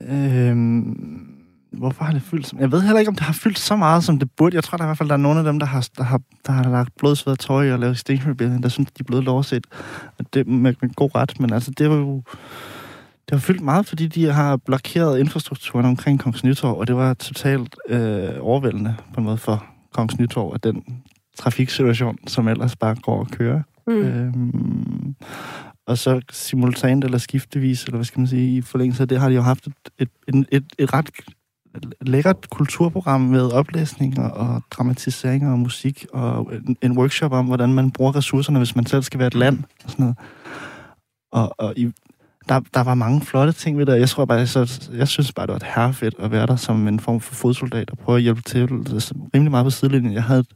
Øhm, 0.04 1.39
hvorfor 1.72 2.04
har 2.04 2.14
det 2.14 2.22
fyldt? 2.22 2.48
så- 2.48 2.56
Jeg 2.60 2.72
ved 2.72 2.82
heller 2.82 3.00
ikke, 3.00 3.10
om 3.10 3.16
det 3.16 3.24
har 3.24 3.34
fyldt 3.34 3.60
så 3.60 3.76
meget, 3.76 4.04
som 4.04 4.20
det 4.20 4.32
burde. 4.32 4.56
Jeg 4.56 4.64
tror 4.64 4.78
der 4.78 4.84
i 4.84 4.88
hvert 4.88 4.98
fald, 4.98 5.10
der 5.10 5.16
er 5.16 5.20
nogle 5.20 5.40
af 5.40 5.46
dem, 5.46 5.60
der 5.60 5.66
har, 5.66 5.88
der 5.98 6.04
har, 6.04 6.22
der 6.46 6.52
har 6.52 6.64
lagt 6.70 6.90
blod, 6.98 7.16
sved 7.16 7.32
og 7.32 7.40
tøj 7.40 7.72
og 7.72 7.80
lavet 7.80 7.94
Extinction 7.94 8.38
der 8.64 8.70
synes, 8.70 8.92
de 8.92 9.00
er 9.00 9.04
blevet 9.04 9.24
lovset. 9.24 9.68
Og 10.20 10.26
det 10.34 10.48
med, 10.48 10.74
med 10.82 10.96
god 10.96 11.16
ret, 11.16 11.40
men 11.40 11.54
altså, 11.54 11.72
det 11.72 11.90
var 11.90 11.96
jo... 11.96 12.24
Det 13.30 13.36
har 13.36 13.40
fyldt 13.40 13.62
meget, 13.62 13.86
fordi 13.86 14.08
de 14.08 14.26
har 14.34 14.58
blokeret 14.58 15.20
infrastrukturen 15.20 15.86
omkring 15.86 16.20
Kongens 16.20 16.44
Nytorv, 16.44 16.78
og 16.78 16.88
det 16.88 16.96
var 16.96 17.14
totalt 17.14 17.76
øh, 17.90 18.30
overvældende 18.40 18.96
på 19.14 19.20
en 19.20 19.24
måde 19.26 19.38
for 19.38 19.66
Kongens 19.94 20.20
Nytorv, 20.20 20.52
at 20.56 20.64
den 20.64 20.84
trafiksituation, 21.40 22.18
som 22.28 22.48
ellers 22.48 22.76
bare 22.76 22.96
går 22.96 23.20
og 23.20 23.28
kører. 23.28 23.62
Mm. 23.88 23.94
Øhm, 23.94 25.16
og 25.88 25.98
så 25.98 26.22
simultant 26.32 27.04
eller 27.04 27.18
skiftevis, 27.18 27.84
eller 27.84 27.98
hvad 27.98 28.06
skal 28.06 28.20
man 28.20 28.28
sige, 28.28 28.58
i 28.58 28.62
forlængelse 28.62 29.04
af 29.04 29.08
det, 29.08 29.20
har 29.20 29.30
de 29.30 29.36
jo 29.36 29.42
haft 29.42 29.68
et, 29.68 29.74
et, 30.00 30.10
et, 30.28 30.46
et, 30.52 30.64
et 30.80 30.94
ret 30.94 31.10
lækkert 32.02 32.50
kulturprogram 32.50 33.22
med 33.22 33.52
oplæsninger 33.52 34.30
og 34.30 34.62
dramatiseringer 34.72 35.52
og 35.52 35.60
musik, 35.60 36.06
og 36.14 36.52
en, 36.68 36.78
en 36.82 36.98
workshop 36.98 37.32
om, 37.32 37.46
hvordan 37.46 37.74
man 37.74 37.92
bruger 37.92 38.16
ressourcerne, 38.16 38.60
hvis 38.60 38.76
man 38.76 38.86
selv 38.86 39.04
skal 39.04 39.20
være 39.20 39.28
et 39.28 39.36
land, 39.36 39.60
og 39.84 39.90
sådan 39.92 40.04
noget. 40.04 40.18
Og, 41.32 41.56
og 41.58 41.74
i, 41.78 41.92
der, 42.50 42.60
der 42.74 42.84
var 42.84 42.94
mange 42.94 43.22
flotte 43.22 43.54
ting 43.54 43.78
ved 43.78 43.86
det, 43.86 44.00
jeg 44.00 44.10
tror 44.10 44.26
bare, 44.26 44.48
så, 44.48 44.90
jeg 44.94 45.08
synes 45.08 45.32
bare, 45.32 45.48
det 45.48 45.52
var 45.52 45.58
et 45.58 45.76
herrefedt 45.76 46.16
at 46.20 46.32
være 46.32 46.48
der 46.48 46.56
som 46.56 46.88
en 46.88 47.00
form 47.00 47.20
for 47.20 47.36
fodsoldat 47.36 47.90
og 47.90 47.98
prøve 47.98 48.16
at 48.16 48.22
hjælpe 48.22 48.42
til 48.42 48.70
Det 48.70 49.12
rimelig 49.34 49.52
meget 49.52 49.66
på 49.66 49.70
sidelinjen. 49.70 50.14
Jeg 50.14 50.24
havde 50.24 50.40
et, 50.40 50.54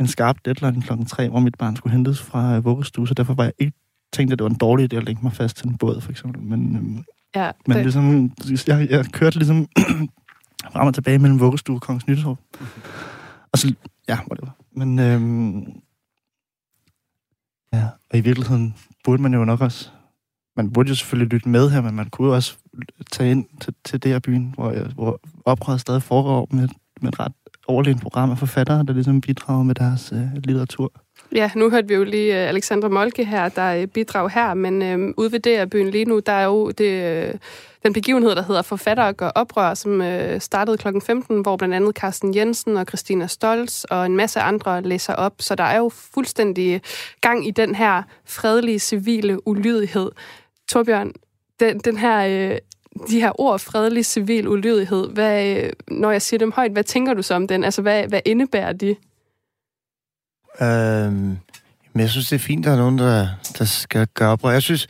en 0.00 0.06
skarp 0.06 0.36
deadline 0.44 0.82
klokken 0.82 1.06
3, 1.06 1.28
hvor 1.28 1.40
mit 1.40 1.54
barn 1.58 1.76
skulle 1.76 1.92
hentes 1.92 2.20
fra 2.20 2.56
øh, 2.56 2.64
vuggestue, 2.64 3.08
så 3.08 3.14
derfor 3.14 3.34
var 3.34 3.44
jeg 3.44 3.52
ikke 3.58 3.76
tænkte, 4.12 4.32
at 4.32 4.38
det 4.38 4.44
var 4.44 4.50
en 4.50 4.56
dårlig 4.56 4.92
idé 4.92 4.96
at 4.96 5.04
lægge 5.04 5.22
mig 5.22 5.32
fast 5.32 5.56
til 5.56 5.66
en 5.66 5.76
båd, 5.76 6.00
for 6.00 6.10
eksempel. 6.10 6.42
Men, 6.42 6.76
øhm, 6.76 7.04
Ja, 7.36 7.50
men 7.66 7.76
det, 7.76 7.84
ligesom, 7.84 8.32
jeg, 8.66 8.90
jeg 8.90 9.06
kørte 9.12 9.38
ligesom 9.38 9.68
frem 10.72 10.86
og 10.86 10.94
tilbage 10.94 11.18
mellem 11.18 11.40
vuggestue 11.40 11.76
og 11.76 11.80
Kongens 11.80 12.06
Nytorv. 12.06 12.38
Og 13.52 13.58
så, 13.58 13.74
ja, 14.08 14.18
whatever. 14.30 14.50
Men, 14.72 14.98
øhm, 14.98 15.60
ja, 17.72 17.88
og 18.10 18.18
i 18.18 18.20
virkeligheden 18.20 18.74
burde 19.04 19.22
man 19.22 19.34
jo 19.34 19.44
nok 19.44 19.60
også, 19.60 19.90
man 20.56 20.72
burde 20.72 20.88
jo 20.88 20.94
selvfølgelig 20.94 21.32
lytte 21.32 21.48
med 21.48 21.70
her, 21.70 21.80
men 21.80 21.94
man 21.94 22.10
kunne 22.10 22.28
jo 22.28 22.34
også 22.34 22.56
tage 23.12 23.30
ind 23.30 23.46
til, 23.60 23.74
til 23.84 24.02
det 24.02 24.10
her 24.10 24.18
byen, 24.18 24.54
hvor, 24.54 24.70
jeg, 24.70 24.86
hvor 24.86 25.20
oprøret 25.44 25.80
stadig 25.80 26.02
foregår 26.02 26.48
med, 26.50 26.68
med 27.00 27.12
et 27.12 27.20
ret 27.20 27.32
overlegen 27.66 27.98
program 27.98 28.30
af 28.30 28.38
forfattere, 28.38 28.84
der 28.84 28.92
ligesom 28.92 29.20
bidrager 29.20 29.62
med 29.62 29.74
deres 29.74 30.12
øh, 30.12 30.34
litteratur 30.34 30.92
ja, 31.32 31.50
nu 31.56 31.70
hørte 31.70 31.88
vi 31.88 31.94
jo 31.94 32.04
lige 32.04 32.42
øh, 32.42 32.48
Alexandra 32.48 32.88
Molke 32.88 33.24
her, 33.24 33.48
der 33.48 33.74
øh, 33.74 33.86
bidrag 33.86 34.30
her, 34.30 34.54
men 34.54 34.82
øh, 34.82 35.14
ude 35.16 35.32
ved 35.32 35.40
det 35.40 35.70
byen 35.70 35.90
lige 35.90 36.04
nu, 36.04 36.18
der 36.18 36.32
er 36.32 36.44
jo 36.44 36.70
det, 36.70 37.24
øh, 37.28 37.34
den 37.82 37.92
begivenhed, 37.92 38.30
der 38.30 38.42
hedder 38.42 38.62
Forfattere 38.62 39.12
gør 39.12 39.28
oprør, 39.28 39.74
som 39.74 40.02
øh, 40.02 40.40
startede 40.40 40.78
kl. 40.78 40.88
15, 41.06 41.40
hvor 41.40 41.56
blandt 41.56 41.74
andet 41.74 41.96
Carsten 41.96 42.34
Jensen 42.34 42.76
og 42.76 42.86
Christina 42.88 43.26
Stolz 43.26 43.84
og 43.84 44.06
en 44.06 44.16
masse 44.16 44.40
andre 44.40 44.82
læser 44.82 45.14
op. 45.14 45.34
Så 45.38 45.54
der 45.54 45.64
er 45.64 45.78
jo 45.78 45.88
fuldstændig 45.88 46.74
øh, 46.74 46.80
gang 47.20 47.46
i 47.48 47.50
den 47.50 47.74
her 47.74 48.02
fredelige, 48.24 48.78
civile 48.78 49.48
ulydighed. 49.48 50.10
Torbjørn, 50.68 51.12
den, 51.60 51.78
den 51.78 51.96
her... 51.96 52.50
Øh, 52.52 52.58
de 53.08 53.20
her 53.20 53.40
ord, 53.40 53.58
fredelig 53.58 54.06
civil 54.06 54.48
ulydighed, 54.48 55.08
hvad, 55.08 55.56
øh, 55.56 55.72
når 55.88 56.10
jeg 56.10 56.22
siger 56.22 56.38
dem 56.38 56.52
højt, 56.52 56.72
hvad 56.72 56.84
tænker 56.84 57.14
du 57.14 57.22
så 57.22 57.34
om 57.34 57.48
den? 57.48 57.64
Altså, 57.64 57.82
hvad, 57.82 58.08
hvad 58.08 58.20
indebærer 58.24 58.72
de? 58.72 58.96
Øhm, 60.62 61.38
men 61.92 62.02
jeg 62.02 62.10
synes, 62.10 62.28
det 62.28 62.34
er 62.36 62.40
fint, 62.40 62.66
at 62.66 62.70
der 62.70 62.76
er 62.76 62.80
nogen, 62.80 62.98
der, 62.98 63.28
der 63.58 63.64
skal 63.64 64.06
gøre 64.06 64.28
oprør. 64.28 64.50
Jeg 64.50 64.62
synes, 64.62 64.86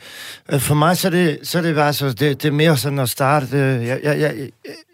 øh, 0.51 0.59
for 0.59 0.75
mig, 0.75 0.97
så 0.97 1.07
er 1.07 1.11
det, 1.11 1.39
så 1.43 1.57
er 1.57 1.61
det 1.61 1.75
bare 1.75 1.93
så, 1.93 2.07
det, 2.09 2.19
det 2.19 2.45
er 2.45 2.51
mere 2.51 2.77
sådan 2.77 2.99
at 2.99 3.09
starte. 3.09 3.45
Det, 3.51 3.87
jeg, 3.87 3.99
jeg, 4.03 4.19
jeg, 4.19 4.49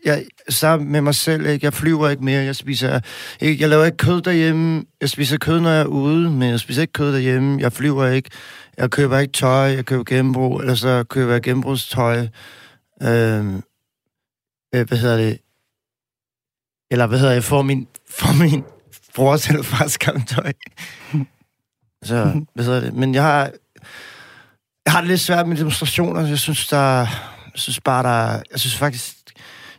jeg 0.06 0.26
starter 0.50 0.84
med 0.84 1.02
mig 1.02 1.16
selv, 1.16 1.46
ikke? 1.46 1.66
Jeg 1.66 1.74
flyver 1.74 2.10
ikke 2.10 2.24
mere, 2.24 2.44
jeg 2.44 2.56
spiser 2.56 3.00
ikke, 3.40 3.62
jeg 3.62 3.70
laver 3.70 3.86
ikke 3.86 3.98
kød 3.98 4.22
derhjemme. 4.22 4.84
Jeg 5.02 5.10
spiser 5.10 5.38
kød, 5.38 5.60
når 5.60 5.70
jeg 5.70 5.82
er 5.82 5.86
ude, 5.86 6.32
men 6.32 6.50
jeg 6.50 6.60
spiser 6.60 6.82
ikke 6.82 6.94
kød 6.94 7.14
derhjemme. 7.14 7.62
Jeg 7.62 7.74
flyver 7.74 8.08
ikke. 8.08 8.30
Jeg 8.78 8.92
køber 8.92 9.18
ikke 9.18 9.34
tøj, 9.34 9.66
jeg 9.66 9.86
køber 9.86 10.04
genbrug, 10.04 10.60
eller 10.60 10.76
så 10.76 11.04
køber 11.04 11.32
jeg 11.32 11.42
genbrugstøj. 11.42 12.28
Øhm, 13.02 13.56
øh, 14.76 14.88
hvad 14.88 14.98
hedder 14.98 15.18
det? 15.18 15.40
Eller 16.92 17.08
hvad 17.08 17.20
hedder 17.20 17.34
jeg, 17.34 17.44
for 17.44 17.62
min, 17.62 17.88
for 18.10 18.44
min 18.44 18.64
bruger 19.16 19.38
selv 19.38 19.64
fars 19.64 19.92
skamtøj. 19.92 20.54
Så, 22.04 22.46
hvad 22.54 22.66
hedder 22.66 22.80
det? 22.80 22.94
Men 22.94 23.16
jeg 23.16 23.24
har, 23.24 23.52
jeg 24.86 24.94
har 24.94 25.02
det 25.02 25.08
lidt 25.08 25.22
svært 25.22 25.48
med 25.48 25.58
demonstrationer. 25.58 26.28
Jeg 26.28 26.40
synes, 26.40 26.68
der, 26.68 27.00
jeg 27.00 27.08
synes 27.56 27.80
bare, 27.80 28.04
der, 28.04 28.42
jeg 28.52 28.60
synes 28.60 28.78
faktisk, 28.78 29.16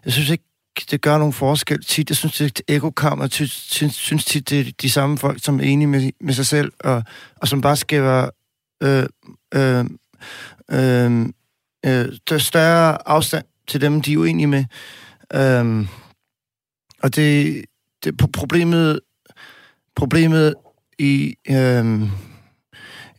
jeg 0.04 0.12
synes 0.12 0.30
ikke, 0.30 0.44
det 0.90 1.00
gør 1.00 1.18
nogen 1.18 1.32
forskel 1.32 1.84
tit. 1.84 2.10
Jeg 2.10 2.16
synes, 2.16 2.36
det 2.36 2.60
er 2.68 2.76
ekokammer. 2.76 3.24
Jeg 3.24 3.32
synes, 3.32 3.94
synes 3.94 4.24
tit, 4.24 4.50
det 4.50 4.60
er 4.60 4.72
de 4.82 4.90
samme 4.90 5.18
folk, 5.18 5.44
som 5.44 5.60
er 5.60 5.64
enige 5.64 5.88
med, 5.88 6.10
med 6.20 6.34
sig 6.34 6.46
selv, 6.46 6.72
og, 6.80 7.02
og 7.36 7.48
som 7.48 7.60
bare 7.60 7.76
skaber 7.76 8.30
øh, 8.82 9.06
øh, 9.54 9.84
øh, 10.70 11.26
øh, 11.86 12.38
større 12.38 13.08
afstand 13.08 13.44
til 13.68 13.80
dem, 13.80 14.00
de 14.00 14.12
er 14.12 14.18
uenige 14.18 14.46
med. 14.46 14.64
Øh, 15.34 15.86
og 17.02 17.16
det, 17.16 17.64
det 18.04 18.32
problemet, 18.32 19.00
problemet 19.96 20.54
i, 20.98 21.34
øh, 21.50 22.02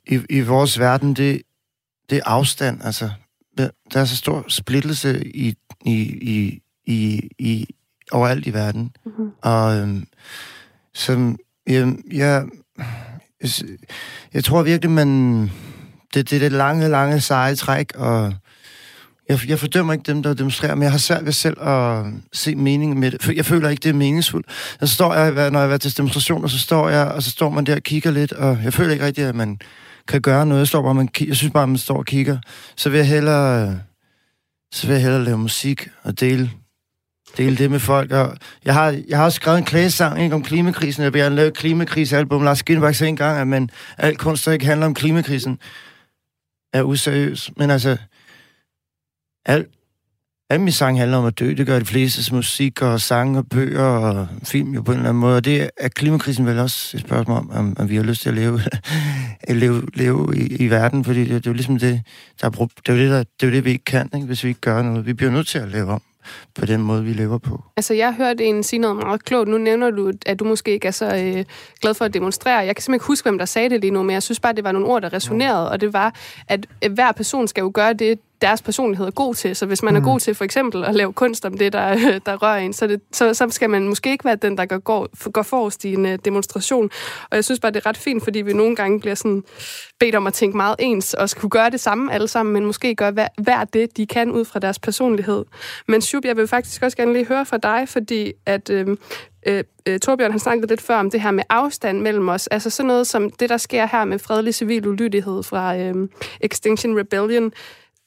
i, 0.07 0.19
i 0.29 0.41
vores 0.41 0.79
verden, 0.79 1.13
det, 1.13 1.41
det 2.09 2.17
er 2.17 2.21
afstand. 2.25 2.81
Altså, 2.83 3.09
der 3.57 3.99
er 3.99 4.05
så 4.05 4.15
stor 4.15 4.45
splittelse 4.47 5.27
i, 5.27 5.55
i, 5.85 6.01
i, 6.21 6.61
i, 6.85 7.29
i 7.39 7.75
overalt 8.11 8.47
i 8.47 8.53
verden. 8.53 8.91
Mm-hmm. 9.05 9.31
Og 9.41 9.77
øh, 9.77 10.03
som, 10.93 11.37
jeg, 11.67 11.95
jeg, 12.11 12.45
jeg, 13.41 13.49
jeg 14.33 14.43
tror 14.43 14.63
virkelig, 14.63 14.91
man... 14.91 15.41
Det, 16.13 16.29
det 16.29 16.35
er 16.35 16.39
det 16.39 16.51
lange, 16.51 16.87
lange, 16.87 17.21
seje 17.21 17.55
træk, 17.55 17.95
og 17.95 18.33
jeg, 19.29 19.49
jeg 19.49 19.59
fordømmer 19.59 19.93
ikke 19.93 20.03
dem, 20.03 20.23
der 20.23 20.33
demonstrerer, 20.33 20.75
men 20.75 20.83
jeg 20.83 20.91
har 20.91 20.97
svært 20.97 21.25
ved 21.25 21.31
selv 21.31 21.61
at 21.61 22.05
se 22.33 22.55
mening 22.55 22.99
med 22.99 23.11
det. 23.11 23.35
Jeg 23.35 23.45
føler 23.45 23.69
ikke, 23.69 23.83
det 23.83 23.89
er 23.89 23.93
meningsfuldt. 23.93 24.47
Så 24.79 24.87
står 24.87 25.13
jeg, 25.13 25.51
når 25.51 25.59
jeg 25.61 25.71
er 25.71 25.77
til 25.77 25.97
demonstrationer, 25.97 26.47
så 26.47 26.59
står 26.59 26.89
jeg, 26.89 27.05
og 27.05 27.23
så 27.23 27.29
står 27.29 27.49
man 27.49 27.65
der 27.65 27.75
og 27.75 27.83
kigger 27.83 28.11
lidt, 28.11 28.31
og 28.31 28.59
jeg 28.63 28.73
føler 28.73 28.91
ikke 28.91 29.05
rigtigt, 29.05 29.27
at 29.27 29.35
man 29.35 29.59
kan 30.07 30.21
gøre 30.21 30.45
noget. 30.45 30.59
Jeg, 30.59 30.67
står 30.67 30.81
bare, 30.81 30.93
man, 30.93 31.09
jeg 31.19 31.35
synes 31.35 31.53
bare, 31.53 31.63
at 31.63 31.69
man 31.69 31.77
står 31.77 31.97
og 31.97 32.05
kigger. 32.05 32.37
Så 32.75 32.89
vil 32.89 32.97
jeg 32.97 33.07
hellere, 33.07 33.79
så 34.71 34.87
vil 34.87 34.93
jeg 34.93 35.01
hellere 35.01 35.23
lave 35.23 35.37
musik 35.37 35.87
og 36.03 36.19
dele, 36.19 36.51
dele 37.37 37.57
det 37.57 37.71
med 37.71 37.79
folk. 37.79 38.11
Og 38.11 38.37
jeg, 38.65 38.73
har, 38.73 38.99
jeg 39.07 39.17
har 39.17 39.25
også 39.25 39.35
skrevet 39.35 39.57
en 39.57 39.65
klagesang 39.65 40.23
ikke, 40.23 40.35
om 40.35 40.43
klimakrisen. 40.43 41.03
Jeg 41.03 41.23
har 41.23 41.29
lavet 41.29 41.47
et 41.47 41.57
klimakrisealbum. 41.57 42.43
Lars 42.43 42.59
Skinbach 42.59 42.99
sagde 42.99 43.09
engang, 43.09 43.39
at 43.39 43.47
man, 43.47 43.69
alt 43.97 44.17
kunst, 44.19 44.45
der 44.45 44.51
ikke 44.51 44.65
handler 44.65 44.85
om 44.85 44.93
klimakrisen, 44.93 45.59
er 46.73 46.83
useriøs. 46.83 47.51
Men 47.57 47.69
altså, 47.69 47.97
Al, 49.47 49.65
al 50.49 50.59
min 50.59 50.71
sang 50.71 50.99
handler 50.99 51.17
om 51.17 51.25
at 51.25 51.39
dø. 51.39 51.53
Det 51.53 51.65
gør 51.67 51.79
de 51.79 51.85
fleste 51.85 52.35
musik 52.35 52.81
og 52.81 53.01
sange 53.01 53.39
og 53.39 53.47
bøger 53.49 53.83
og 53.83 54.27
film 54.43 54.73
jo 54.73 54.81
på 54.81 54.91
en 54.91 54.97
eller 54.97 55.09
anden 55.09 55.21
måde. 55.21 55.37
Og 55.37 55.45
det 55.45 55.69
er 55.77 55.87
klimakrisen 55.87 56.45
vel 56.45 56.59
også 56.59 56.97
et 56.97 57.01
spørgsmål 57.01 57.37
om, 57.37 57.51
om, 57.51 57.75
om 57.79 57.89
vi 57.89 57.95
har 57.95 58.03
lyst 58.03 58.21
til 58.21 58.29
at 58.29 58.35
leve, 58.35 58.61
at 59.49 59.55
leve, 59.55 59.83
leve 59.93 60.37
i, 60.37 60.55
i 60.55 60.69
verden. 60.69 61.03
Fordi 61.03 61.19
det, 61.19 61.29
det 61.29 61.35
er 61.35 61.51
jo 61.51 61.53
ligesom 61.53 61.79
det, 61.79 62.01
der 62.41 62.47
er, 62.47 62.49
det 62.49 62.89
er 62.89 62.93
jo 62.93 62.99
det, 62.99 63.09
der, 63.11 63.17
det 63.17 63.43
er 63.43 63.47
jo 63.47 63.53
det, 63.53 63.65
vi 63.65 63.69
ikke 63.69 63.85
kan, 63.85 64.09
ikke, 64.15 64.27
hvis 64.27 64.43
vi 64.43 64.49
ikke 64.49 64.61
gør 64.61 64.81
noget. 64.81 65.05
Vi 65.05 65.13
bliver 65.13 65.31
nødt 65.31 65.47
til 65.47 65.59
at 65.59 65.67
leve 65.67 65.91
om 65.91 66.01
på 66.55 66.65
den 66.65 66.81
måde, 66.81 67.03
vi 67.03 67.13
lever 67.13 67.37
på. 67.37 67.63
Altså, 67.77 67.93
jeg 67.93 68.13
hørte 68.13 68.45
en 68.45 68.63
sige 68.63 68.79
noget 68.79 68.97
meget 68.97 69.25
klogt. 69.25 69.49
Nu 69.49 69.57
nævner 69.57 69.91
du, 69.91 70.11
at 70.25 70.39
du 70.39 70.45
måske 70.45 70.71
ikke 70.71 70.87
er 70.87 70.91
så 70.91 71.05
øh, 71.05 71.45
glad 71.81 71.93
for 71.93 72.05
at 72.05 72.13
demonstrere. 72.13 72.57
Jeg 72.57 72.75
kan 72.75 72.83
simpelthen 72.83 72.95
ikke 72.95 73.05
huske, 73.05 73.25
hvem 73.25 73.37
der 73.37 73.45
sagde 73.45 73.69
det 73.69 73.81
lige 73.81 73.91
nu, 73.91 74.03
men 74.03 74.13
jeg 74.13 74.23
synes 74.23 74.39
bare, 74.39 74.53
det 74.53 74.63
var 74.63 74.71
nogle 74.71 74.87
ord, 74.87 75.01
der 75.01 75.13
resonerede, 75.13 75.71
og 75.71 75.81
det 75.81 75.93
var, 75.93 76.15
at 76.47 76.67
hver 76.91 77.11
person 77.11 77.47
skal 77.47 77.61
jo 77.61 77.71
gøre 77.73 77.93
det, 77.93 78.19
deres 78.41 78.61
personlighed 78.61 79.07
er 79.07 79.11
god 79.11 79.35
til. 79.35 79.55
Så 79.55 79.65
hvis 79.65 79.83
man 79.83 79.93
mm. 79.93 79.99
er 79.99 80.03
god 80.03 80.19
til 80.19 80.35
for 80.35 80.45
eksempel 80.45 80.83
at 80.83 80.95
lave 80.95 81.13
kunst 81.13 81.45
om 81.45 81.57
det, 81.57 81.73
der, 81.73 81.95
der 82.25 82.43
rører 82.43 82.57
en, 82.57 82.73
så, 82.73 82.87
det, 82.87 83.01
så, 83.11 83.33
så 83.33 83.47
skal 83.49 83.69
man 83.69 83.87
måske 83.87 84.11
ikke 84.11 84.25
være 84.25 84.35
den, 84.35 84.57
der 84.57 84.65
går, 84.65 84.77
går, 84.77 85.29
går 85.31 85.41
forrest 85.41 85.85
i 85.85 85.93
en 85.93 86.05
uh, 86.05 86.15
demonstration. 86.25 86.89
Og 87.29 87.35
jeg 87.35 87.45
synes 87.45 87.59
bare, 87.59 87.71
det 87.71 87.85
er 87.85 87.85
ret 87.85 87.97
fint, 87.97 88.23
fordi 88.23 88.41
vi 88.41 88.53
nogle 88.53 88.75
gange 88.75 88.99
bliver 88.99 89.15
sådan 89.15 89.43
bedt 89.99 90.15
om 90.15 90.27
at 90.27 90.33
tænke 90.33 90.57
meget 90.57 90.75
ens, 90.79 91.13
og 91.13 91.29
skulle 91.29 91.49
gøre 91.49 91.69
det 91.69 91.79
samme 91.79 92.13
alle 92.13 92.27
sammen, 92.27 92.53
men 92.53 92.65
måske 92.65 92.95
gøre 92.95 93.11
hver, 93.11 93.27
hver 93.37 93.63
det, 93.63 93.97
de 93.97 94.05
kan 94.05 94.31
ud 94.31 94.45
fra 94.45 94.59
deres 94.59 94.79
personlighed. 94.79 95.45
Men 95.87 96.01
Shub, 96.01 96.25
jeg 96.25 96.37
vil 96.37 96.47
faktisk 96.47 96.83
også 96.83 96.97
gerne 96.97 97.13
lige 97.13 97.25
høre 97.25 97.45
fra 97.45 97.57
dig, 97.57 97.89
fordi 97.89 98.33
at... 98.45 98.69
Øh, 98.69 98.97
øh, 99.47 99.63
øh, 99.87 99.99
Torbjørn 99.99 100.31
han 100.31 100.39
snakkede 100.39 100.67
lidt 100.67 100.81
før 100.81 100.95
om 100.95 101.11
det 101.11 101.21
her 101.21 101.31
med 101.31 101.43
afstand 101.49 102.01
mellem 102.01 102.29
os. 102.29 102.47
Altså 102.47 102.69
sådan 102.69 102.87
noget 102.87 103.07
som 103.07 103.29
det, 103.29 103.49
der 103.49 103.57
sker 103.57 103.87
her 103.91 104.05
med 104.05 104.19
fredelig 104.19 104.55
civil 104.55 104.87
ulydighed 104.87 105.43
fra 105.43 105.77
øh, 105.77 106.09
Extinction 106.41 106.99
Rebellion 106.99 107.53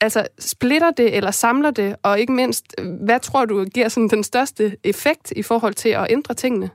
altså, 0.00 0.26
splitter 0.38 0.90
det 0.90 1.16
eller 1.16 1.30
samler 1.30 1.70
det? 1.70 1.96
Og 2.02 2.20
ikke 2.20 2.32
mindst, 2.32 2.74
hvad 3.04 3.20
tror 3.20 3.44
du 3.44 3.64
giver 3.64 3.88
sådan 3.88 4.08
den 4.08 4.24
største 4.24 4.76
effekt 4.84 5.32
i 5.36 5.42
forhold 5.42 5.74
til 5.74 5.88
at 5.88 6.06
ændre 6.10 6.34
tingene? 6.34 6.70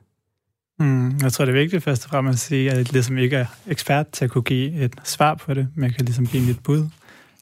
Mm, 0.80 1.18
jeg 1.22 1.34
tror, 1.34 1.46
det 1.46 1.56
er 1.56 1.60
vigtigt 1.60 1.84
først 1.84 2.04
og 2.04 2.10
fremmest 2.10 2.36
at 2.36 2.48
sige, 2.48 2.72
at 2.72 2.78
jeg 2.78 2.94
ligesom 2.94 3.18
ikke 3.18 3.36
er 3.36 3.46
ekspert 3.68 4.08
til 4.08 4.26
at 4.26 4.32
kunne 4.32 4.42
give 4.42 4.84
et 4.84 4.94
svar 5.04 5.34
på 5.34 5.54
det, 5.54 5.68
men 5.76 5.84
jeg 5.84 5.96
kan 5.96 6.06
ligesom 6.06 6.28
give 6.28 6.50
et 6.50 6.60
bud. 6.64 6.90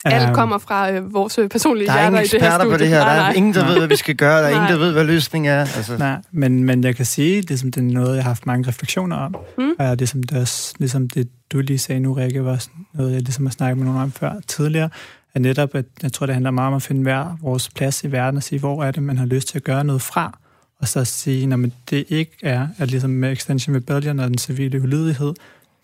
Alt 0.05 0.29
um, 0.29 0.35
kommer 0.35 0.57
fra 0.57 0.91
øh, 0.91 1.13
vores 1.13 1.39
personlige 1.51 1.93
hjerter 1.93 2.19
i 2.19 2.23
det 2.23 2.41
her 2.41 2.59
studie. 2.59 2.71
på 2.71 2.77
det 2.77 2.87
her. 2.87 2.99
Der 2.99 3.05
er 3.05 3.33
ingen, 3.33 3.53
der 3.53 3.65
ved, 3.65 3.77
hvad 3.77 3.87
vi 3.87 3.95
skal 3.95 4.15
gøre. 4.15 4.41
Der 4.41 4.47
er 4.47 4.49
ingen, 4.49 4.69
der 4.69 4.77
ved, 4.77 4.91
hvad 4.91 5.03
løsningen 5.03 5.51
er. 5.51 5.59
Altså. 5.59 5.97
Nej, 5.97 6.17
men, 6.31 6.63
men 6.63 6.83
jeg 6.83 6.95
kan 6.95 7.05
sige, 7.05 7.41
det 7.41 7.51
er, 7.51 7.57
som, 7.57 7.71
det 7.71 7.81
er 7.81 7.93
noget, 7.93 8.15
jeg 8.15 8.23
har 8.23 8.29
haft 8.29 8.45
mange 8.45 8.67
refleksioner 8.67 9.17
om. 9.17 9.35
Mm. 9.57 9.71
Og 9.79 9.99
det, 9.99 10.09
som 10.09 10.23
det, 10.23 10.37
også, 10.37 10.73
ligesom 10.79 11.09
det, 11.09 11.29
du 11.51 11.59
lige 11.59 11.79
sagde 11.79 11.99
nu, 11.99 12.13
Rikke, 12.13 12.45
var 12.45 12.65
noget, 12.93 13.13
jeg 13.13 13.21
ligesom 13.21 13.45
har 13.45 13.51
snakket 13.51 13.77
med 13.77 13.85
nogen 13.85 14.01
om 14.01 14.11
før 14.11 14.33
tidligere, 14.47 14.89
at 15.35 15.41
netop, 15.41 15.75
at 15.75 15.85
jeg 16.03 16.13
tror, 16.13 16.25
det 16.25 16.35
handler 16.35 16.51
meget 16.51 16.67
om 16.67 16.73
at 16.73 16.81
finde 16.81 17.01
hver 17.01 17.37
vores 17.41 17.69
plads 17.69 18.03
i 18.03 18.11
verden 18.11 18.37
og 18.37 18.43
sige, 18.43 18.59
hvor 18.59 18.83
er 18.83 18.91
det, 18.91 19.03
man 19.03 19.17
har 19.17 19.25
lyst 19.25 19.47
til 19.47 19.57
at 19.57 19.63
gøre 19.63 19.83
noget 19.83 20.01
fra, 20.01 20.39
og 20.79 20.87
så 20.87 21.05
sige, 21.05 21.53
at 21.53 21.59
det 21.89 22.05
ikke 22.09 22.31
er, 22.41 22.67
at 22.77 22.91
ligesom 22.91 23.09
med 23.09 23.31
Extension 23.31 23.75
Rebellion 23.75 24.19
og 24.19 24.27
den 24.27 24.37
civile 24.37 24.81
ulydighed, 24.81 25.33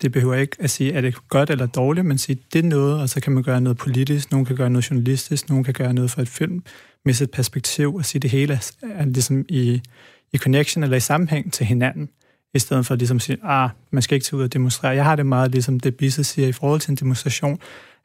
det 0.02 0.12
behøver 0.12 0.34
ikke 0.34 0.56
at 0.60 0.70
sige, 0.70 0.92
er 0.92 1.00
det 1.00 1.28
godt 1.28 1.50
eller 1.50 1.66
dårligt, 1.66 2.06
men 2.06 2.18
sige, 2.18 2.38
det 2.52 2.58
er 2.58 2.68
noget, 2.68 3.00
og 3.00 3.08
så 3.08 3.20
kan 3.20 3.32
man 3.32 3.42
gøre 3.42 3.60
noget 3.60 3.78
politisk, 3.78 4.30
nogen 4.30 4.46
kan 4.46 4.56
gøre 4.56 4.70
noget 4.70 4.90
journalistisk, 4.90 5.48
nogen 5.48 5.64
kan 5.64 5.74
gøre 5.74 5.94
noget 5.94 6.10
for 6.10 6.22
et 6.22 6.28
film, 6.28 6.62
med 7.04 7.20
et 7.20 7.30
perspektiv, 7.30 7.94
og 7.94 8.04
sige, 8.04 8.20
det 8.20 8.30
hele 8.30 8.54
er, 8.54 8.72
er 8.94 9.04
ligesom 9.04 9.44
i, 9.48 9.82
i 10.32 10.38
connection 10.38 10.84
eller 10.84 10.96
i 10.96 11.00
sammenhæng 11.00 11.52
til 11.52 11.66
hinanden, 11.66 12.08
i 12.54 12.58
stedet 12.58 12.86
for 12.86 12.94
ligesom 12.94 13.16
at 13.16 13.22
sige, 13.22 13.38
ah, 13.42 13.70
man 13.90 14.02
skal 14.02 14.14
ikke 14.14 14.24
tage 14.24 14.38
ud 14.38 14.42
og 14.42 14.52
demonstrere. 14.52 14.94
Jeg 14.94 15.04
har 15.04 15.16
det 15.16 15.26
meget 15.26 15.50
ligesom 15.50 15.80
det, 15.80 15.96
Bisse 15.96 16.24
siger 16.24 16.48
i 16.48 16.52
forhold 16.52 16.80
til 16.80 16.90
en 16.90 16.96
demonstration, 16.96 17.58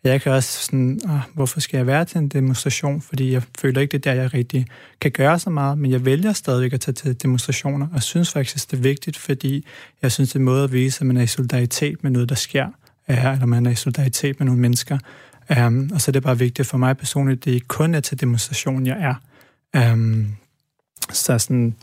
jeg 0.10 0.22
kan 0.22 0.32
også 0.32 0.66
sådan, 0.66 1.00
ah, 1.10 1.20
hvorfor 1.34 1.60
skal 1.60 1.78
jeg 1.78 1.88
være 1.88 2.06
til 2.06 2.18
en 2.18 2.28
demonstration? 2.28 3.02
Fordi 3.02 3.32
jeg 3.32 3.44
føler 3.60 3.82
ikke, 3.82 3.92
det 3.92 4.06
er 4.06 4.14
der, 4.14 4.22
jeg 4.22 4.34
rigtig 4.34 4.68
kan 5.02 5.12
gøre 5.12 5.40
så 5.40 5.50
meget, 5.50 5.78
men 5.78 5.92
jeg 5.92 6.06
vælger 6.06 6.34
stadigvæk 6.34 6.74
at 6.74 6.80
tage 6.82 6.94
til 6.94 7.22
demonstrationer, 7.22 7.88
og 7.94 8.04
synes 8.04 8.32
faktisk, 8.32 8.72
det 8.72 8.78
er 8.78 8.82
vigtigt, 8.82 9.18
fordi 9.18 9.66
jeg 10.02 10.12
synes, 10.12 10.30
det 10.30 10.36
er 10.36 10.40
en 10.40 10.46
måde 10.46 10.64
at 10.64 10.72
vise, 10.72 11.02
at 11.02 11.08
man 11.08 11.18
er 11.18 11.22
i 11.22 11.28
solidaritet 11.28 12.04
med 12.04 12.12
noget, 12.12 12.30
der 12.30 12.36
sker, 12.36 12.68
eller 13.08 13.46
man 13.46 13.66
er 13.66 13.72
i 13.72 13.76
solidaritet 13.76 14.40
med 14.40 14.46
nogle 14.46 14.62
mennesker. 14.62 14.98
Um, 15.66 15.90
og 15.94 16.02
så 16.02 16.12
er 16.12 16.14
det 16.14 16.24
bare 16.24 16.40
vigtigt 16.40 16.68
for 16.68 16.78
mig 16.78 16.98
personligt, 16.98 17.46
det 17.46 17.52
er 17.52 17.56
ikke 17.56 17.68
kun 17.68 17.96
er 17.96 18.00
til 18.00 18.20
demonstration, 18.20 18.86
jeg 18.86 19.18
er. 19.74 19.94
Um, 19.94 20.36
så 21.12 21.40
sådan, 21.40 21.76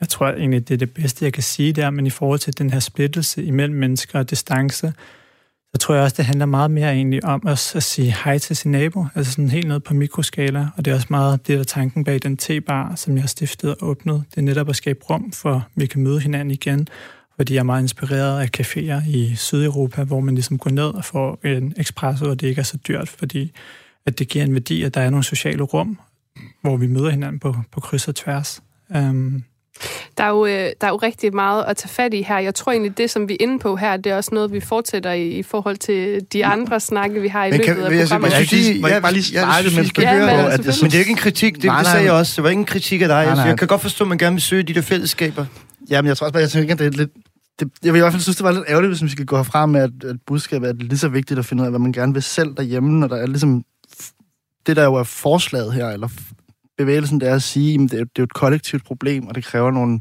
jeg 0.00 0.08
tror 0.08 0.28
egentlig, 0.28 0.68
det 0.68 0.74
er 0.74 0.78
det 0.78 0.90
bedste, 0.90 1.24
jeg 1.24 1.32
kan 1.32 1.42
sige 1.42 1.72
der, 1.72 1.90
men 1.90 2.06
i 2.06 2.10
forhold 2.10 2.38
til 2.38 2.58
den 2.58 2.70
her 2.70 2.80
splittelse 2.80 3.44
imellem 3.44 3.76
mennesker 3.76 4.18
og 4.18 4.30
distance, 4.30 4.92
så 5.74 5.78
tror 5.78 5.94
jeg 5.94 6.04
også, 6.04 6.14
det 6.16 6.24
handler 6.24 6.46
meget 6.46 6.70
mere 6.70 6.92
egentlig 6.92 7.24
om 7.24 7.42
os 7.46 7.76
at 7.76 7.82
sige 7.82 8.14
hej 8.24 8.38
til 8.38 8.56
sin 8.56 8.72
nabo, 8.72 9.06
altså 9.14 9.32
sådan 9.32 9.50
helt 9.50 9.68
ned 9.68 9.80
på 9.80 9.94
mikroskala, 9.94 10.68
og 10.76 10.84
det 10.84 10.90
er 10.90 10.94
også 10.94 11.06
meget 11.10 11.46
det, 11.46 11.58
der 11.58 11.64
tanken 11.64 12.04
bag 12.04 12.22
den 12.22 12.36
T-bar, 12.36 12.94
som 12.94 13.14
jeg 13.14 13.22
har 13.22 13.28
stiftet 13.28 13.70
og 13.70 13.76
åbnet. 13.88 14.24
Det 14.30 14.38
er 14.38 14.42
netop 14.42 14.68
at 14.68 14.76
skabe 14.76 14.98
rum 15.10 15.32
for, 15.32 15.54
at 15.54 15.62
vi 15.74 15.86
kan 15.86 16.02
møde 16.02 16.20
hinanden 16.20 16.50
igen, 16.50 16.88
fordi 17.36 17.54
jeg 17.54 17.60
er 17.60 17.64
meget 17.64 17.82
inspireret 17.82 18.40
af 18.40 18.50
caféer 18.60 19.10
i 19.10 19.34
Sydeuropa, 19.36 20.04
hvor 20.04 20.20
man 20.20 20.34
ligesom 20.34 20.58
går 20.58 20.70
ned 20.70 20.84
og 20.86 21.04
får 21.04 21.40
en 21.44 21.74
espresso, 21.76 22.30
og 22.30 22.40
det 22.40 22.46
ikke 22.46 22.58
er 22.58 22.64
så 22.64 22.76
dyrt, 22.76 23.08
fordi 23.08 23.52
at 24.06 24.18
det 24.18 24.28
giver 24.28 24.44
en 24.44 24.52
værdi, 24.52 24.82
at 24.82 24.94
der 24.94 25.00
er 25.00 25.10
nogle 25.10 25.24
sociale 25.24 25.62
rum, 25.62 25.98
hvor 26.62 26.76
vi 26.76 26.86
møder 26.86 27.10
hinanden 27.10 27.38
på, 27.38 27.56
på 27.72 27.80
kryds 27.80 28.08
og 28.08 28.14
tværs. 28.14 28.62
Um, 28.94 29.44
der 30.18 30.24
er, 30.24 30.28
jo, 30.28 30.46
øh, 30.46 30.52
der 30.52 30.86
er 30.86 30.88
jo 30.88 30.96
rigtig 30.96 31.34
meget 31.34 31.64
at 31.68 31.76
tage 31.76 31.88
fat 31.88 32.14
i 32.14 32.22
her. 32.22 32.38
Jeg 32.38 32.54
tror 32.54 32.72
egentlig, 32.72 32.98
det, 32.98 33.10
som 33.10 33.28
vi 33.28 33.32
er 33.32 33.36
inde 33.40 33.58
på 33.58 33.76
her, 33.76 33.96
det 33.96 34.12
er 34.12 34.16
også 34.16 34.30
noget, 34.34 34.52
vi 34.52 34.60
fortsætter 34.60 35.12
i, 35.12 35.28
i 35.28 35.42
forhold 35.42 35.76
til 35.76 36.20
de 36.32 36.46
andre 36.46 36.80
snakke, 36.80 37.20
vi 37.20 37.28
har 37.28 37.44
i 37.44 37.50
Men 37.50 37.60
løbet 37.60 37.66
kan- 37.66 37.84
af 37.84 37.90
jeg 37.98 38.00
programmet. 38.08 38.30
sige- 38.32 38.38
Jeg 38.38 38.46
synes, 38.48 38.68
jeg 38.82 38.90
ja, 38.90 39.00
bare 39.00 39.12
lige 39.12 39.22
svare 39.22 39.52
jeg 39.54 39.64
det, 39.64 39.72
synes, 39.72 39.96
men 39.96 40.04
Ja, 40.06 40.14
men 40.14 40.28
at 40.28 40.58
det, 40.58 40.66
men 40.82 40.90
det 40.90 40.94
er 40.94 40.98
jo 40.98 41.00
ikke 41.00 41.10
en 41.10 41.16
kritik, 41.16 41.54
det, 41.54 41.64
Nej, 41.64 41.76
det 41.76 41.82
nej. 41.84 41.92
sagde 41.92 42.04
jeg 42.04 42.12
også. 42.12 42.32
Det 42.36 42.42
var 42.44 42.50
ikke 42.50 42.60
en 42.60 42.66
kritik 42.66 43.02
af 43.02 43.08
dig. 43.08 43.24
Nej, 43.26 43.34
nej. 43.34 43.44
Jeg 43.44 43.58
kan 43.58 43.68
godt 43.68 43.80
forstå, 43.80 44.04
at 44.04 44.08
man 44.08 44.18
gerne 44.18 44.34
vil 44.34 44.42
søge 44.42 44.62
de 44.62 44.74
der 44.74 44.82
fællesskaber. 44.82 45.46
Ja, 45.90 46.02
men 46.02 46.08
jeg 46.08 46.16
tror 46.16 46.24
også 46.26 46.32
bare, 46.32 46.42
jeg 46.42 46.50
tænker, 46.50 46.72
at 46.74 46.78
det 46.78 46.86
er 46.86 46.90
lidt... 46.90 47.10
Det, 47.60 47.68
jeg 47.84 47.92
vil 47.92 47.98
i 47.98 48.00
hvert 48.00 48.12
fald 48.12 48.22
synes, 48.22 48.36
det 48.36 48.44
var 48.44 48.52
lidt 48.52 48.64
ærgerligt, 48.68 48.90
hvis 48.90 49.02
vi 49.02 49.08
skal 49.08 49.24
gå 49.26 49.36
herfra 49.36 49.66
med, 49.66 49.80
at, 49.80 49.90
at 50.10 50.16
budskabet 50.26 50.68
er 50.68 50.72
lige 50.72 50.98
så 50.98 51.08
vigtigt 51.08 51.38
at 51.38 51.44
finde 51.46 51.60
ud 51.62 51.66
af, 51.66 51.72
hvad 51.72 51.80
man 51.80 51.92
gerne 51.92 52.12
vil 52.14 52.22
selv 52.22 52.54
derhjemme, 52.56 52.90
når 53.00 53.06
der 53.08 53.16
er 53.16 53.26
ligesom... 53.26 53.62
Det, 54.66 54.76
der 54.76 54.84
jo 54.84 54.94
er 54.94 55.02
forslaget 55.02 55.72
her, 55.72 55.88
eller 55.88 56.08
bevægelsen, 56.78 57.20
det 57.20 57.28
er 57.28 57.34
at 57.34 57.42
sige, 57.42 57.74
at 57.74 57.80
det, 57.80 57.92
er, 57.92 57.96
det 57.96 58.02
er 58.02 58.06
jo 58.18 58.24
et 58.24 58.34
kollektivt 58.34 58.84
problem, 58.84 59.26
og 59.26 59.34
det 59.34 59.44
kræver 59.44 59.70
nogle, 59.70 59.98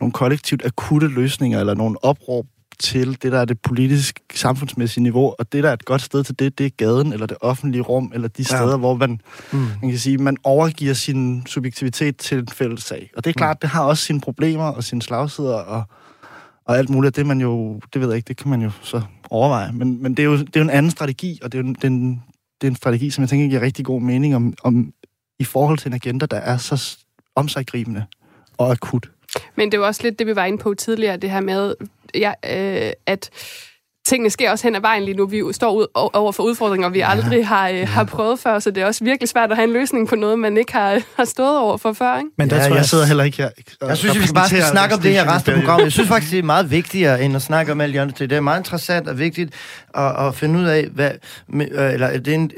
nogle 0.00 0.12
kollektivt 0.12 0.64
akutte 0.64 1.08
løsninger, 1.08 1.60
eller 1.60 1.74
nogle 1.74 2.04
opråb 2.04 2.46
til 2.80 3.22
det, 3.22 3.32
der 3.32 3.38
er 3.38 3.44
det 3.44 3.60
politisk 3.60 4.20
samfundsmæssige 4.34 5.02
niveau, 5.02 5.34
og 5.38 5.52
det, 5.52 5.62
der 5.62 5.68
er 5.68 5.72
et 5.72 5.84
godt 5.84 6.02
sted 6.02 6.24
til 6.24 6.38
det, 6.38 6.58
det 6.58 6.66
er 6.66 6.70
gaden, 6.76 7.12
eller 7.12 7.26
det 7.26 7.36
offentlige 7.40 7.82
rum, 7.82 8.12
eller 8.14 8.28
de 8.28 8.44
steder, 8.44 8.70
ja. 8.70 8.76
hvor 8.76 8.96
man 8.96 9.20
Mm. 9.52 9.58
man 9.58 9.90
kan 9.90 9.98
sige, 9.98 10.18
man 10.18 10.36
overgiver 10.44 10.94
sin 10.94 11.42
subjektivitet 11.46 12.16
til 12.16 12.38
en 12.38 12.48
fælles 12.48 12.82
sag. 12.82 13.10
Og 13.16 13.24
det 13.24 13.30
er 13.30 13.34
klart, 13.34 13.62
det 13.62 13.70
har 13.70 13.84
også 13.84 14.04
sine 14.04 14.20
problemer 14.20 14.64
og 14.64 14.84
sine 14.84 15.02
slagsider 15.02 15.54
og, 15.54 15.82
og 16.64 16.78
alt 16.78 16.90
muligt. 16.90 17.16
Det, 17.16 17.22
er 17.22 17.26
man 17.26 17.40
jo, 17.40 17.80
det 17.94 18.00
ved 18.00 18.08
jeg 18.08 18.16
ikke, 18.16 18.28
det 18.28 18.36
kan 18.36 18.50
man 18.50 18.62
jo 18.62 18.70
så 18.82 19.02
overveje. 19.30 19.72
Men, 19.72 20.02
men 20.02 20.14
det, 20.14 20.22
er 20.22 20.26
jo, 20.26 20.36
det 20.36 20.56
er 20.56 20.60
jo 20.60 20.64
en 20.64 20.70
anden 20.70 20.90
strategi, 20.90 21.38
og 21.42 21.52
det 21.52 21.58
er 21.58 21.62
jo 21.62 21.68
en, 21.68 21.74
det 21.74 21.84
er 21.84 21.88
en, 21.88 22.22
det 22.60 22.66
er 22.66 22.70
en 22.70 22.76
strategi, 22.76 23.10
som 23.10 23.22
jeg 23.22 23.28
tænker 23.28 23.48
giver 23.48 23.60
rigtig 23.60 23.84
god 23.84 24.00
mening 24.00 24.36
om, 24.36 24.54
om 24.64 24.92
i 25.40 25.44
forhold 25.44 25.78
til 25.78 25.88
en 25.88 25.94
agenda, 25.94 26.26
der 26.26 26.36
er 26.36 26.56
så 26.56 26.98
omsaggribende 27.34 28.06
og 28.58 28.70
akut. 28.70 29.10
Men 29.54 29.72
det 29.72 29.80
var 29.80 29.86
også 29.86 30.02
lidt 30.02 30.18
det, 30.18 30.26
vi 30.26 30.36
var 30.36 30.44
inde 30.44 30.58
på 30.58 30.74
tidligere, 30.74 31.16
det 31.16 31.30
her 31.30 31.40
med, 31.40 31.74
ja, 32.14 32.32
øh, 32.44 32.92
at 33.06 33.30
tingene 34.08 34.30
sker 34.30 34.50
også 34.50 34.66
hen 34.66 34.76
ad 34.76 34.80
vejen 34.80 35.02
lige 35.02 35.16
nu. 35.16 35.26
Vi 35.26 35.42
står 35.52 35.72
ud, 35.72 35.86
over 35.94 36.32
for 36.32 36.42
udfordringer, 36.42 36.88
vi 36.88 37.00
aldrig 37.00 37.46
har, 37.46 37.68
øh, 37.68 37.88
har 37.88 38.04
prøvet 38.04 38.38
før, 38.38 38.58
så 38.58 38.70
det 38.70 38.82
er 38.82 38.86
også 38.86 39.04
virkelig 39.04 39.28
svært 39.28 39.50
at 39.50 39.56
have 39.56 39.66
en 39.66 39.72
løsning 39.72 40.08
på 40.08 40.16
noget, 40.16 40.38
man 40.38 40.56
ikke 40.56 40.72
har, 40.72 41.00
har 41.16 41.24
stået 41.24 41.58
over 41.58 41.76
for 41.76 41.92
før. 41.92 42.16
Ikke? 42.18 42.30
Men 42.38 42.50
der 42.50 42.56
ja, 42.56 42.62
tror 42.62 42.68
jeg, 42.68 42.76
jeg, 42.76 42.84
sidder 42.84 43.06
heller 43.06 43.24
ikke 43.24 43.36
her. 43.36 43.50
og 43.80 43.88
Jeg 43.88 43.96
synes, 43.96 44.28
vi 44.28 44.32
bare 44.34 44.48
skal 44.48 44.62
snakke 44.62 44.94
om 44.94 45.00
det 45.00 45.12
her 45.12 45.34
resten 45.34 45.52
af 45.52 45.58
programmet. 45.58 45.84
Jeg 45.84 45.92
synes 45.92 46.08
faktisk, 46.08 46.32
det 46.32 46.38
er 46.38 46.42
meget 46.42 46.70
vigtigere, 46.70 47.22
end 47.22 47.36
at 47.36 47.42
snakke 47.42 47.72
om 47.72 47.80
alle 47.80 47.92
de 47.92 48.00
andre 48.00 48.14
ting. 48.14 48.30
Det 48.30 48.36
er 48.36 48.40
meget 48.40 48.60
interessant 48.60 49.08
og 49.08 49.18
vigtigt 49.18 49.54
at, 49.94 50.26
at 50.26 50.34
finde 50.34 50.58
ud 50.60 50.64
af, 50.64 50.86
hvad... 50.86 51.10
øh, 51.54 51.92
Eller, 51.92 52.18
det 52.18 52.28
er 52.28 52.34
en, 52.34 52.50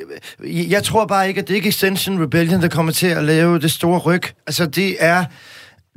jeg 0.44 0.82
tror 0.82 1.06
bare 1.06 1.28
ikke, 1.28 1.40
at 1.40 1.48
det 1.48 1.54
er 1.54 1.56
ikke 1.56 1.68
Extension 1.68 2.22
Rebellion, 2.22 2.62
der 2.62 2.68
kommer 2.68 2.92
til 2.92 3.06
at 3.06 3.24
lave 3.24 3.58
det 3.58 3.70
store 3.70 3.98
ryg. 3.98 4.22
Altså, 4.46 4.66
det 4.66 4.96
er... 5.00 5.24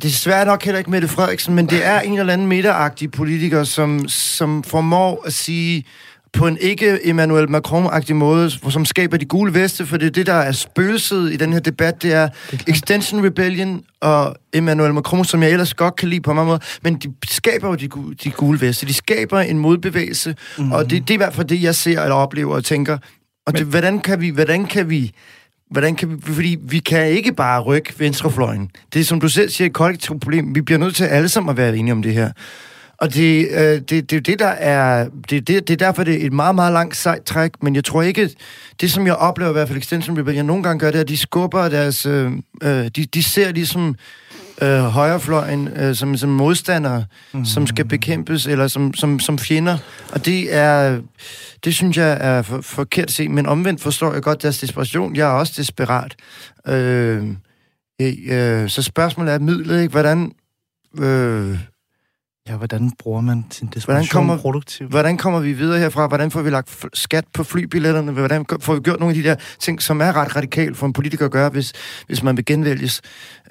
Det 0.02 0.08
er 0.08 0.14
svært 0.14 0.48
nok 0.48 0.64
heller 0.64 0.80
ikke 0.80 0.92
Mette 0.92 1.08
Frederiksen, 1.08 1.56
men 1.56 1.66
det 1.66 1.86
er 1.86 2.00
en 2.00 2.20
eller 2.20 2.34
anden 2.34 2.48
midteragtig 2.48 3.12
politiker, 3.12 3.64
som, 3.64 4.08
som 4.08 4.64
formår 4.64 5.24
at 5.26 5.34
sige 5.34 5.86
på 6.34 6.48
en 6.48 6.58
ikke 6.62 7.08
Emmanuel 7.08 7.50
Macron-agtig 7.50 8.14
måde, 8.16 8.52
som 8.70 8.86
skaber 8.86 9.18
de 9.18 9.26
gule 9.26 9.54
veste, 9.54 9.86
for 9.86 9.98
det 9.98 10.06
er 10.06 10.12
det, 10.12 10.26
der 10.26 10.34
er 10.34 10.52
spøgelset 10.52 11.34
i 11.34 11.38
den 11.38 11.54
her 11.54 11.60
debat, 11.60 12.02
det 12.02 12.14
er 12.14 12.30
Extension 12.68 13.26
Rebellion 13.26 13.84
og 14.02 14.36
Emmanuel 14.54 14.94
Macron, 14.94 15.26
som 15.26 15.44
jeg 15.44 15.52
ellers 15.52 15.74
godt 15.74 15.96
kan 15.96 16.10
lide 16.10 16.22
på 16.22 16.34
mange 16.34 16.48
måder, 16.48 16.60
men 16.84 16.96
de 16.96 17.14
skaber 17.26 17.68
jo 17.68 17.76
de, 17.76 17.90
de 18.24 18.32
gule 18.32 18.62
veste. 18.62 18.86
De 18.86 18.94
skaber 18.94 19.40
en 19.40 19.60
modbevægelse, 19.60 20.36
mm. 20.58 20.72
og 20.72 20.90
det, 20.90 21.02
det 21.02 21.10
er 21.10 21.14
i 21.14 21.18
hvert 21.18 21.34
fald 21.34 21.48
det, 21.48 21.62
jeg 21.62 21.76
ser 21.76 22.02
eller 22.02 22.16
oplever 22.16 22.56
og 22.56 22.64
tænker. 22.64 22.98
Og 23.48 23.58
det, 23.58 23.66
hvordan 23.66 24.00
kan 24.00 24.22
vi, 24.22 24.30
hvordan 24.30 24.66
kan 24.66 24.90
vi, 24.90 25.12
hvordan 25.72 25.96
kan 25.96 26.12
vi, 26.12 26.16
fordi 26.22 26.58
vi 26.62 26.80
kan 26.80 27.08
ikke 27.08 27.34
bare 27.34 27.62
rykke 27.62 27.94
venstrefløjen. 27.98 28.70
Det 28.94 29.00
er, 29.00 29.06
som 29.06 29.20
du 29.20 29.30
selv 29.30 29.50
siger, 29.50 29.66
et 29.66 29.74
kollektivt 29.74 30.22
problem. 30.22 30.56
Vi 30.56 30.62
bliver 30.62 30.80
nødt 30.80 30.96
til 30.96 31.04
alle 31.04 31.30
sammen 31.30 31.50
at 31.50 31.58
være 31.58 31.78
enige 31.78 31.94
om 31.94 32.02
det 32.02 32.14
her. 32.14 32.32
Og 32.98 33.14
det, 33.14 33.48
øh, 33.52 33.60
det, 33.60 33.90
det 33.90 34.14
er 34.14 34.20
det, 34.20 34.40
der 34.40 34.48
er... 34.48 35.10
Det, 35.30 35.48
det, 35.48 35.68
det 35.68 35.70
er 35.70 35.86
derfor, 35.86 36.04
det 36.04 36.22
er 36.22 36.26
et 36.26 36.34
meget, 36.34 36.56
meget 36.56 36.74
langt 36.74 36.96
sejt 36.96 37.24
træk, 37.24 37.52
men 37.64 37.76
jeg 37.76 37.84
tror 37.84 38.02
ikke... 38.02 38.30
Det, 38.82 38.92
som 38.92 39.08
jeg 39.08 39.16
oplever 39.16 39.50
i 39.50 39.54
hvert 39.54 39.68
fald 39.68 39.78
Extension 39.78 40.20
Rebellion 40.20 40.46
nogle 40.46 40.64
gange 40.64 40.80
gør, 40.80 40.92
det 40.92 40.98
er, 40.98 41.02
at 41.02 41.08
de 41.08 41.18
skubber 41.18 41.70
deres... 41.70 42.06
Øh, 42.06 42.32
øh, 42.64 42.88
de, 42.96 43.06
de 43.06 43.24
ser 43.24 43.52
ligesom 43.52 43.96
øh, 44.62 44.80
højrefløjen 44.80 45.68
øh, 45.68 45.96
som, 45.96 46.18
som 46.18 46.30
modstandere, 46.30 47.06
mm. 47.34 47.46
som 47.46 47.68
skal 47.68 47.86
bekæmpes, 47.86 48.46
eller 48.48 48.68
som, 48.68 48.94
som, 48.94 49.20
som 49.20 49.38
fjender. 49.38 49.78
Og 50.12 50.26
det 50.26 50.56
er... 50.56 51.02
Det 51.64 51.76
synes 51.76 51.98
jeg 51.98 52.18
er 52.22 52.42
for, 52.42 52.62
forkert 52.62 53.06
at 53.06 53.12
se, 53.12 53.30
men 53.30 53.46
omvendt 53.46 53.82
forstår 53.82 54.14
jeg 54.14 54.22
godt 54.22 54.42
deres 54.42 54.60
desperation. 54.60 55.16
Jeg 55.16 55.28
er 55.28 55.32
også 55.34 55.54
desperat. 55.58 56.16
Øh, 56.68 57.28
øh, 58.02 58.70
så 58.70 58.82
spørgsmålet 58.82 59.34
er 59.34 59.40
midlet, 59.40 59.82
ikke? 59.82 59.92
Hvordan... 59.92 60.32
Øh, 61.00 61.58
Ja, 62.50 62.56
hvordan 62.56 62.92
bruger 63.00 63.22
man 63.22 63.46
sin 63.52 63.68
desperation 63.68 63.94
Hvordan 63.96 64.08
kommer- 64.28 64.38
produktivt? 64.42 64.90
Hvordan 64.90 65.18
kommer 65.18 65.40
vi 65.40 65.54
videre 65.54 65.80
herfra? 65.80 66.08
Hvordan 66.08 66.32
får 66.32 66.42
vi 66.42 66.50
lagt 66.50 66.86
skat 66.94 67.26
på 67.34 67.44
flybilletterne? 67.44 68.12
Hvordan 68.12 68.46
får 68.62 68.74
vi 68.76 68.80
gjort 68.82 69.00
nogle 69.00 69.16
af 69.18 69.24
de 69.24 69.30
der 69.30 69.36
ting, 69.60 69.82
som 69.82 70.02
er 70.02 70.16
ret 70.16 70.36
radikalt 70.36 70.78
for 70.78 70.86
en 70.86 70.94
politiker 70.94 71.26
at 71.26 71.32
gøre, 71.32 71.50
hvis, 71.50 71.74
hvis 72.08 72.24
man 72.24 72.38
vil 72.38 72.46
genvælges? 72.46 73.02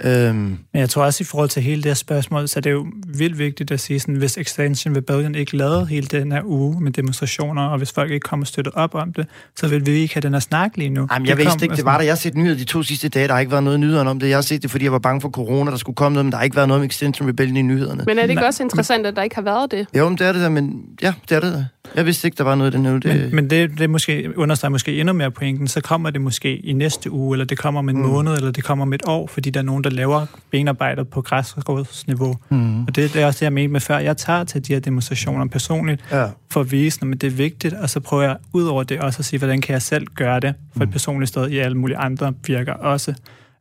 Øhm, 0.05 0.37
Men 0.37 0.59
jeg 0.73 0.91
tror 0.91 1.05
også 1.05 1.23
i 1.23 1.25
forhold 1.25 1.49
til 1.49 1.63
hele 1.63 1.83
det 1.83 1.91
her 1.91 1.95
spørgsmål, 1.95 2.49
så 2.49 2.59
er 2.59 2.61
det 2.61 2.73
jo 2.73 2.87
vildt 3.07 3.39
vigtigt 3.39 3.71
at 3.71 3.81
sige, 3.81 4.01
sådan, 4.01 4.15
hvis 4.15 4.39
Extension 4.39 4.97
Rebellion 4.97 5.35
ikke 5.35 5.57
lavede 5.57 5.87
hele 5.87 6.07
den 6.07 6.33
her 6.33 6.41
uge 6.45 6.81
med 6.81 6.93
demonstrationer, 6.93 7.63
og 7.63 7.79
hvis 7.79 7.93
folk 7.93 8.11
ikke 8.11 8.25
kommer 8.25 8.47
støttet 8.47 8.75
op 8.75 8.95
om 8.95 9.13
det, 9.13 9.27
så 9.57 9.69
vil 9.69 9.87
vi 9.87 9.93
ikke 9.93 10.15
have 10.15 10.21
den 10.21 10.33
her 10.33 10.41
snak 10.41 10.77
lige 10.77 10.91
nu. 10.91 11.07
jamen, 11.13 11.29
jeg 11.29 11.37
Det 11.37 11.45
vidste 11.45 11.65
ikke, 11.65 11.77
det 11.77 11.85
var 11.85 11.97
der. 11.97 12.05
Jeg 12.05 12.13
har 12.13 12.17
set 12.17 12.35
nyheder 12.35 12.57
de 12.57 12.65
to 12.65 12.83
sidste 12.83 13.09
dage. 13.09 13.27
Der 13.29 13.33
har 13.33 13.41
ikke 13.41 13.53
været 13.53 13.65
noget 13.65 13.81
nyheder 13.81 14.05
om 14.05 14.21
det. 14.21 14.29
Jeg 14.29 14.37
har 14.37 14.43
set 14.43 14.63
det, 14.63 14.71
fordi 14.71 14.85
jeg 14.85 14.93
var 14.93 14.99
bange 14.99 15.21
for 15.21 15.29
corona, 15.31 15.71
der 15.71 15.77
skulle 15.77 15.97
komme 15.97 16.15
noget, 16.15 16.25
men 16.27 16.33
der 16.33 16.37
har 16.39 16.45
ikke 16.45 16.57
været 16.57 16.69
noget 16.69 16.81
om 16.81 16.87
Extension 16.87 17.29
Rebellion 17.29 17.57
i 17.57 17.63
nyhederne. 17.63 18.05
Men 18.07 18.19
er 18.19 18.23
det 18.23 18.31
ikke 18.31 18.41
Nej, 18.41 18.47
også 18.47 18.63
interessant, 18.63 19.07
at 19.07 19.17
der 19.17 19.23
ikke 19.23 19.35
har 19.35 19.43
været 19.43 19.71
det? 19.71 19.87
Jo, 19.97 20.09
men 20.09 20.19
det 20.19 20.27
er 20.27 20.33
det 20.33 20.41
der, 20.43 20.49
men 20.49 20.83
ja, 21.03 21.13
det 21.29 21.37
er 21.37 21.41
det 21.41 21.53
der. 21.53 21.65
Jeg 21.97 22.07
vidste 22.07 22.27
ikke, 22.29 22.39
der 22.39 22.45
var 22.45 22.55
noget 22.55 22.75
i 22.75 22.77
den 22.77 22.87
her 22.87 22.93
det. 22.99 23.05
Men, 23.21 23.35
men 23.35 23.51
det, 23.51 23.79
det 23.79 23.91
måske 23.91 24.33
understreger 24.37 24.71
måske 24.71 25.01
endnu 25.01 25.13
mere 25.15 25.31
pointen, 25.31 25.69
så 25.69 25.81
kommer 25.81 26.11
det 26.11 26.21
måske 26.21 26.57
i 26.57 26.73
næste 26.73 27.11
uge, 27.11 27.35
eller 27.35 27.45
det 27.45 27.59
kommer 27.59 27.79
om 27.79 27.89
en 27.89 27.97
Mm. 27.97 28.03
måned, 28.03 28.35
eller 28.37 28.51
det 28.51 28.65
kommer 28.65 28.83
om 28.83 28.93
et 28.93 29.03
år, 29.07 29.27
fordi 29.27 29.51
der 29.51 29.61
er 29.61 29.65
nogen, 29.65 29.85
der 29.85 29.91
laver 29.91 30.27
benarbejder 30.51 31.05
på 31.05 31.23
græsrodsniveau. 31.23 32.37
Mm. 32.49 32.83
Og 32.83 32.97
det, 32.97 33.15
det 33.15 33.23
er 33.23 33.27
også 33.27 33.39
det, 33.39 33.43
jeg 33.45 33.53
mente 33.53 33.73
med 33.73 33.81
før. 33.81 33.99
Jeg 33.99 34.17
tager 34.17 34.45
til 34.45 34.67
de 34.69 34.73
her 34.73 34.81
demonstrationer 34.81 35.47
personligt, 35.47 36.05
Ja. 36.11 36.27
for 36.51 36.61
at 36.61 36.73
vise, 36.73 37.01
at 37.03 37.21
det 37.21 37.27
er 37.27 37.31
vigtigt, 37.31 37.75
og 37.75 37.91
så 37.91 38.01
prøver 38.01 38.23
jeg 38.23 38.37
ud 38.53 38.65
over 38.65 38.83
det 38.83 39.01
også 39.01 39.19
at 39.19 39.25
sige, 39.25 39.39
hvordan 39.39 39.61
kan 39.61 39.73
jeg 39.73 39.83
selv 39.83 40.07
gøre 40.07 40.41
det 40.41 40.55
for 40.77 40.83
et 40.83 40.89
Mm. 40.89 40.93
personligt 40.93 41.29
sted 41.29 41.49
i 41.51 41.59
alle 41.59 41.77
mulige 41.77 41.97
andre 41.97 42.33
virker 42.47 42.73
også. 42.73 43.15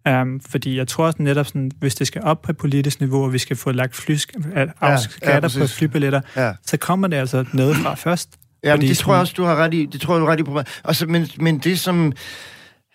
Um, 0.09 0.39
fordi 0.49 0.77
jeg 0.77 0.87
tror 0.87 1.05
også 1.05 1.21
netop, 1.21 1.45
sådan, 1.45 1.71
hvis 1.79 1.95
det 1.95 2.07
skal 2.07 2.21
op 2.23 2.41
på 2.41 2.51
et 2.51 2.57
politisk 2.57 2.99
niveau, 2.99 3.23
og 3.23 3.33
vi 3.33 3.37
skal 3.37 3.55
få 3.57 3.71
lagt 3.71 3.95
flysk, 3.95 4.33
ja, 4.55 4.65
afskatter 4.81 5.49
på 5.49 5.59
præcis. 5.59 5.75
flybilletter, 5.77 6.21
ja. 6.35 6.51
så 6.65 6.77
kommer 6.77 7.07
det 7.07 7.17
altså 7.17 7.45
nedefra 7.53 7.93
først. 8.07 8.29
Ja, 8.63 8.75
men 8.75 8.87
det 8.87 8.97
tror 8.97 9.13
jeg 9.13 9.21
også, 9.21 9.33
du 9.37 9.43
har 9.43 9.55
ret 9.55 9.73
i. 9.73 9.85
Det 9.85 10.01
tror 10.01 10.13
jeg, 10.13 10.21
du 10.21 10.25
har 10.25 10.33
ret 10.33 10.39
i. 10.39 10.43
på- 10.43 10.61
Og 10.83 10.95
så, 10.95 11.05
men, 11.05 11.27
men 11.39 11.57
det 11.59 11.79
som... 11.79 12.13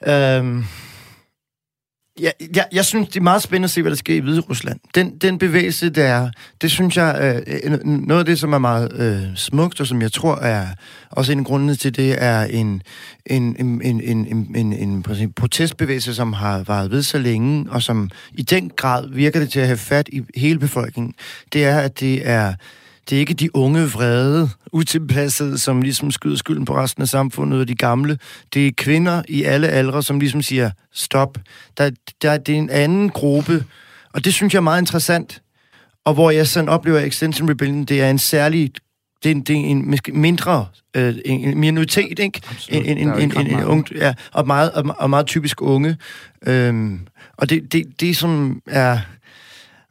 Øhm, 0.06 0.64
ja, 2.20 2.30
jeg, 2.54 2.66
jeg 2.72 2.84
synes, 2.84 3.08
det 3.08 3.16
er 3.16 3.20
meget 3.20 3.42
spændende 3.42 3.64
at 3.64 3.70
se, 3.70 3.82
hvad 3.82 3.90
der 3.90 3.96
sker 3.96 4.14
i 4.14 4.18
Hvide 4.18 4.40
Rusland. 4.40 4.80
Den, 4.94 5.18
den 5.18 5.38
bevægelse, 5.38 5.90
der 5.90 6.04
er, 6.04 6.30
det 6.60 6.70
synes 6.70 6.96
jeg, 6.96 7.42
øh, 7.46 7.60
øh, 7.62 7.84
noget 7.84 8.20
af 8.20 8.26
det, 8.26 8.38
som 8.38 8.52
er 8.52 8.58
meget 8.58 8.92
øh, 8.92 9.36
smukt, 9.36 9.80
og 9.80 9.86
som 9.86 10.02
jeg 10.02 10.12
tror 10.12 10.36
er 10.36 10.66
også 11.10 11.32
en 11.32 11.38
af 11.38 11.44
grundene 11.44 11.74
til 11.74 11.96
det, 11.96 12.22
er 12.22 12.42
en, 12.42 12.82
en, 13.26 13.56
en, 13.58 13.82
en, 13.82 14.00
en, 14.00 14.26
en, 14.26 14.56
en, 14.56 14.72
en, 14.72 15.02
en 15.08 15.32
protestbevægelse, 15.32 16.14
som 16.14 16.32
har 16.32 16.62
varet 16.66 16.90
ved 16.90 17.02
så 17.02 17.18
længe, 17.18 17.70
og 17.70 17.82
som 17.82 18.10
i 18.32 18.42
den 18.42 18.70
grad 18.76 19.08
virker 19.08 19.40
det 19.40 19.50
til 19.50 19.60
at 19.60 19.66
have 19.66 19.78
fat 19.78 20.08
i 20.12 20.22
hele 20.36 20.58
befolkningen. 20.58 21.14
Det 21.52 21.64
er, 21.64 21.78
at 21.78 22.00
det 22.00 22.28
er 22.28 22.54
det 23.08 23.16
er 23.16 23.20
ikke 23.20 23.34
de 23.34 23.56
unge, 23.56 23.90
vrede, 23.90 24.50
utilpassede, 24.72 25.58
som 25.58 25.82
ligesom 25.82 26.10
skyder 26.10 26.36
skylden 26.36 26.64
på 26.64 26.76
resten 26.76 27.02
af 27.02 27.08
samfundet, 27.08 27.60
og 27.60 27.68
de 27.68 27.74
gamle. 27.74 28.18
Det 28.54 28.66
er 28.66 28.70
kvinder 28.76 29.22
i 29.28 29.42
alle 29.42 29.68
aldre, 29.68 30.02
som 30.02 30.20
ligesom 30.20 30.42
siger, 30.42 30.70
stop. 30.92 31.38
Der, 31.78 31.90
der, 32.22 32.36
det 32.36 32.54
er 32.54 32.58
en 32.58 32.70
anden 32.70 33.10
gruppe, 33.10 33.64
og 34.12 34.24
det 34.24 34.34
synes 34.34 34.52
jeg 34.52 34.58
er 34.58 34.62
meget 34.62 34.82
interessant. 34.82 35.42
Og 36.04 36.14
hvor 36.14 36.30
jeg 36.30 36.46
sådan 36.46 36.68
oplever, 36.68 36.98
at 36.98 37.06
Extension 37.06 37.50
Rebellion, 37.50 37.84
det 37.84 38.00
er 38.02 38.10
en 38.10 38.18
særlig, 38.18 38.72
det 39.22 39.30
er 39.30 39.34
en, 39.34 39.40
det 39.40 39.56
er 39.56 39.60
en 39.60 39.98
mindre 40.12 40.66
øh, 40.96 41.14
en, 41.24 41.40
en 41.40 41.58
minoritet, 41.58 42.18
ikke? 42.18 42.40
En, 42.68 42.84
en, 42.84 42.98
en, 42.98 43.08
en, 43.18 43.36
en, 43.36 43.46
en 43.46 43.64
ung, 43.64 43.86
ja, 43.94 44.14
og 44.32 44.46
meget, 44.46 44.70
og, 44.72 44.96
og 44.98 45.10
meget 45.10 45.26
typisk 45.26 45.62
unge. 45.62 45.96
Øhm, 46.46 47.00
og 47.36 47.50
det, 47.50 47.72
det, 47.72 47.84
det, 48.00 48.16
som 48.16 48.62
er... 48.66 48.98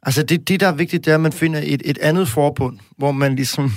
Altså, 0.03 0.23
det, 0.23 0.47
det, 0.47 0.59
der 0.59 0.67
er 0.67 0.71
vigtigt, 0.71 1.05
det 1.05 1.11
er, 1.11 1.15
at 1.15 1.21
man 1.21 1.31
finder 1.31 1.61
et, 1.63 1.81
et 1.85 1.97
andet 1.97 2.27
forbund, 2.27 2.79
hvor 2.97 3.11
man 3.11 3.35
ligesom 3.35 3.71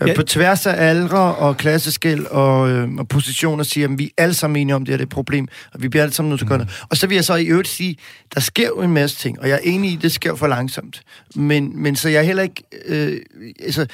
Ja. 0.00 0.06
ja. 0.06 0.14
på 0.14 0.22
tværs 0.22 0.66
af 0.66 0.88
aldre 0.88 1.34
og 1.34 1.56
klasseskæld 1.56 2.26
og, 2.26 2.70
øh, 2.70 2.88
og 2.98 3.08
positioner 3.08 3.64
siger, 3.64 3.88
at 3.88 3.98
vi 3.98 4.04
er 4.04 4.22
alle 4.22 4.34
sammen 4.34 4.60
enige 4.60 4.76
om, 4.76 4.84
det 4.84 4.94
er 4.94 4.98
et 4.98 5.08
problem, 5.08 5.48
og 5.74 5.82
vi 5.82 5.88
bliver 5.88 6.02
alle 6.02 6.14
sammen 6.14 6.30
nødt 6.30 6.38
til 6.40 6.44
at 6.44 6.48
gøre 6.48 6.58
det. 6.58 6.82
Og 6.88 6.96
så 6.96 7.06
vil 7.06 7.14
jeg 7.14 7.24
så 7.24 7.34
i 7.34 7.46
øvrigt 7.46 7.68
sige, 7.68 7.96
der 8.34 8.40
sker 8.40 8.66
jo 8.66 8.80
en 8.82 8.92
masse 8.92 9.16
ting, 9.16 9.40
og 9.40 9.48
jeg 9.48 9.54
er 9.54 9.60
enig 9.70 9.90
i, 9.90 9.96
at 9.96 10.02
det 10.02 10.12
sker 10.12 10.34
for 10.34 10.46
langsomt. 10.46 11.02
Men, 11.34 11.82
men 11.82 11.96
så 11.96 12.08
jeg 12.08 12.18
er 12.18 12.22
heller 12.22 12.42
ikke... 12.42 12.62
Øh, 12.86 13.20
altså, 13.64 13.86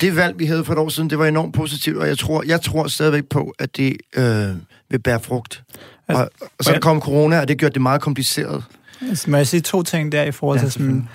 det 0.00 0.16
valg, 0.16 0.38
vi 0.38 0.46
havde 0.46 0.64
for 0.64 0.72
et 0.72 0.78
år 0.78 0.88
siden, 0.88 1.10
det 1.10 1.18
var 1.18 1.26
enormt 1.26 1.54
positivt, 1.54 1.98
og 1.98 2.08
jeg 2.08 2.18
tror, 2.18 2.42
jeg 2.46 2.60
tror 2.60 2.86
stadigvæk 2.88 3.24
på, 3.24 3.54
at 3.58 3.76
det 3.76 3.96
øh, 4.16 4.48
vil 4.90 4.98
bære 5.04 5.20
frugt. 5.20 5.62
Altså, 6.08 6.22
Og, 6.22 6.48
og 6.58 6.64
så 6.64 6.78
kom 6.80 7.00
corona, 7.00 7.40
og 7.40 7.48
det 7.48 7.58
gjorde 7.58 7.72
det 7.74 7.82
meget 7.82 8.00
kompliceret. 8.00 8.64
Altså, 9.08 9.30
må 9.30 9.36
jeg 9.36 9.46
sige 9.46 9.60
to 9.60 9.82
ting 9.82 10.12
der 10.12 10.22
i 10.22 10.32
forhold 10.32 10.58
til 10.58 10.66
Ja, 10.66 10.70
sådan, 10.70 11.08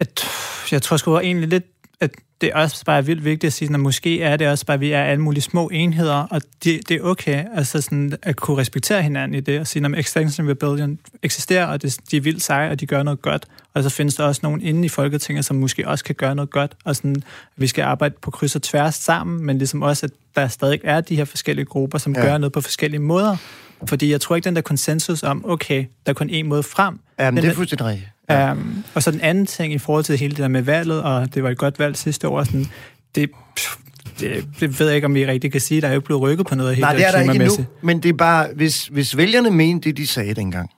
at, 0.00 0.24
jeg 0.72 0.82
tror 0.82 0.96
sgu 0.96 1.18
egentlig 1.18 1.48
lidt, 1.48 1.64
at 2.00 2.10
det 2.40 2.52
også 2.52 2.84
bare 2.84 2.98
er 2.98 3.02
vildt 3.02 3.24
vigtigt 3.24 3.44
at 3.44 3.52
sige, 3.52 3.74
at 3.74 3.80
måske 3.80 4.22
er 4.22 4.36
det 4.36 4.48
også 4.48 4.66
bare, 4.66 4.74
at 4.74 4.80
vi 4.80 4.92
er 4.92 5.02
alle 5.02 5.22
mulige 5.22 5.42
små 5.42 5.68
enheder, 5.68 6.14
og 6.14 6.42
det, 6.64 6.88
det 6.88 6.96
er 6.96 7.00
okay 7.02 7.44
altså 7.54 7.80
sådan, 7.80 8.16
at 8.22 8.36
kunne 8.36 8.56
respektere 8.56 9.02
hinanden 9.02 9.34
i 9.34 9.40
det, 9.40 9.60
og 9.60 9.66
sige, 9.66 9.86
at 9.86 9.98
Extinction 9.98 10.50
Rebellion 10.50 10.98
eksisterer, 11.22 11.66
og 11.66 11.82
det, 11.82 11.98
de 12.10 12.16
er 12.16 12.20
vildt 12.20 12.42
seje, 12.42 12.70
og 12.70 12.80
de 12.80 12.86
gør 12.86 13.02
noget 13.02 13.22
godt. 13.22 13.46
Og 13.74 13.82
så 13.82 13.90
findes 13.90 14.14
der 14.14 14.24
også 14.24 14.40
nogen 14.42 14.60
inde 14.60 14.84
i 14.84 14.88
Folketinget, 14.88 15.44
som 15.44 15.56
måske 15.56 15.88
også 15.88 16.04
kan 16.04 16.14
gøre 16.14 16.34
noget 16.34 16.50
godt, 16.50 16.72
og 16.84 16.96
sådan, 16.96 17.16
at 17.16 17.22
vi 17.56 17.66
skal 17.66 17.82
arbejde 17.82 18.14
på 18.22 18.30
kryds 18.30 18.56
og 18.56 18.62
tværs 18.62 18.94
sammen, 18.94 19.46
men 19.46 19.58
ligesom 19.58 19.82
også, 19.82 20.06
at 20.06 20.12
der 20.36 20.48
stadig 20.48 20.80
er 20.84 21.00
de 21.00 21.16
her 21.16 21.24
forskellige 21.24 21.66
grupper, 21.66 21.98
som 21.98 22.14
ja. 22.14 22.20
gør 22.20 22.38
noget 22.38 22.52
på 22.52 22.60
forskellige 22.60 23.00
måder. 23.00 23.36
Fordi 23.84 24.10
jeg 24.10 24.20
tror 24.20 24.36
ikke, 24.36 24.46
den 24.46 24.56
der 24.56 24.62
konsensus 24.62 25.22
om, 25.22 25.44
okay, 25.48 25.84
der 26.06 26.10
er 26.10 26.14
kun 26.14 26.30
én 26.30 26.42
måde 26.42 26.62
frem. 26.62 26.98
Ja, 27.18 27.30
men 27.30 27.36
den 27.36 27.44
det 27.44 27.50
er 27.50 27.54
fuldstændig 27.54 27.86
rigtigt. 27.86 28.10
Ja. 28.30 28.52
Um, 28.52 28.84
og 28.94 29.02
så 29.02 29.10
den 29.10 29.20
anden 29.20 29.46
ting 29.46 29.72
i 29.72 29.78
forhold 29.78 30.04
til 30.04 30.18
hele 30.18 30.30
det 30.30 30.38
der 30.38 30.48
med 30.48 30.62
valget, 30.62 31.02
og 31.02 31.34
det 31.34 31.42
var 31.42 31.50
et 31.50 31.58
godt 31.58 31.78
valg 31.78 31.96
sidste 31.96 32.28
år, 32.28 32.44
sådan, 32.44 32.66
det, 33.14 33.30
pff, 33.56 33.76
det, 34.20 34.48
det 34.60 34.80
ved 34.80 34.86
jeg 34.86 34.94
ikke, 34.94 35.04
om 35.04 35.14
vi 35.14 35.26
rigtig 35.26 35.52
kan 35.52 35.60
sige. 35.60 35.80
Der 35.80 35.86
er 35.86 35.92
jo 35.92 35.98
ikke 35.98 36.06
blevet 36.06 36.22
rykket 36.22 36.46
på 36.46 36.54
noget 36.54 36.74
helt 36.74 36.82
Nej, 36.82 36.94
det 36.94 37.06
er 37.06 37.10
der 37.10 37.20
ikke 37.20 37.32
endnu, 37.32 37.64
men 37.82 38.02
det 38.02 38.08
er 38.08 38.12
bare, 38.12 38.48
hvis, 38.54 38.86
hvis 38.86 39.16
vælgerne 39.16 39.50
mente 39.50 39.88
det, 39.88 39.96
de 39.96 40.06
sagde 40.06 40.34
dengang, 40.34 40.70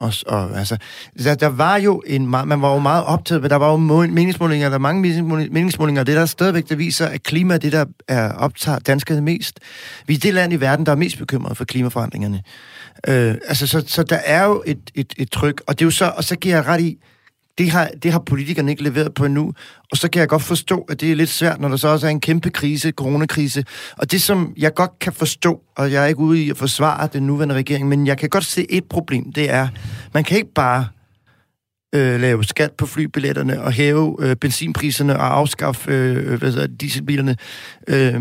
og, 0.00 0.12
og 0.26 0.58
altså, 0.58 0.76
der, 1.18 1.34
der 1.34 1.46
var 1.46 1.76
jo 1.76 2.02
en, 2.06 2.26
man 2.26 2.62
var 2.62 2.72
jo 2.72 2.78
meget 2.78 3.04
optaget, 3.04 3.42
men 3.42 3.50
der 3.50 3.56
var 3.56 3.70
jo 3.70 3.76
meningsmålinger, 3.76 4.68
der 4.68 4.74
er 4.74 4.78
mange 4.78 5.00
meningsmålinger, 5.50 6.00
og 6.02 6.06
det 6.06 6.14
er 6.14 6.18
der 6.18 6.26
stadigvæk, 6.26 6.68
der 6.68 6.76
viser, 6.76 7.06
at 7.06 7.22
klima 7.22 7.54
er 7.54 7.58
det, 7.58 7.72
der 7.72 7.84
er 8.08 8.32
optager 8.32 8.78
danskerne 8.78 9.20
mest. 9.20 9.60
Vi 10.06 10.14
er 10.14 10.18
det 10.18 10.34
land 10.34 10.52
i 10.52 10.56
verden, 10.56 10.86
der 10.86 10.92
er 10.92 10.96
mest 10.96 11.18
bekymret 11.18 11.56
for 11.56 11.64
klimaforandringerne. 11.64 12.42
Øh, 13.08 13.34
altså, 13.46 13.66
så, 13.66 13.84
så 13.86 14.02
der 14.02 14.18
er 14.24 14.44
jo 14.44 14.62
et, 14.66 14.90
et, 14.94 15.14
et 15.16 15.30
tryk, 15.30 15.62
og 15.66 15.78
det 15.78 15.84
er 15.84 15.86
jo 15.86 15.90
så, 15.90 16.12
og 16.16 16.24
så 16.24 16.36
giver 16.36 16.54
jeg 16.54 16.66
ret 16.66 16.80
i, 16.80 16.98
det 17.58 17.70
har, 17.70 17.90
det 18.02 18.12
har 18.12 18.18
politikerne 18.18 18.70
ikke 18.70 18.82
leveret 18.82 19.14
på 19.14 19.24
endnu. 19.24 19.52
Og 19.90 19.96
så 19.96 20.10
kan 20.10 20.20
jeg 20.20 20.28
godt 20.28 20.42
forstå, 20.42 20.86
at 20.88 21.00
det 21.00 21.12
er 21.12 21.16
lidt 21.16 21.30
svært, 21.30 21.60
når 21.60 21.68
der 21.68 21.76
så 21.76 21.88
også 21.88 22.06
er 22.06 22.10
en 22.10 22.20
kæmpe 22.20 22.50
krise, 22.50 22.90
coronakrise. 22.90 23.64
Og 23.96 24.12
det, 24.12 24.22
som 24.22 24.54
jeg 24.56 24.74
godt 24.74 24.98
kan 24.98 25.12
forstå, 25.12 25.60
og 25.76 25.92
jeg 25.92 26.02
er 26.02 26.06
ikke 26.06 26.20
ude 26.20 26.42
i 26.42 26.50
at 26.50 26.56
forsvare 26.56 27.08
den 27.12 27.22
nuværende 27.22 27.54
regering, 27.54 27.88
men 27.88 28.06
jeg 28.06 28.18
kan 28.18 28.28
godt 28.28 28.44
se 28.44 28.66
et 28.70 28.84
problem, 28.84 29.32
det 29.32 29.50
er, 29.50 29.68
man 30.14 30.24
kan 30.24 30.36
ikke 30.36 30.54
bare 30.54 30.86
øh, 31.94 32.20
lave 32.20 32.44
skat 32.44 32.72
på 32.72 32.86
flybilletterne 32.86 33.62
og 33.62 33.72
hæve 33.72 34.16
øh, 34.20 34.36
benzinpriserne 34.36 35.18
og 35.18 35.36
afskaffe 35.36 35.90
øh, 35.92 36.38
hvad 36.38 36.52
hedder, 36.52 36.66
dieselbilerne, 36.66 37.36
øh, 37.88 38.20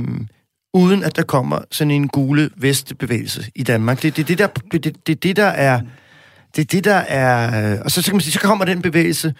uden 0.73 1.03
at 1.03 1.15
der 1.15 1.23
kommer 1.23 1.59
sådan 1.71 1.91
en 1.91 2.07
gule 2.07 2.49
vestbevægelse 2.57 3.51
i 3.55 3.63
Danmark. 3.63 4.01
Det 4.01 4.07
er 4.07 4.11
det, 4.11 4.27
det, 4.27 4.37
der, 4.37 4.47
det, 4.71 5.07
det, 5.07 5.23
det, 5.23 5.35
der 5.35 5.45
er... 5.45 5.81
Det 6.55 6.61
er 6.61 6.65
det, 6.65 6.83
der 6.83 6.95
er... 6.95 7.73
øh, 7.73 7.79
Og 7.85 7.91
så, 7.91 8.01
så 8.01 8.07
kan 8.11 8.15
man 8.15 8.21
sige, 8.21 8.31
så 8.33 8.39
kommer 8.39 8.65
den 8.65 8.81
bevægelse. 8.81 9.33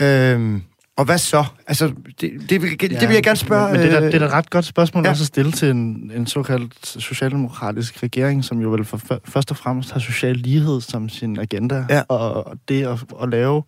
Øhm, 0.00 0.62
og 0.96 1.04
hvad 1.04 1.18
så? 1.18 1.44
Altså, 1.66 1.92
det, 2.20 2.30
det, 2.50 2.62
vil, 2.62 2.80
det 2.80 3.08
vil 3.08 3.14
jeg 3.14 3.22
gerne 3.22 3.36
spørge... 3.36 3.72
Men, 3.72 3.80
det, 3.80 3.92
er, 3.92 4.00
da- 4.00 4.06
øh, 4.06 4.12
det 4.12 4.14
er 4.14 4.18
da 4.18 4.26
et 4.26 4.32
ret 4.32 4.50
godt 4.50 4.64
spørgsmål 4.64 5.02
ja. 5.04 5.08
ja. 5.08 5.10
også 5.10 5.22
at 5.22 5.26
stille 5.26 5.52
til 5.52 5.70
en, 5.70 6.12
en 6.16 6.26
såkaldt 6.26 6.86
socialdemokratisk 6.86 8.02
regering, 8.02 8.44
som 8.44 8.60
jo 8.60 8.70
vel 8.70 8.84
for, 8.84 8.96
før- 8.96 9.18
først 9.24 9.50
og 9.50 9.56
fremmest 9.56 9.90
har 9.92 10.00
social 10.00 10.36
lighed 10.36 10.80
som 10.80 11.08
sin 11.08 11.38
agenda. 11.38 11.84
Ja. 11.90 12.02
Og, 12.08 12.46
og 12.46 12.56
det 12.68 12.86
at, 12.86 12.98
at 13.22 13.28
lave 13.28 13.62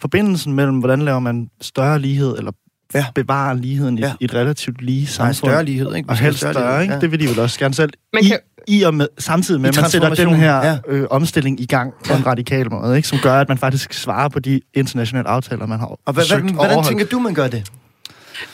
forbindelsen 0.00 0.52
mellem, 0.52 0.78
hvordan 0.78 1.02
laver 1.02 1.18
man 1.20 1.50
større 1.60 1.98
lighed, 1.98 2.38
eller 2.38 2.52
Ja. 2.94 3.04
bevarer 3.14 3.54
ligheden 3.54 3.98
i, 3.98 4.00
Ja. 4.00 4.12
et 4.20 4.34
relativt 4.34 4.82
lige 4.82 5.00
Nej, 5.02 5.06
samfund. 5.10 5.34
større 5.34 5.64
lighed, 5.64 5.94
ikke? 5.94 6.08
Og 6.08 6.16
helst 6.16 6.38
større, 6.38 6.82
ikke? 6.82 6.94
Ja. 6.94 7.00
Det 7.00 7.10
vil 7.10 7.20
de 7.20 7.28
vel 7.28 7.38
også 7.38 7.58
gerne 7.58 7.74
selv. 7.74 7.90
Man 8.14 8.22
I, 8.24 8.28
kan- 8.28 8.38
I 8.68 8.82
og 8.82 8.94
med, 8.94 9.08
samtidig 9.18 9.60
med, 9.60 9.68
at 9.68 9.76
man 9.80 9.90
sætter 9.90 10.14
den 10.14 10.34
her 10.34 10.56
ja. 10.66 10.76
øh, 10.88 11.06
omstilling 11.10 11.60
i 11.60 11.66
gang 11.66 11.92
på 11.92 12.12
Ja. 12.12 12.16
en 12.18 12.26
radikal 12.26 12.70
måde, 12.70 12.96
ikke? 12.96 13.08
som 13.08 13.18
gør, 13.18 13.40
at 13.40 13.48
man 13.48 13.58
faktisk 13.58 13.92
svarer 13.92 14.28
på 14.28 14.38
de 14.40 14.60
internationale 14.74 15.28
aftaler, 15.28 15.66
man 15.66 15.78
har 15.78 15.86
Og 15.86 16.12
hvad, 16.12 16.24
hvordan 16.26 16.56
overholde. 16.58 16.88
tænker 16.88 17.06
du, 17.06 17.18
man 17.18 17.34
gør 17.34 17.48
det? 17.48 17.66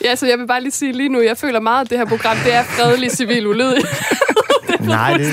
Ja, 0.05 0.15
så 0.17 0.27
jeg 0.27 0.39
vil 0.39 0.47
bare 0.47 0.61
lige 0.61 0.73
sige 0.73 0.93
lige 0.93 1.09
nu, 1.09 1.21
jeg 1.21 1.37
føler 1.37 1.61
meget, 1.61 1.85
at 1.85 1.91
det 1.91 1.99
her 1.99 2.05
program, 2.05 2.37
det 2.45 2.55
er 2.55 2.63
fredelig 2.63 3.11
civil 3.11 3.47
ulydighed. 3.47 3.85
Nej, 5.01 5.17
det, 5.17 5.27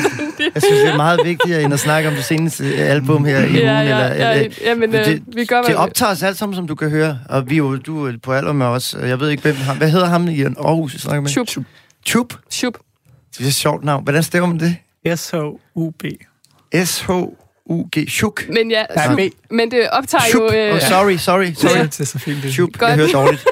jeg 0.55 0.62
synes, 0.63 0.79
det 0.79 0.89
er 0.89 0.97
meget 0.97 1.19
vigtigere, 1.23 1.63
end 1.63 1.73
at 1.73 1.79
snakke 1.79 2.09
om 2.09 2.15
det 2.15 2.25
seneste 2.25 2.65
album 2.75 3.25
her 3.25 3.39
i 3.39 3.43
ugen. 3.43 3.55
ja, 3.55 3.79
ja, 3.79 3.81
eller, 3.81 4.05
ja, 4.31 4.47
ja, 4.63 4.75
men 4.75 4.95
øh, 4.95 5.05
det, 5.05 5.23
vi 5.27 5.45
gør, 5.45 5.62
det 5.62 5.75
optager 5.75 6.12
os 6.12 6.23
alt 6.23 6.38
sammen, 6.38 6.55
som 6.55 6.67
du 6.67 6.75
kan 6.75 6.89
høre. 6.89 7.19
Og 7.29 7.49
vi 7.49 7.53
er 7.55 7.57
jo, 7.57 7.75
du 7.77 8.07
er 8.07 8.13
på 8.23 8.33
alder 8.33 8.53
med 8.53 8.65
os. 8.65 8.95
Jeg 9.01 9.19
ved 9.19 9.29
ikke, 9.29 9.43
hvem. 9.43 9.55
Hvad 9.77 9.89
hedder 9.89 10.05
ham 10.07 10.27
i 10.27 10.43
Aarhus, 10.43 10.93
jeg 10.93 10.99
snakker 11.01 11.21
med? 11.21 11.29
Chup. 11.29 11.47
Chup. 12.05 12.33
Chup. 12.51 12.73
Det 13.38 13.43
er 13.43 13.47
et 13.47 13.55
sjovt 13.55 13.83
navn. 13.83 14.03
Hvordan 14.03 14.23
staver 14.23 14.45
man 14.47 14.59
det? 14.59 14.75
S-H-U-B. 15.19 16.03
S-H-U-G. 16.85 18.09
Chuk. 18.09 18.43
Men 18.53 18.71
ja. 18.71 18.85
B. 19.15 19.19
men 19.51 19.71
det 19.71 19.89
optager 19.91 20.23
Chup. 20.29 20.41
jo... 20.41 20.53
Øh, 20.53 20.73
Oh, 20.73 20.79
sorry, 20.79 21.17
sorry, 21.17 21.53
sorry. 21.53 21.77
Ja. 21.77 21.83
Det 21.83 21.99
er 21.99 22.05
så 22.05 22.19
fint. 22.19 22.43
Det. 22.43 22.53
Chup. 22.53 22.69
Godt. 22.77 22.89
Jeg 22.89 22.97
hører 22.97 23.12
dårligt. 23.12 23.45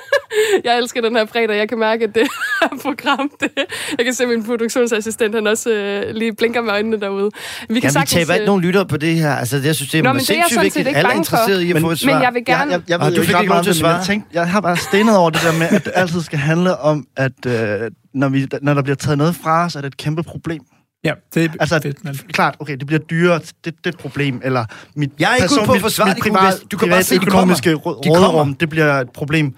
Jeg 0.64 0.78
elsker 0.78 1.02
den 1.02 1.16
her 1.16 1.26
fredag. 1.26 1.58
Jeg 1.58 1.70
kan 1.70 1.80
mærke, 1.80 2.04
at 2.04 2.16
det 2.16 2.28
her 2.62 2.68
program... 2.86 3.32
Det, 3.40 3.50
jeg 3.98 4.06
kan 4.06 4.14
se, 4.14 4.24
at 4.24 4.30
min 4.30 4.44
produktionsassistent 4.44 5.36
han 5.36 5.48
også 5.48 5.70
øh, 5.70 6.16
lige 6.16 6.36
blinker 6.36 6.62
med 6.62 6.72
øjnene 6.72 7.00
derude. 7.00 7.24
Vi 7.24 7.30
kan 7.30 7.68
Jamen, 7.70 7.84
vi 7.84 7.90
sagtens, 7.90 8.12
taber 8.12 8.34
ikke 8.34 8.44
øh, 8.44 8.48
nogen 8.48 8.62
lyttere 8.62 8.86
på 8.86 8.98
det 8.98 9.16
her. 9.16 9.32
Altså, 9.36 9.62
jeg 9.64 9.76
synes, 9.76 9.92
det 9.92 9.98
er 10.00 10.04
Nå, 10.04 10.14
men 10.14 10.20
det 10.20 10.30
er 10.30 10.34
jeg 10.36 10.44
sindssygt 10.50 10.64
vigtigt. 10.64 10.88
ikke 10.88 10.98
Alle 10.98 11.12
er 11.12 11.16
interesseret 11.16 11.62
i 11.62 11.72
at 11.72 11.82
få 11.82 11.92
et 11.92 12.00
svar. 12.00 12.14
Men 12.14 12.22
jeg 12.22 12.34
vil 12.34 12.46
gerne... 12.46 12.72
Jeg, 12.72 12.72
jeg, 12.72 12.90
jeg 12.90 13.00
Og 13.00 13.06
ved 13.12 13.16
du 13.16 13.22
fik 13.24 13.36
ikke 13.42 13.54
lov 13.54 13.64
til 13.64 13.70
at 13.70 13.76
men 13.76 13.86
jeg, 13.86 13.96
svare. 13.96 14.04
tænkte, 14.06 14.30
jeg 14.34 14.50
har 14.50 14.62
bare 14.62 14.78
stenet 14.78 15.18
over 15.18 15.30
det 15.30 15.42
der 15.44 15.54
med, 15.60 15.68
at 15.70 15.86
det 15.86 15.92
altid 15.96 16.22
skal 16.22 16.40
handle 16.40 16.78
om, 16.78 17.06
at 17.18 17.46
øh, 17.48 17.92
når, 18.14 18.30
vi, 18.30 18.48
når 18.62 18.74
der 18.74 18.82
bliver 18.82 18.96
taget 18.96 19.18
noget 19.18 19.36
fra 19.36 19.66
os, 19.66 19.76
er 19.76 19.82
det 19.82 19.88
et 19.88 19.98
kæmpe 19.98 20.24
problem. 20.24 20.62
Ja, 21.04 21.14
det 21.34 21.46
er 21.46 21.50
Altså, 21.60 21.80
fedt, 21.84 22.04
men... 22.04 22.16
Klart, 22.34 22.56
okay, 22.60 22.76
det 22.78 22.88
bliver 22.88 23.00
dyrere, 23.00 23.40
det, 23.40 23.56
det 23.66 23.74
er 23.86 23.90
et 23.90 23.98
problem, 23.98 24.42
eller 24.44 24.66
mit, 24.96 25.10
Jeg 25.20 25.32
er 25.32 25.36
ikke 25.36 25.54
ude 25.60 25.66
på 25.66 25.72
at 25.72 25.76
mit- 25.76 25.82
forsvare 25.82 26.08
mit 26.08 26.16
det, 26.16 26.24
Kurt 26.24 26.32
privat. 26.34 26.64
Du 26.72 26.78
kan 26.78 26.90
bare 26.90 27.04
se, 27.04 27.16
de 27.20 27.26
kommer. 27.26 27.56
rå- 27.56 28.02
De 28.04 28.10
kommer. 28.16 28.54
det 28.60 28.70
bliver 28.70 28.94
et 29.02 29.10
problem. 29.10 29.56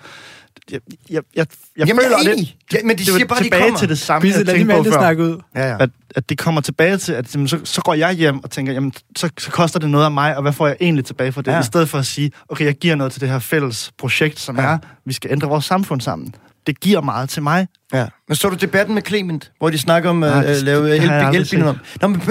Jeg, 0.72 0.80
jeg, 1.10 1.22
jeg, 1.36 1.48
jeg 1.78 1.88
Jamen, 1.88 2.02
føler 2.04 2.18
jeg 2.18 2.20
er 2.20 2.24
lidt, 2.30 2.38
enig. 2.38 2.56
Ja, 2.74 2.78
men 2.84 2.98
de 2.98 3.04
det 3.06 3.14
siger 3.14 3.26
bare, 3.28 3.40
de 3.40 3.44
tilbage 3.44 3.62
kommer. 3.62 3.80
til 3.80 3.90
det 3.90 4.00
samme, 4.00 4.22
Bisse, 4.22 4.40
jeg 4.40 4.48
tænkte 4.48 4.76
på 4.76 4.84
før. 4.84 4.92
snakke 4.92 5.24
ud. 5.24 5.38
Ja, 5.56 5.68
ja. 5.68 5.78
At, 5.80 5.90
at 6.16 6.30
det 6.30 6.38
kommer 6.38 6.62
tilbage 6.62 6.98
til, 6.98 7.14
at 7.14 7.36
jamen, 7.36 7.48
så, 7.48 7.60
så 7.64 7.82
går 7.82 7.94
jeg 7.94 8.14
hjem 8.14 8.44
og 8.44 8.52
tænker, 8.52 8.74
jamen, 8.74 8.94
så, 9.16 9.30
så 9.40 9.52
koster 9.52 9.80
det 9.80 9.90
noget 9.90 10.06
af 10.06 10.12
mig, 10.12 10.36
og 10.36 10.42
hvad 10.42 10.54
får 10.54 10.68
jeg 10.68 10.78
egentlig 10.82 11.06
tilbage 11.06 11.32
for 11.32 11.42
det? 11.42 11.52
Ja. 11.52 11.60
I 11.60 11.64
stedet 11.64 11.90
for 11.90 11.98
at 11.98 12.06
sige, 12.06 12.32
okay, 12.50 12.66
jeg 12.66 12.76
giver 12.76 12.96
noget 12.96 13.12
til 13.12 13.22
det 13.22 13.30
her 13.30 13.40
fælles 13.40 13.92
projekt, 13.98 14.40
som 14.40 14.58
ja. 14.58 14.64
er, 14.64 14.78
vi 15.06 15.14
skal 15.14 15.32
ændre 15.32 15.48
vores 15.48 15.66
samfund 15.66 16.02
sammen. 16.02 16.36
Det 16.70 16.80
giver 16.80 17.02
meget 17.02 17.30
til 17.30 17.44
mig. 17.44 17.68
Ja. 17.94 18.06
Men 18.28 18.36
så 18.36 18.50
du 18.50 18.56
debatten 18.56 18.96
med 18.96 19.02
Clement, 19.08 19.52
hvor 19.58 19.70
de 19.70 19.78
snakker 19.78 20.10
om 20.10 20.24
at 20.24 20.36
uh, 20.38 20.44
det- 20.44 20.64
lave 20.64 20.92
det 20.92 21.00
har 21.02 21.14
jeg 21.14 21.22
elbil- 21.22 21.26
aldrig 21.26 21.42
elbiler 21.42 21.68
om. 21.70 21.78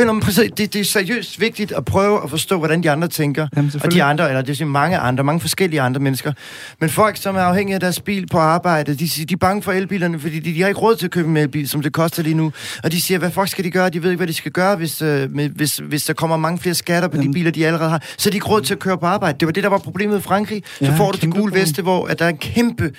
Nå, 0.06 0.12
men, 0.12 0.20
præcis, 0.20 0.50
det, 0.56 0.72
det 0.72 0.76
er 0.80 0.84
seriøst 0.84 1.40
vigtigt 1.40 1.72
at 1.72 1.84
prøve 1.84 2.22
at 2.24 2.30
forstå, 2.30 2.58
hvordan 2.58 2.82
de 2.82 2.90
andre 2.90 3.08
tænker. 3.08 3.48
Jamen, 3.56 3.72
og 3.84 3.92
de 3.92 4.02
andre, 4.02 4.28
eller 4.28 4.40
det 4.40 4.48
vil 4.48 4.56
sige 4.56 4.66
mange 4.66 4.98
andre, 4.98 5.24
mange 5.24 5.40
forskellige 5.40 5.80
andre 5.80 6.00
mennesker. 6.00 6.32
Men 6.80 6.90
folk, 6.90 7.16
som 7.16 7.36
er 7.36 7.40
afhængige 7.40 7.74
af 7.74 7.80
deres 7.80 8.00
bil 8.00 8.26
på 8.26 8.38
arbejde, 8.38 8.94
de, 8.94 9.08
siger, 9.08 9.26
de 9.26 9.34
er 9.34 9.38
bange 9.38 9.62
for 9.62 9.72
elbilerne, 9.72 10.20
fordi 10.20 10.38
de, 10.38 10.54
de 10.54 10.60
har 10.60 10.68
ikke 10.68 10.80
råd 10.80 10.96
til 10.96 11.04
at 11.06 11.10
købe 11.10 11.28
en 11.28 11.36
elbil, 11.36 11.68
som 11.68 11.82
det 11.82 11.92
koster 11.92 12.22
lige 12.22 12.34
nu. 12.34 12.52
Og 12.84 12.92
de 12.92 13.00
siger, 13.00 13.18
hvad 13.18 13.30
fuck 13.30 13.48
skal 13.48 13.64
de 13.64 13.70
gøre? 13.70 13.90
De 13.90 14.02
ved 14.02 14.10
ikke, 14.10 14.18
hvad 14.18 14.26
de 14.26 14.34
skal 14.34 14.52
gøre, 14.52 14.76
hvis, 14.76 15.02
øh, 15.02 15.30
med, 15.34 15.48
hvis, 15.48 15.76
hvis 15.76 16.04
der 16.04 16.12
kommer 16.12 16.36
mange 16.36 16.58
flere 16.58 16.74
skatter 16.74 17.08
på 17.08 17.16
de 17.16 17.20
Jamen. 17.22 17.34
biler, 17.34 17.50
de 17.50 17.66
allerede 17.66 17.90
har. 17.90 18.02
Så 18.18 18.30
de 18.30 18.36
ikke 18.36 18.46
råd 18.46 18.62
til 18.62 18.74
at 18.74 18.80
køre 18.80 18.98
på 18.98 19.06
arbejde. 19.06 19.38
Det 19.40 19.46
var 19.46 19.52
det, 19.52 19.62
der 19.62 19.70
var 19.70 19.78
problemet 19.78 20.18
i 20.18 20.22
Frankrig. 20.22 20.62
Så 20.78 20.84
Ja, 20.84 20.94
får 20.96 21.12
du 21.12 21.18
det 21.20 21.30
gule 21.34 21.54
veste, 21.54 21.82
hvor 21.82 22.06
at 22.06 22.18
der 22.18 22.24
er 22.24 22.28
en 22.28 22.36
kæmpe 22.38 22.90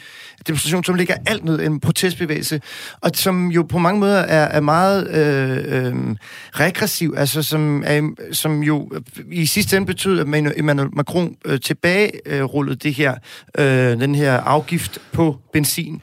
demonstration, 0.49 0.83
som 0.83 0.95
ligger 0.95 1.15
alt 1.25 1.45
ned, 1.45 1.59
en 1.61 1.79
protestbevægelse, 1.79 2.61
og 3.01 3.11
som 3.13 3.47
jo 3.51 3.63
på 3.63 3.77
mange 3.77 3.99
måder 3.99 4.19
er, 4.19 4.45
er 4.45 4.61
meget 4.61 5.07
øh, 5.07 5.85
øh, 5.85 6.15
regressiv, 6.51 7.13
altså 7.17 7.43
som, 7.43 7.83
er, 7.85 8.09
som 8.31 8.63
jo 8.63 8.91
i 9.31 9.45
sidste 9.45 9.77
ende 9.77 9.87
betød, 9.87 10.19
at 10.19 10.27
Emmanuel 10.57 10.89
Macron 10.95 11.35
øh, 11.45 11.59
tilbage 11.59 12.11
øh, 12.25 12.43
rullede 12.43 12.75
det 12.75 12.93
her, 12.93 13.15
øh, 13.57 13.65
den 13.99 14.15
her 14.15 14.33
afgift 14.39 14.99
på 15.11 15.37
benzin. 15.53 16.01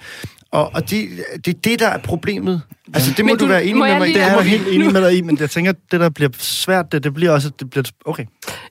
Og, 0.50 0.70
og 0.74 0.90
det, 0.90 1.08
det 1.44 1.54
er 1.54 1.58
det, 1.64 1.78
der 1.78 1.88
er 1.88 1.98
problemet. 1.98 2.62
Altså, 2.94 3.10
det 3.16 3.24
må 3.24 3.28
Men 3.28 3.38
du, 3.38 3.44
du- 3.44 3.48
være 3.48 3.64
enig 3.64 3.76
med 3.76 3.98
mig 3.98 4.08
i. 4.10 4.12
Det 4.12 4.22
er 4.22 4.26
jeg 4.36 4.42
helt 4.42 4.68
enig 4.68 4.92
med 4.92 5.02
dig 5.02 5.16
i, 5.18 5.20
men 5.20 5.38
jeg 5.40 5.50
tænker, 5.50 5.70
at 5.70 5.76
det, 5.92 6.00
der 6.00 6.08
bliver 6.08 6.30
svært, 6.38 6.92
det, 6.92 7.04
det 7.04 7.14
bliver 7.14 7.32
også, 7.32 7.50
det 7.60 7.70
bliver, 7.70 7.84
okay. 8.04 8.24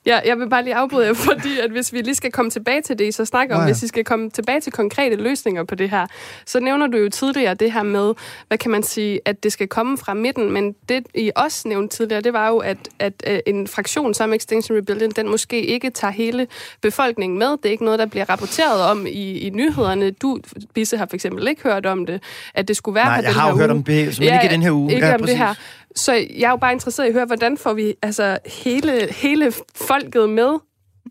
Ja, 0.06 0.20
jeg 0.26 0.38
vil 0.38 0.48
bare 0.50 0.64
lige 0.64 0.74
afbryde 0.74 1.06
jer, 1.06 1.14
fordi 1.32 1.58
at 1.64 1.70
hvis 1.70 1.92
vi 1.92 2.00
lige 2.00 2.14
skal 2.14 2.32
komme 2.32 2.50
tilbage 2.50 2.82
til 2.82 2.98
det, 2.98 3.08
I 3.08 3.12
så 3.12 3.24
snakker 3.24 3.54
om, 3.54 3.60
ja. 3.60 3.66
hvis 3.66 3.82
vi 3.82 3.86
skal 3.88 4.04
komme 4.04 4.30
tilbage 4.30 4.60
til 4.60 4.72
konkrete 4.72 5.16
løsninger 5.16 5.64
på 5.64 5.74
det 5.74 5.90
her, 5.90 6.06
så 6.46 6.60
nævner 6.60 6.86
du 6.86 6.98
jo 6.98 7.08
tidligere 7.08 7.54
det 7.54 7.72
her 7.72 7.82
med, 7.82 8.12
hvad 8.48 8.58
kan 8.58 8.70
man 8.70 8.82
sige, 8.82 9.20
at 9.24 9.42
det 9.42 9.52
skal 9.52 9.68
komme 9.68 9.98
fra 9.98 10.14
midten, 10.14 10.52
men 10.52 10.74
det 10.88 11.06
I 11.14 11.30
også 11.36 11.68
nævnte 11.68 11.96
tidligere, 11.96 12.20
det 12.20 12.32
var 12.32 12.48
jo, 12.48 12.58
at, 12.58 12.76
at 12.98 13.12
øh, 13.26 13.38
en 13.46 13.66
fraktion 13.68 14.14
som 14.14 14.32
Extinction 14.32 14.78
Rebellion, 14.78 15.10
den 15.10 15.28
måske 15.28 15.66
ikke 15.66 15.90
tager 15.90 16.12
hele 16.12 16.46
befolkningen 16.82 17.38
med. 17.38 17.48
Det 17.50 17.66
er 17.66 17.70
ikke 17.70 17.84
noget, 17.84 17.98
der 17.98 18.06
bliver 18.06 18.30
rapporteret 18.30 18.82
om 18.82 19.06
i, 19.06 19.38
i 19.38 19.50
nyhederne. 19.50 20.10
Du, 20.10 20.38
Bisse, 20.74 20.96
har 20.96 21.06
for 21.10 21.14
eksempel 21.14 21.48
ikke 21.48 21.62
hørt 21.62 21.86
om 21.86 22.06
det, 22.06 22.22
at 22.54 22.68
det 22.68 22.76
skulle 22.76 22.94
være 22.94 23.04
Nej, 23.04 23.14
på 23.16 23.22
jeg 23.22 23.32
den 23.32 23.40
har 23.40 23.48
her 23.48 23.56
hørt 23.56 23.70
uge. 23.70 23.78
om 23.78 23.84
bevægelsen, 24.06 24.24
men 24.24 24.34
ikke 24.34 24.46
i 24.46 24.54
den 24.54 24.62
her 24.62 24.70
uge. 24.70 24.92
Ikke 24.94 25.06
Ja, 25.06 25.12
om 25.14 25.18
det 25.18 25.24
præcis. 25.24 25.38
her. 25.38 25.54
Så 25.96 26.12
jeg 26.12 26.46
er 26.46 26.50
jo 26.50 26.56
bare 26.56 26.72
interesseret 26.72 27.06
i 27.06 27.08
at 27.08 27.14
høre, 27.14 27.24
hvordan 27.24 27.58
får 27.58 27.72
vi 27.72 27.94
altså 28.02 28.38
hele, 28.46 29.08
hele 29.12 29.52
folket 29.76 30.30
med, 30.30 30.58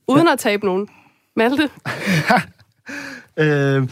uden 0.07 0.25
ja. 0.27 0.33
at 0.33 0.39
tabe 0.39 0.65
nogen. 0.65 0.87
Malte? 1.35 1.69
Øh, 3.39 3.87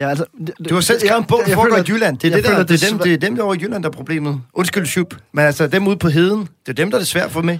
ja, 0.00 0.08
altså, 0.08 0.24
Du 0.68 0.74
har 0.74 0.80
selv 0.80 1.00
skrevet 1.00 1.18
en 1.18 1.24
bog, 1.24 1.42
der 1.46 1.54
foregår 1.54 1.76
i 1.76 1.82
Jylland. 1.88 2.18
Det 2.18 2.30
er, 2.32 2.36
det, 2.36 2.44
der, 2.44 2.50
føler, 2.50 2.62
det, 2.64 2.74
er 2.74 2.78
det 2.78 2.90
dem, 2.90 2.98
det 2.98 3.12
er 3.12 3.16
dem, 3.16 3.36
der 3.36 3.42
over 3.42 3.54
i 3.54 3.58
Jylland, 3.60 3.82
der 3.82 3.88
er 3.88 3.92
problemet. 3.92 4.40
Undskyld, 4.54 4.86
Schupp. 4.86 5.14
Men 5.32 5.44
altså, 5.44 5.66
dem 5.66 5.86
ude 5.86 5.96
på 5.96 6.08
heden, 6.08 6.40
det 6.40 6.68
er 6.68 6.72
dem, 6.72 6.90
der 6.90 6.96
er 6.96 7.00
det 7.00 7.08
svært 7.08 7.30
for 7.30 7.42
med. 7.42 7.58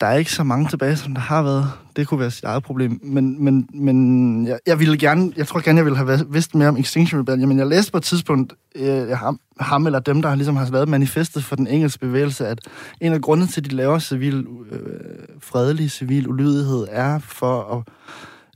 Der 0.00 0.06
er 0.06 0.14
ikke 0.14 0.32
så 0.32 0.42
mange 0.44 0.68
tilbage, 0.68 0.96
som 0.96 1.14
der 1.14 1.20
har 1.20 1.42
været. 1.42 1.70
Det 1.96 2.08
kunne 2.08 2.20
være 2.20 2.30
sit 2.30 2.44
eget 2.44 2.62
problem. 2.62 3.00
Men, 3.02 3.44
men, 3.44 3.68
men 3.74 4.46
jeg, 4.46 4.58
jeg 4.66 4.78
ville 4.78 4.98
gerne, 4.98 5.32
jeg 5.36 5.46
tror 5.46 5.60
gerne, 5.60 5.76
jeg 5.76 5.84
ville 5.84 5.96
have 5.96 6.08
været- 6.08 6.26
vidst 6.30 6.54
mere 6.54 6.68
om 6.68 6.76
Extinction 6.76 7.20
Rebellion, 7.20 7.48
men 7.48 7.58
jeg 7.58 7.66
læste 7.66 7.92
på 7.92 7.98
et 7.98 8.04
tidspunkt, 8.04 8.52
øh, 8.74 9.08
ham, 9.08 9.40
ham 9.60 9.86
eller 9.86 9.98
dem, 9.98 10.22
der 10.22 10.34
ligesom 10.34 10.56
har 10.56 10.70
lavet 10.70 10.88
manifestet 10.88 11.44
for 11.44 11.56
den 11.56 11.66
engelske 11.66 12.00
bevægelse, 12.00 12.46
at 12.46 12.60
en 13.00 13.12
af 13.12 13.20
grundene 13.20 13.46
til, 13.50 13.60
at 13.60 13.70
de 13.70 13.76
laver 13.76 13.98
civil, 13.98 14.46
øh, 14.70 14.80
fredelig 15.40 15.90
civil 15.90 16.28
ulydighed, 16.28 16.86
er 16.90 17.18
for 17.18 17.84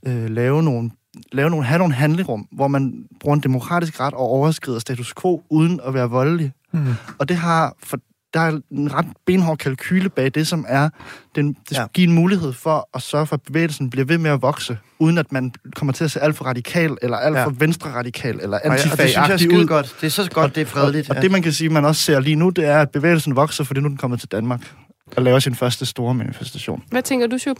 at 0.05 0.11
øh, 0.11 0.29
lave 0.29 0.63
nogle 0.63 0.91
lave 1.31 1.49
nogle, 1.49 1.65
have 1.65 1.77
nogle 1.77 1.93
handlerum, 1.93 2.47
hvor 2.51 2.67
man 2.67 3.05
bruger 3.19 3.35
en 3.35 3.43
demokratisk 3.43 3.99
ret 3.99 4.13
og 4.13 4.19
overskrider 4.19 4.79
status 4.79 5.13
quo 5.21 5.43
uden 5.49 5.79
at 5.87 5.93
være 5.93 6.09
voldelig. 6.09 6.51
Mm. 6.71 6.87
Og 7.19 7.29
det 7.29 7.37
har, 7.37 7.75
for 7.83 7.97
der 8.33 8.39
er 8.39 8.59
en 8.71 8.93
ret 8.93 9.05
benhård 9.25 9.57
kalkyle 9.57 10.09
bag 10.09 10.31
det, 10.35 10.47
som 10.47 10.65
er, 10.67 10.89
den, 11.35 11.47
det 11.53 11.71
Ja. 11.71 11.81
ja. 11.81 11.87
giver 11.93 12.07
en 12.07 12.13
mulighed 12.15 12.53
for 12.53 12.89
at 12.93 13.01
sørge 13.01 13.25
for, 13.27 13.35
at 13.35 13.41
bevægelsen 13.41 13.89
bliver 13.89 14.05
ved 14.05 14.17
med 14.17 14.31
at 14.31 14.41
vokse, 14.41 14.77
uden 14.99 15.17
at 15.17 15.31
man 15.31 15.53
kommer 15.75 15.93
til 15.93 16.03
at 16.03 16.11
se 16.11 16.19
alt 16.21 16.35
for 16.35 16.45
radikal, 16.45 16.97
eller 17.01 17.17
alt 17.17 17.35
Ja. 17.37 17.45
for 17.45 17.49
venstre 17.49 17.89
radikal, 17.89 18.39
eller 18.41 18.57
Og, 18.57 18.63
jeg, 18.63 18.71
og 18.71 18.77
det 18.77 18.79
synes 18.81 18.99
jeg 19.15 19.19
er 19.19 19.23
antifa 19.23 19.37
skide 19.37 19.59
ud. 19.59 19.65
godt. 19.67 19.95
Det 20.01 20.07
er 20.07 20.11
så 20.11 20.29
godt, 20.31 20.55
det 20.55 20.61
er 20.61 20.65
fredeligt. 20.65 21.09
Og, 21.09 21.15
og 21.15 21.21
det, 21.21 21.31
man 21.31 21.41
kan 21.41 21.51
sige, 21.53 21.69
man 21.69 21.85
også 21.85 22.01
ser 22.01 22.19
lige 22.19 22.35
nu, 22.35 22.49
det 22.49 22.65
er, 22.65 22.79
at 22.81 22.89
bevægelsen 22.89 23.35
vokser, 23.35 23.63
fordi 23.63 23.79
nu 23.81 23.87
den 23.89 23.97
kommet 23.97 24.19
til 24.19 24.29
Danmark 24.31 24.73
og 25.15 25.23
laver 25.23 25.39
sin 25.39 25.55
første 25.55 25.85
store 25.85 26.13
manifestation. 26.13 26.83
Hvad 26.89 27.01
tænker 27.01 27.27
du, 27.27 27.37
Shub? 27.37 27.57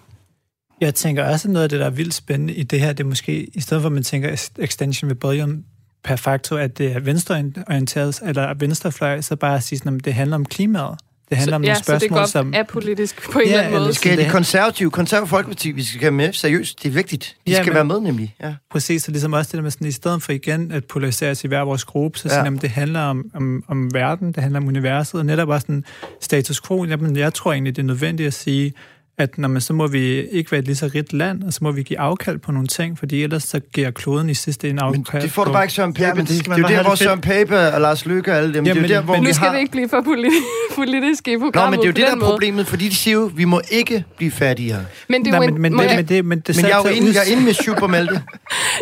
Jeg 0.81 0.95
tænker 0.95 1.23
også, 1.25 1.47
at 1.47 1.51
noget 1.51 1.63
af 1.63 1.69
det, 1.69 1.79
der 1.79 1.85
er 1.85 1.89
vildt 1.89 2.13
spændende 2.13 2.53
i 2.53 2.63
det 2.63 2.79
her, 2.79 2.93
det 2.93 3.03
er 3.03 3.07
måske, 3.07 3.43
i 3.57 3.61
stedet 3.61 3.81
for 3.81 3.87
at 3.87 3.93
man 3.93 4.03
tænker 4.03 4.47
Extension 4.59 5.11
Rebellion 5.11 5.63
per 6.03 6.15
facto, 6.15 6.55
at 6.55 6.77
det 6.77 6.91
er 6.91 6.99
venstreorienteret, 6.99 8.21
eller 8.25 8.53
venstrefløj, 8.53 9.21
så 9.21 9.35
bare 9.35 9.55
at 9.55 9.63
sige 9.63 9.79
sådan, 9.79 9.95
at 9.97 10.05
det 10.05 10.13
handler 10.13 10.35
om 10.35 10.45
klimaet. 10.45 10.99
Det 11.29 11.37
handler 11.37 11.55
om 11.55 11.63
ja, 11.63 11.69
nogle 11.73 11.83
så 11.83 11.93
det 11.93 12.01
spørgsmål, 12.01 12.19
går 12.19 12.25
som... 12.25 12.53
apolitisk 12.53 13.31
på 13.31 13.39
en 13.39 13.45
Ja, 13.47 13.51
eller 13.51 13.63
anden 13.63 13.79
måde. 13.79 13.87
Vi 13.87 13.93
skal 13.93 14.17
de 14.17 14.23
det- 14.23 14.31
konservative, 14.31 14.91
konservative 14.91 15.27
folkeparti, 15.29 15.71
vi 15.71 15.83
skal 15.83 16.01
have 16.01 16.11
med 16.11 16.33
seriøst. 16.33 16.83
Det 16.83 16.89
er 16.89 16.93
vigtigt. 16.93 17.35
De 17.47 17.51
Ja, 17.51 17.57
skal 17.57 17.65
men- 17.67 17.75
være 17.75 17.85
med 17.85 17.99
nemlig. 17.99 18.35
Ja. 18.43 18.53
Præcis, 18.71 19.03
så 19.03 19.11
ligesom 19.11 19.33
også 19.33 19.49
det 19.49 19.57
der 19.57 19.61
med 19.61 19.71
sådan, 19.71 19.87
i 19.87 19.91
stedet 19.91 20.23
for 20.23 20.31
igen 20.31 20.71
at 20.71 20.85
polarisere 20.85 21.31
os 21.31 21.43
i 21.43 21.47
hver 21.47 21.61
vores 21.61 21.83
gruppe, 21.83 22.19
så 22.19 22.27
Ja. 22.27 22.29
sådan, 22.29 22.45
jamen, 22.45 22.61
det 22.61 22.69
handler 22.69 22.99
om, 22.99 23.25
om, 23.33 23.63
om 23.67 23.93
verden, 23.93 24.27
det 24.31 24.37
handler 24.43 24.59
om 24.59 24.67
universet, 24.67 25.19
og 25.19 25.25
netop 25.25 25.49
også 25.49 25.65
sådan 25.65 25.83
status 26.21 26.61
quo. 26.61 26.85
Jamen, 26.85 27.15
jeg 27.17 27.33
tror 27.33 27.53
egentlig, 27.53 27.75
det 27.75 27.81
er 27.81 27.85
nødvendigt 27.85 28.27
at 28.27 28.33
sige, 28.33 28.73
at 29.17 29.37
når 29.37 29.47
man, 29.47 29.61
så 29.61 29.73
må 29.73 29.87
vi 29.87 30.21
ikke 30.21 30.51
være 30.51 30.59
et 30.59 30.65
lige 30.65 30.75
så 30.75 30.89
rigt 30.95 31.13
land, 31.13 31.43
og 31.43 31.53
så 31.53 31.59
må 31.61 31.71
vi 31.71 31.83
give 31.83 31.99
afkald 31.99 32.39
på 32.39 32.51
nogle 32.51 32.67
ting, 32.67 32.99
fordi 32.99 33.23
ellers 33.23 33.43
så 33.43 33.59
giver 33.73 33.91
kloden 33.91 34.29
i 34.29 34.33
sidste 34.33 34.69
ende 34.69 34.83
Men 34.85 34.99
afkald 34.99 35.21
det 35.23 35.31
får 35.31 35.43
du 35.45 35.51
bare 35.51 35.63
ikke 35.63 35.73
Søren 35.73 35.93
Pape. 35.93 36.03
Ja, 36.03 36.07
Ja, 36.07 36.13
men 36.13 36.21
det, 36.25 36.29
det 36.29 36.37
det, 36.37 36.45
skal 36.45 36.55
det 36.55 36.61
man 36.61 36.71
er 36.71 36.75
jo 36.77 36.83
bare 36.83 36.83
der, 36.83 36.89
hvor 36.89 36.95
det 36.95 36.99
Søren 36.99 37.21
Pape 37.21 37.73
og 37.75 37.81
Lars 37.81 38.05
Løkke 38.05 38.31
og 38.31 38.37
alle 38.37 38.53
dem, 38.53 38.63
det 38.63 38.77
er 38.77 38.81
jo 38.81 38.87
der, 38.87 39.01
hvor 39.01 39.13
men 39.13 39.21
vi 39.23 39.27
Nu 39.27 39.33
skal 39.33 39.47
har... 39.47 39.53
vi 39.55 39.59
ikke 39.59 39.71
blive 39.71 39.89
for 39.89 40.01
politi- 40.01 40.75
politiske 40.75 41.31
i 41.31 41.35
Nå, 41.35 41.39
programmet 41.39 41.71
men 41.71 41.79
det 41.79 41.85
er 41.85 41.89
jo 41.89 41.93
det, 41.93 42.03
der 42.05 42.11
er 42.11 42.15
måde. 42.15 42.29
problemet, 42.31 42.67
fordi 42.67 42.89
de 42.89 42.95
siger 42.95 43.13
jo, 43.17 43.31
vi 43.35 43.45
må 43.45 43.61
ikke 43.71 44.03
blive 44.17 44.31
fattigere. 44.31 44.85
Men 45.09 45.25
det 45.25 45.33
er 45.33 45.37
jo 45.37 45.39
men, 45.41 45.53
en, 45.55 45.61
men, 45.61 45.73
det, 45.73 45.85
jeg- 45.85 45.95
men, 45.95 46.05
det, 46.05 46.25
men 46.25 46.39
det 46.39 46.55
Men 46.55 46.65
jeg 46.65 46.71
er 46.71 46.89
jo 46.89 46.95
inde, 46.95 47.07
jeg 47.13 47.21
er 47.27 47.31
inde 47.31 47.43
med 47.43 47.87
Malte. 47.89 48.21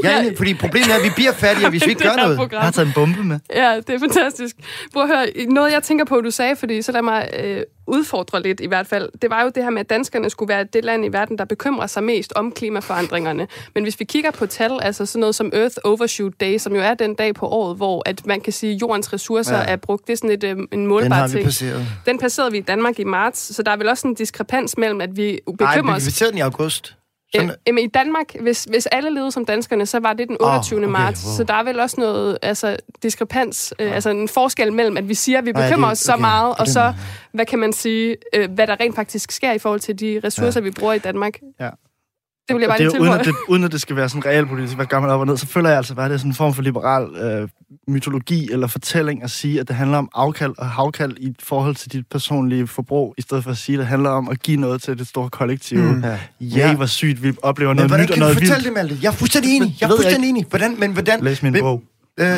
Jeg 0.03 0.13
er 0.13 0.19
inde, 0.21 0.37
fordi 0.37 0.53
problemet 0.53 0.89
er, 0.91 0.95
at 0.95 1.03
vi 1.03 1.09
bliver 1.15 1.31
fattigere, 1.33 1.69
hvis 1.69 1.85
vi 1.85 1.89
ikke 1.89 2.03
det 2.03 2.07
gør 2.15 2.21
noget. 2.23 2.37
program. 2.37 2.57
Jeg 2.57 2.61
har 2.61 2.71
taget 2.71 2.87
en 2.87 2.93
bombe 2.95 3.23
med. 3.23 3.39
Ja, 3.55 3.75
det 3.87 3.95
er 3.95 3.99
fantastisk. 3.99 4.55
Prøv 4.93 5.03
at 5.03 5.09
høre, 5.09 5.25
noget 5.49 5.71
jeg 5.73 5.83
tænker 5.83 6.05
på, 6.05 6.21
du 6.21 6.31
sagde, 6.31 6.55
fordi 6.55 6.81
så 6.81 6.91
lad 6.91 7.01
mig 7.01 7.29
øh, 7.43 7.61
udfordre 7.87 8.41
lidt 8.41 8.59
i 8.59 8.67
hvert 8.67 8.87
fald. 8.87 9.09
Det 9.21 9.29
var 9.29 9.43
jo 9.43 9.51
det 9.55 9.63
her 9.63 9.69
med, 9.69 9.79
at 9.79 9.89
danskerne 9.89 10.29
skulle 10.29 10.49
være 10.49 10.63
det 10.63 10.85
land 10.85 11.05
i 11.05 11.07
verden, 11.07 11.37
der 11.37 11.45
bekymrer 11.45 11.87
sig 11.87 12.03
mest 12.03 12.33
om 12.35 12.51
klimaforandringerne. 12.51 13.47
Men 13.75 13.83
hvis 13.83 13.99
vi 13.99 14.05
kigger 14.05 14.31
på 14.31 14.45
tal, 14.45 14.79
altså 14.81 15.05
sådan 15.05 15.19
noget 15.19 15.35
som 15.35 15.51
Earth 15.53 15.75
Overshoot 15.83 16.33
Day, 16.41 16.57
som 16.57 16.75
jo 16.75 16.81
er 16.81 16.93
den 16.93 17.15
dag 17.15 17.35
på 17.35 17.47
året, 17.47 17.75
hvor 17.77 18.03
at 18.05 18.25
man 18.25 18.41
kan 18.41 18.53
sige, 18.53 18.75
at 18.75 18.81
jordens 18.81 19.13
ressourcer 19.13 19.57
Ja. 19.57 19.63
er 19.65 19.75
brugt, 19.75 20.07
det 20.07 20.13
er 20.13 20.17
sådan 20.17 20.31
et, 20.31 20.43
øh, 20.43 20.49
en 20.51 20.67
Den 20.71 20.87
målbar 20.87 21.15
har 21.15 21.27
vi 21.27 21.31
ting. 21.33 21.43
passeret. 21.45 21.85
Den 22.05 22.19
passerede 22.19 22.51
vi 22.51 22.57
i 22.57 22.61
Danmark 22.61 22.99
i 22.99 23.03
marts, 23.03 23.55
så 23.55 23.63
der 23.63 23.71
er 23.71 23.77
vel 23.77 23.89
også 23.89 24.07
en 24.07 24.13
diskrepans 24.13 24.77
mellem, 24.77 25.01
at 25.01 25.17
vi 25.17 25.31
Nej, 25.31 25.39
bekymrer 25.57 25.93
vi 25.93 25.97
os 25.97 26.03
passerede 26.03 26.31
den 26.31 26.37
i 26.37 26.41
august. 26.41 26.95
Øh, 27.35 27.41
Sådan, 27.41 27.55
jamen, 27.67 27.83
i 27.83 27.87
Danmark, 27.87 28.25
hvis, 28.41 28.63
hvis 28.63 28.85
alle 28.85 29.13
levede 29.13 29.31
som 29.31 29.45
danskerne, 29.45 29.85
så 29.85 29.99
var 29.99 30.13
det 30.13 30.27
den 30.27 30.37
Åh, 30.39 30.47
28. 30.55 30.79
okay, 30.79 30.87
marts. 30.91 31.23
wow. 31.25 31.35
Så 31.37 31.43
der 31.43 31.53
er 31.53 31.63
vel 31.63 31.79
også 31.79 31.95
noget 31.99 32.37
altså, 32.41 32.77
diskrepans, 33.03 33.73
øh, 33.79 33.95
altså 33.95 34.09
en 34.09 34.27
forskel 34.27 34.73
mellem, 34.73 34.97
at 34.97 35.09
vi 35.09 35.13
siger, 35.13 35.37
at 35.37 35.45
vi 35.45 35.51
Nej, 35.51 35.67
bekymrer 35.69 35.87
det- 35.89 35.91
os 35.91 35.99
så 35.99 36.11
okay, 36.13 36.21
meget, 36.21 36.55
og 36.59 36.67
så, 36.67 36.93
hvad 37.33 37.45
kan 37.45 37.59
man 37.59 37.73
sige, 37.73 38.15
øh, 38.35 38.51
hvad 38.51 38.67
der 38.67 38.79
rent 38.79 38.95
faktisk 38.95 39.31
sker 39.31 39.51
i 39.51 39.57
forhold 39.59 39.79
til 39.79 39.99
de 39.99 40.21
ressourcer, 40.23 40.59
Ja. 40.59 40.63
vi 40.63 40.71
bruger 40.71 40.93
i 40.93 40.99
Danmark. 40.99 41.33
Ja. 41.59 41.69
Det 42.47 42.55
vil 42.55 42.61
jeg 42.61 42.69
bare 42.69 42.77
det 42.77 42.85
lige 42.85 42.95
jo, 42.97 43.01
uden, 43.01 43.13
at 43.13 43.19
tilføje. 43.19 43.41
det, 43.47 43.51
uden 43.51 43.63
at 43.63 43.71
det 43.71 43.81
skal 43.81 43.95
være 43.95 44.09
sådan 44.09 44.25
realpolitisk, 44.25 44.75
hvad 44.75 44.85
gør 44.85 44.99
man 44.99 45.09
op 45.09 45.19
og 45.19 45.25
ned, 45.25 45.37
så 45.37 45.47
føler 45.47 45.69
jeg 45.69 45.77
altså 45.77 45.95
bare, 45.95 46.05
at 46.05 46.09
det 46.09 46.15
er 46.15 46.19
sådan 46.19 46.31
en 46.31 46.35
form 46.35 46.53
for 46.53 46.61
liberal 46.61 47.03
øh, 47.15 47.47
mytologi 47.87 48.51
eller 48.51 48.67
fortælling 48.67 49.23
at 49.23 49.31
sige, 49.31 49.59
at 49.59 49.67
det 49.67 49.75
handler 49.75 49.97
om 49.97 50.09
afkald 50.15 50.53
og 50.57 50.69
havkald 50.69 51.17
i 51.19 51.33
forhold 51.43 51.75
til 51.75 51.91
dit 51.91 52.05
personlige 52.11 52.67
forbrug, 52.67 53.15
i 53.17 53.21
stedet 53.21 53.43
for 53.43 53.51
at 53.51 53.57
sige, 53.57 53.75
at 53.75 53.79
det 53.79 53.87
handler 53.87 54.09
om 54.09 54.29
at 54.29 54.43
give 54.43 54.57
noget 54.57 54.81
til 54.81 54.99
det 54.99 55.07
store 55.07 55.29
kollektiv. 55.29 55.77
Mm. 55.79 56.03
Ja. 56.03 56.17
Ja, 56.39 56.75
hvor 56.75 56.85
sygt 56.85 57.23
vi 57.23 57.33
oplever 57.41 57.73
noget 57.73 57.89
hvordan 57.89 58.03
nyt 58.03 58.09
og 58.09 58.13
kan 58.13 58.21
du 58.21 58.25
noget 58.25 58.35
fortælle 58.35 58.53
vildt. 58.55 58.65
det, 58.65 58.73
Malte? 58.73 58.97
Jeg 59.01 59.07
er 59.07 59.13
fuldstændig 59.13 59.55
enig. 59.55 59.77
Jeg 59.81 59.85
er 59.89 59.95
fuldstændig 59.95 60.29
enig. 60.29 60.45
Hvordan, 60.49 60.75
men 60.79 60.91
hvordan... 60.91 61.23
Læs 61.23 61.43
min 61.43 61.53
bog. 61.59 61.83
Øh, 62.19 62.27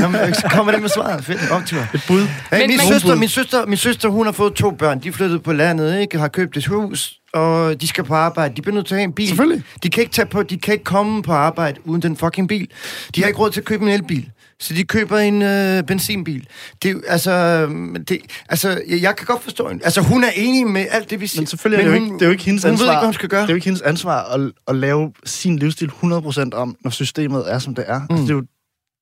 nå, 0.00 0.08
men, 0.08 0.34
så 0.34 0.48
kommer 0.50 0.72
det 0.72 0.80
med 0.80 0.88
svaret. 0.88 1.24
Fedt, 1.24 1.50
optur. 1.50 1.78
Et 1.94 2.04
bud. 2.08 2.20
Hey, 2.20 2.26
Men- 2.60 2.68
min, 2.68 2.68
men- 2.68 2.92
søster, 2.92 3.14
min, 3.14 3.28
søster, 3.28 3.66
min 3.66 3.76
søster, 3.76 4.08
hun 4.08 4.26
har 4.26 4.32
fået 4.32 4.54
to 4.54 4.70
børn. 4.70 5.00
De 5.02 5.12
flyttet 5.12 5.42
på 5.42 5.52
landet, 5.52 6.00
ikke? 6.00 6.18
Har 6.18 6.28
købt 6.28 6.56
et 6.56 6.66
hus, 6.66 7.17
og 7.32 7.80
de 7.80 7.86
skal 7.86 8.04
på 8.04 8.14
arbejde. 8.14 8.56
De 8.56 8.62
bliver 8.62 8.74
nødt 8.74 8.86
til 8.86 8.94
at 8.94 8.98
have 8.98 9.04
en 9.04 9.12
bil. 9.12 9.28
Selvfølgelig. 9.28 9.62
De 9.82 9.90
kan 9.90 10.00
ikke, 10.00 10.12
tage 10.12 10.26
på, 10.26 10.42
de 10.42 10.58
kan 10.58 10.72
ikke 10.72 10.84
komme 10.84 11.22
på 11.22 11.32
arbejde 11.32 11.80
uden 11.84 12.02
den 12.02 12.16
fucking 12.16 12.48
bil. 12.48 12.68
De 13.14 13.20
har 13.20 13.28
ikke 13.28 13.40
råd 13.40 13.50
til 13.50 13.60
at 13.60 13.66
købe 13.66 13.84
en 13.84 13.90
elbil. 13.90 14.30
Så 14.60 14.74
de 14.74 14.84
køber 14.84 15.18
en 15.18 15.42
øh, 15.42 15.82
benzinbil. 15.82 16.46
Det, 16.82 17.02
altså, 17.06 17.66
det, 18.08 18.18
altså, 18.48 18.82
jeg, 18.88 19.16
kan 19.16 19.26
godt 19.26 19.42
forstå 19.42 19.68
hende. 19.68 19.84
Altså, 19.84 20.00
hun 20.00 20.24
er 20.24 20.30
enig 20.36 20.66
med 20.66 20.86
alt 20.90 21.10
det, 21.10 21.20
vi 21.20 21.26
siger. 21.26 21.40
Men 21.40 21.46
selvfølgelig 21.46 21.86
er 21.86 21.90
det, 21.90 21.98
jo 21.98 22.04
ikke, 22.04 22.14
det 22.14 22.22
er 22.22 22.26
jo 22.26 22.32
ikke 22.32 22.44
hendes 22.44 22.62
hun 22.62 22.72
ansvar. 22.72 22.86
ved 22.86 22.92
ikke, 22.92 22.98
hvad 22.98 23.06
hun 23.06 23.14
skal 23.14 23.28
gøre. 23.28 23.42
Det 23.42 23.48
er 23.48 23.52
jo 23.52 23.54
ikke 23.54 23.64
hendes 23.64 23.82
ansvar 23.82 24.22
at, 24.22 24.52
at 24.68 24.76
lave 24.76 25.12
sin 25.24 25.58
livsstil 25.58 25.90
100% 26.04 26.50
om, 26.52 26.76
når 26.84 26.90
systemet 26.90 27.44
er, 27.52 27.58
som 27.58 27.74
det 27.74 27.84
er. 27.88 27.98
Mm. 27.98 28.06
Altså, 28.10 28.22
det, 28.22 28.30
er 28.30 28.34
jo, 28.34 28.42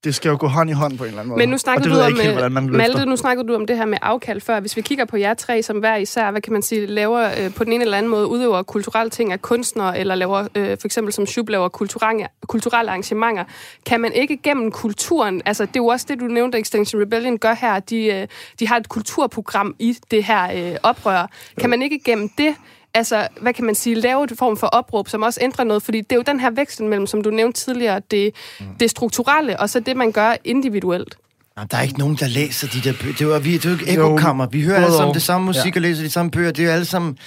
det 0.05 0.15
skal 0.15 0.29
jo 0.29 0.37
gå 0.41 0.47
hånd 0.47 0.71
i 0.71 0.73
hånd 0.73 0.99
på 0.99 1.05
en 1.05 1.09
eller 1.09 1.21
anden 1.21 1.29
måde. 1.29 1.39
Men 1.39 1.49
nu 1.49 1.59
snakkede 1.59 1.95
du 1.95 2.01
om, 2.01 2.09
ikke 2.09 2.23
helt, 2.23 2.35
hvordan 2.35 2.53
man 2.53 2.65
øh, 2.65 2.71
løfter. 2.73 2.95
Malte, 2.95 3.11
nu 3.11 3.17
snakkede 3.17 3.49
du 3.49 3.55
om 3.55 3.67
det 3.67 3.77
her 3.77 3.85
med 3.85 3.99
afkald 4.03 4.41
før. 4.41 4.61
Hvis 4.61 4.77
vi 4.77 4.83
kigger 4.83 5.05
på 5.05 5.17
jer 5.17 5.35
tre, 5.35 5.63
som 5.63 5.79
hver 5.79 5.97
især, 5.97 6.31
hvad 6.31 6.41
kan 6.41 6.53
man 6.53 6.63
sige, 6.63 6.87
laver 6.87 7.31
øh, 7.39 7.55
på 7.55 7.65
den 7.65 7.73
ene 7.73 7.85
eller 7.85 7.99
anden 7.99 8.11
måde, 8.11 8.27
udøver 8.27 8.63
kulturelle 8.63 9.11
ting 9.11 9.33
af 9.33 9.43
kunstnere, 9.43 9.99
eller 9.99 10.15
laver 10.15 10.49
øh, 10.55 10.79
for 10.79 10.87
eksempel 10.87 11.13
som 11.13 11.27
Shub 11.27 11.49
laver 11.49 11.69
kulturelle, 11.69 12.27
kulturelle 12.49 12.91
arrangementer, 12.91 13.45
kan 13.87 14.01
man 14.01 14.13
ikke 14.13 14.37
gennem 14.37 14.71
kulturen, 14.71 15.43
altså 15.45 15.67
det 15.67 15.77
er 15.77 15.81
jo 15.81 15.87
også 15.87 16.07
det, 16.09 16.21
du 16.21 16.25
nævnte, 16.25 16.59
Extinction 16.59 17.03
Rebellion 17.03 17.39
gør 17.39 17.55
her, 17.55 17.81
de, 17.81 18.07
øh, 18.07 18.29
de 18.61 18.69
har 18.69 18.77
et 18.77 18.89
kulturprogram 18.89 19.75
i 19.79 19.97
det 20.11 20.25
her 20.25 20.71
øh, 20.73 20.77
oprør. 20.83 21.31
Kan 21.61 21.71
man 21.71 21.83
ikke 21.83 22.01
gennem 22.05 22.29
det 22.39 22.55
altså, 22.97 23.29
hvad 23.41 23.53
kan 23.55 23.65
man 23.65 23.75
sige, 23.75 23.95
lave 23.97 24.25
et 24.25 24.33
form 24.39 24.57
for 24.57 24.67
opråb, 24.67 25.09
som 25.09 25.23
også 25.23 25.41
ændrer 25.43 25.65
noget, 25.65 25.83
fordi 25.83 26.01
det 26.01 26.13
er 26.13 26.17
jo 26.17 26.23
den 26.27 26.41
her 26.41 26.51
veksel 26.51 26.87
mellem, 26.87 27.07
som 27.07 27.23
du 27.23 27.31
nævnte 27.31 27.61
tidligere, 27.61 28.01
det, 28.11 28.35
det 28.81 28.91
strukturelle, 28.91 29.61
og 29.61 29.71
så 29.71 29.81
det, 29.81 29.97
man 29.97 30.13
gør 30.13 30.35
individuelt. 30.45 31.17
Nå, 31.57 31.63
der 31.71 31.77
er 31.77 31.83
ikke 31.83 31.99
nogen, 31.99 32.17
der 32.17 32.27
læser 32.27 32.69
de 32.69 32.81
der 32.81 32.93
bøger. 33.03 33.13
Det 33.13 33.21
er 33.21 33.25
jo, 33.27 33.39
vi, 33.39 33.53
det 33.53 33.65
er 33.65 33.71
jo 33.71 33.77
ikke 33.79 33.91
ekokammer. 33.93 34.47
Vi 34.47 34.63
hører 34.63 34.77
alle 34.77 34.87
Både 34.87 34.97
sammen 34.97 35.15
det 35.15 35.23
samme 35.23 35.45
musik 35.45 35.75
Ja. 35.75 35.79
og 35.79 35.83
læser 35.83 36.03
de 36.03 36.11
samme 36.11 36.31
bøger. 36.31 36.51
Det 36.53 36.63
er 36.63 36.67
jo 36.67 36.73
alle 36.73 36.85
sammen... 36.85 37.19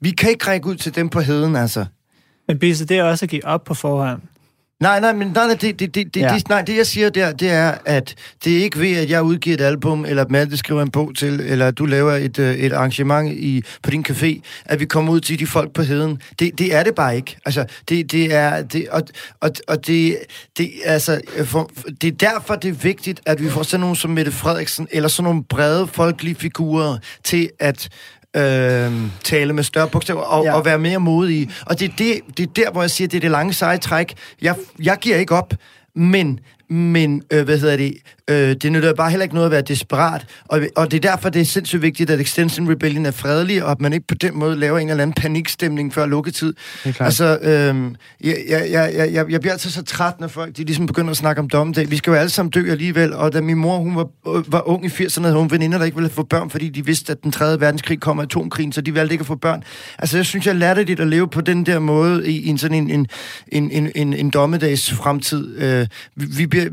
Vi 0.00 0.10
kan 0.10 0.30
ikke 0.30 0.46
række 0.48 0.66
ud 0.66 0.76
til 0.76 0.94
dem 0.94 1.08
på 1.08 1.20
heden, 1.20 1.56
altså. 1.56 1.84
Men 2.48 2.58
Bisse, 2.58 2.84
det 2.84 2.98
er 2.98 3.04
også 3.04 3.24
at 3.24 3.30
give 3.30 3.44
op 3.46 3.64
på 3.64 3.74
forhånd. 3.74 4.20
Nej, 4.80 5.00
nej, 5.00 5.12
men 5.12 5.28
nej, 5.28 5.46
nej, 5.46 5.56
det, 5.60 5.80
det, 5.80 5.94
det, 5.94 6.14
det, 6.14 6.20
Ja. 6.20 6.34
det, 6.34 6.48
nej, 6.48 6.62
det 6.62 6.76
jeg 6.76 6.86
siger 6.86 7.10
der, 7.10 7.32
det 7.32 7.50
er, 7.50 7.74
at 7.84 8.14
det 8.44 8.58
er 8.58 8.62
ikke 8.62 8.78
ved, 8.80 8.96
at 8.96 9.10
jeg 9.10 9.22
udgiver 9.22 9.54
et 9.56 9.60
album, 9.60 10.04
eller 10.04 10.24
at 10.24 10.30
Malte 10.30 10.56
skriver 10.56 10.82
en 10.82 10.90
bog 10.90 11.14
til, 11.16 11.40
eller 11.40 11.68
at 11.68 11.78
du 11.78 11.86
laver 11.86 12.12
et, 12.12 12.38
øh, 12.38 12.54
et 12.54 12.72
arrangement 12.72 13.32
i, 13.32 13.62
på 13.82 13.90
din 13.90 14.04
café, 14.08 14.40
at 14.64 14.80
vi 14.80 14.84
kommer 14.84 15.12
ud 15.12 15.20
til 15.20 15.38
de 15.38 15.46
folk 15.46 15.72
på 15.72 15.82
heden. 15.82 16.22
Det, 16.38 16.58
det 16.58 16.74
er 16.74 16.82
det 16.82 16.94
bare 16.94 17.16
ikke. 17.16 17.36
Altså, 17.44 17.64
det, 17.88 18.12
det 18.12 18.34
er... 18.34 18.62
Det, 18.62 18.88
og, 18.88 19.02
og, 19.40 19.50
og 19.68 19.86
det, 19.86 20.16
det, 20.58 20.70
altså, 20.84 21.20
for, 21.44 21.70
det 22.00 22.08
er 22.22 22.30
derfor, 22.30 22.54
det 22.54 22.68
er 22.68 22.72
vigtigt, 22.74 23.20
at 23.26 23.42
vi 23.42 23.50
får 23.50 23.62
sådan 23.62 23.80
nogen 23.80 23.96
som 23.96 24.10
Mette 24.10 24.32
Frederiksen, 24.32 24.88
eller 24.90 25.08
sådan 25.08 25.24
nogle 25.24 25.44
brede 25.44 25.86
folkelige 25.86 26.34
figurer, 26.34 26.98
til 27.24 27.50
at 27.60 27.88
øh, 28.36 28.92
tale 29.24 29.52
med 29.52 29.62
større 29.62 29.88
bogstaver 29.88 30.20
og, 30.20 30.44
ja. 30.44 30.54
Og 30.54 30.64
være 30.64 30.78
mere 30.78 30.98
modige. 30.98 31.50
Og 31.66 31.80
det 31.80 31.90
er, 31.90 31.92
det, 31.98 32.20
det 32.36 32.42
er 32.42 32.52
der, 32.64 32.70
hvor 32.70 32.80
jeg 32.80 32.90
siger, 32.90 33.08
det 33.08 33.16
er 33.16 33.20
det 33.20 33.30
lange 33.30 33.52
seje 33.52 33.78
træk. 33.78 34.14
Jeg, 34.42 34.54
jeg 34.82 34.96
giver 35.00 35.16
ikke 35.16 35.34
op, 35.34 35.54
men, 35.94 36.40
men 36.68 37.22
øh, 37.32 37.44
hvad 37.44 37.58
hedder 37.58 37.76
det, 37.76 37.94
øh, 38.30 38.56
det 38.62 38.72
nytter 38.72 38.94
bare 38.94 39.10
heller 39.10 39.22
ikke 39.22 39.34
noget 39.34 39.46
at 39.46 39.52
være 39.52 39.62
desperat. 39.62 40.26
Og, 40.44 40.60
og 40.76 40.90
det 40.90 41.04
er 41.04 41.10
derfor, 41.10 41.28
det 41.28 41.40
er 41.40 41.44
sindssygt 41.44 41.82
vigtigt, 41.82 42.10
at 42.10 42.20
Extension 42.20 42.70
Rebellion 42.70 43.06
er 43.06 43.10
fredelig, 43.10 43.64
og 43.64 43.70
at 43.70 43.80
man 43.80 43.92
ikke 43.92 44.06
på 44.06 44.14
den 44.14 44.38
måde 44.38 44.56
laver 44.56 44.78
en 44.78 44.90
eller 44.90 45.02
anden 45.02 45.14
panikstemning 45.14 45.94
før 45.94 46.06
lukketid. 46.06 46.54
Altså, 47.00 47.38
øh, 47.42 47.90
jeg, 48.20 48.36
jeg, 48.48 48.68
jeg, 48.70 49.12
jeg, 49.12 49.30
jeg 49.30 49.40
bliver 49.40 49.52
altid 49.52 49.70
så 49.70 49.82
træt, 49.82 50.20
når 50.20 50.28
folk 50.28 50.56
de 50.56 50.64
ligesom 50.64 50.86
begynder 50.86 51.10
at 51.10 51.16
snakke 51.16 51.40
om 51.40 51.48
dommedag. 51.48 51.90
Vi 51.90 51.96
skal 51.96 52.10
jo 52.10 52.16
alle 52.16 52.30
sammen 52.30 52.50
dø 52.50 52.70
alligevel, 52.70 53.12
og 53.12 53.32
da 53.32 53.40
min 53.40 53.56
mor 53.56 53.78
hun 53.78 53.96
var, 53.96 54.36
øh, 54.36 54.52
var 54.52 54.68
ung 54.68 54.84
i 54.84 54.88
80'erne, 54.88 55.22
havde 55.22 55.36
hun 55.36 55.50
veninder, 55.50 55.78
der 55.78 55.84
ikke 55.84 55.96
ville 55.96 56.10
få 56.10 56.22
børn, 56.22 56.50
fordi 56.50 56.68
de 56.68 56.86
vidste, 56.86 57.12
at 57.12 57.22
den 57.22 57.32
3. 57.32 57.60
verdenskrig 57.60 58.00
kom 58.00 58.18
af 58.18 58.22
atomkrigen, 58.22 58.72
så 58.72 58.80
de 58.80 58.94
valgte 58.94 59.14
ikke 59.14 59.22
at 59.22 59.26
få 59.26 59.34
børn. 59.34 59.62
Altså, 59.98 60.16
jeg 60.16 60.26
synes, 60.26 60.46
jeg 60.46 60.54
lærte 60.54 60.84
det 60.84 61.00
at 61.00 61.06
leve 61.06 61.28
på 61.28 61.40
den 61.40 61.66
der 61.66 61.78
måde 61.78 62.30
i, 62.30 62.40
i 62.40 62.48
en 62.48 62.58
sådan 62.58 62.76
en, 62.76 62.90
en, 62.90 63.06
en, 63.48 63.70
en, 63.70 63.90
en, 63.94 64.14
en 64.14 64.30
dommedags 64.30 64.92
fremtid. 64.92 65.58
Øh, 65.58 65.86
vi, 66.16 66.26
vi 66.26 66.46
bliver, 66.54 66.70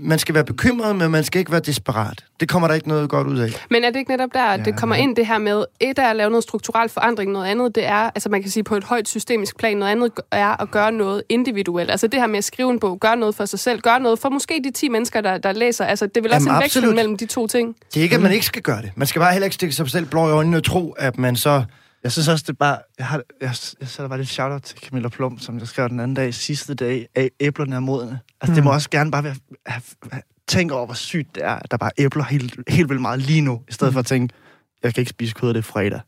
man 0.00 0.18
skal 0.18 0.34
være 0.34 0.44
bekymret, 0.44 0.96
men 0.96 1.10
man 1.10 1.24
skal 1.24 1.38
ikke 1.38 1.52
være 1.52 1.60
desperat. 1.60 2.24
Det 2.40 2.48
kommer 2.48 2.68
der 2.68 2.74
ikke 2.74 2.88
noget 2.88 3.08
godt 3.08 3.26
ud 3.26 3.38
af. 3.38 3.50
Men 3.70 3.84
er 3.84 3.90
det 3.90 3.98
ikke 3.98 4.10
netop 4.10 4.30
der, 4.34 4.42
at 4.42 4.58
Ja, 4.58 4.64
det 4.64 4.76
kommer 4.76 4.96
ja. 4.96 5.02
ind 5.02 5.16
det 5.16 5.26
her 5.26 5.38
med, 5.38 5.64
et 5.80 5.98
er 5.98 6.10
at 6.10 6.16
lave 6.16 6.30
noget 6.30 6.42
strukturel 6.42 6.88
forandring, 6.88 7.32
noget 7.32 7.46
andet 7.46 7.74
det 7.74 7.86
er, 7.86 8.10
altså 8.14 8.28
man 8.28 8.42
kan 8.42 8.50
sige 8.50 8.64
på 8.64 8.76
et 8.76 8.84
højt 8.84 9.08
systemisk 9.08 9.58
plan, 9.58 9.76
noget 9.76 9.92
andet 9.92 10.12
er 10.32 10.62
at 10.62 10.70
gøre 10.70 10.92
noget 10.92 11.22
individuelt. 11.28 11.90
Altså 11.90 12.06
det 12.06 12.20
her 12.20 12.26
med 12.26 12.38
at 12.38 12.44
skrive 12.44 12.70
en 12.70 12.80
bog, 12.80 13.00
gøre 13.00 13.16
noget 13.16 13.34
for 13.34 13.44
sig 13.44 13.58
selv, 13.58 13.80
gøre 13.80 14.00
noget 14.00 14.18
for 14.18 14.28
måske 14.28 14.60
de 14.64 14.70
10 14.70 14.88
mennesker, 14.88 15.20
der, 15.20 15.38
der 15.38 15.52
læser. 15.52 15.84
Altså 15.84 16.06
det 16.06 16.22
vel 16.24 16.32
også 16.32 16.48
Jamen, 16.48 16.60
en 16.60 16.64
absolut. 16.64 16.94
mellem 16.94 17.16
de 17.16 17.26
to 17.26 17.46
ting. 17.46 17.76
Det 17.94 18.00
er 18.00 18.04
ikke, 18.04 18.16
at 18.16 18.22
man 18.22 18.32
ikke 18.32 18.46
skal 18.46 18.62
gøre 18.62 18.82
det. 18.82 18.90
Man 18.96 19.06
skal 19.06 19.20
bare 19.20 19.32
heller 19.32 19.44
ikke 19.44 19.54
stikke 19.54 19.74
sig 19.74 19.90
selv 19.90 20.06
blå 20.06 20.28
i 20.28 20.30
øjnene 20.30 20.56
og 20.56 20.64
tro, 20.64 20.94
at 20.98 21.18
man 21.18 21.36
så... 21.36 21.64
Jeg 22.04 22.12
synes 22.12 22.28
også, 22.28 22.42
det 22.42 22.52
er 22.52 22.56
bare... 22.56 22.78
Jeg, 22.98 23.06
har, 23.06 23.22
jeg, 23.40 23.54
jeg 23.80 23.88
sætter 23.88 24.08
bare 24.08 24.18
lidt 24.18 24.28
shout-out 24.28 24.62
til 24.62 24.78
Camilla 24.78 25.08
Plum, 25.08 25.38
som 25.38 25.58
jeg 25.58 25.68
skrev 25.68 25.88
den 25.88 26.00
anden 26.00 26.14
dag, 26.14 26.34
sidste 26.34 26.74
dag, 26.74 27.08
af 27.14 27.30
æblerne 27.40 27.76
er 27.76 27.80
modne. 27.80 28.20
Altså, 28.40 28.52
mm. 28.52 28.54
det 28.54 28.64
må 28.64 28.72
også 28.72 28.90
gerne 28.90 29.10
bare 29.10 29.24
være... 29.24 29.36
Have, 29.66 29.82
have, 30.12 30.22
tænke 30.48 30.74
over, 30.74 30.86
hvor 30.86 30.94
sygt 30.94 31.34
det 31.34 31.44
er, 31.44 31.54
at 31.54 31.70
der 31.70 31.76
bare 31.76 31.90
er 31.96 32.04
æbler 32.04 32.24
helt, 32.24 32.56
helt 32.68 32.88
vildt 32.88 33.02
meget 33.02 33.20
lige 33.20 33.40
nu, 33.40 33.62
i 33.68 33.72
stedet 33.72 33.90
mm. 33.90 33.92
for 33.92 34.00
at 34.00 34.06
tænke, 34.06 34.34
jeg 34.82 34.94
kan 34.94 35.00
ikke 35.00 35.10
spise 35.10 35.34
kød, 35.34 35.48
det 35.48 35.56
er 35.56 35.62
fredag. 35.62 36.00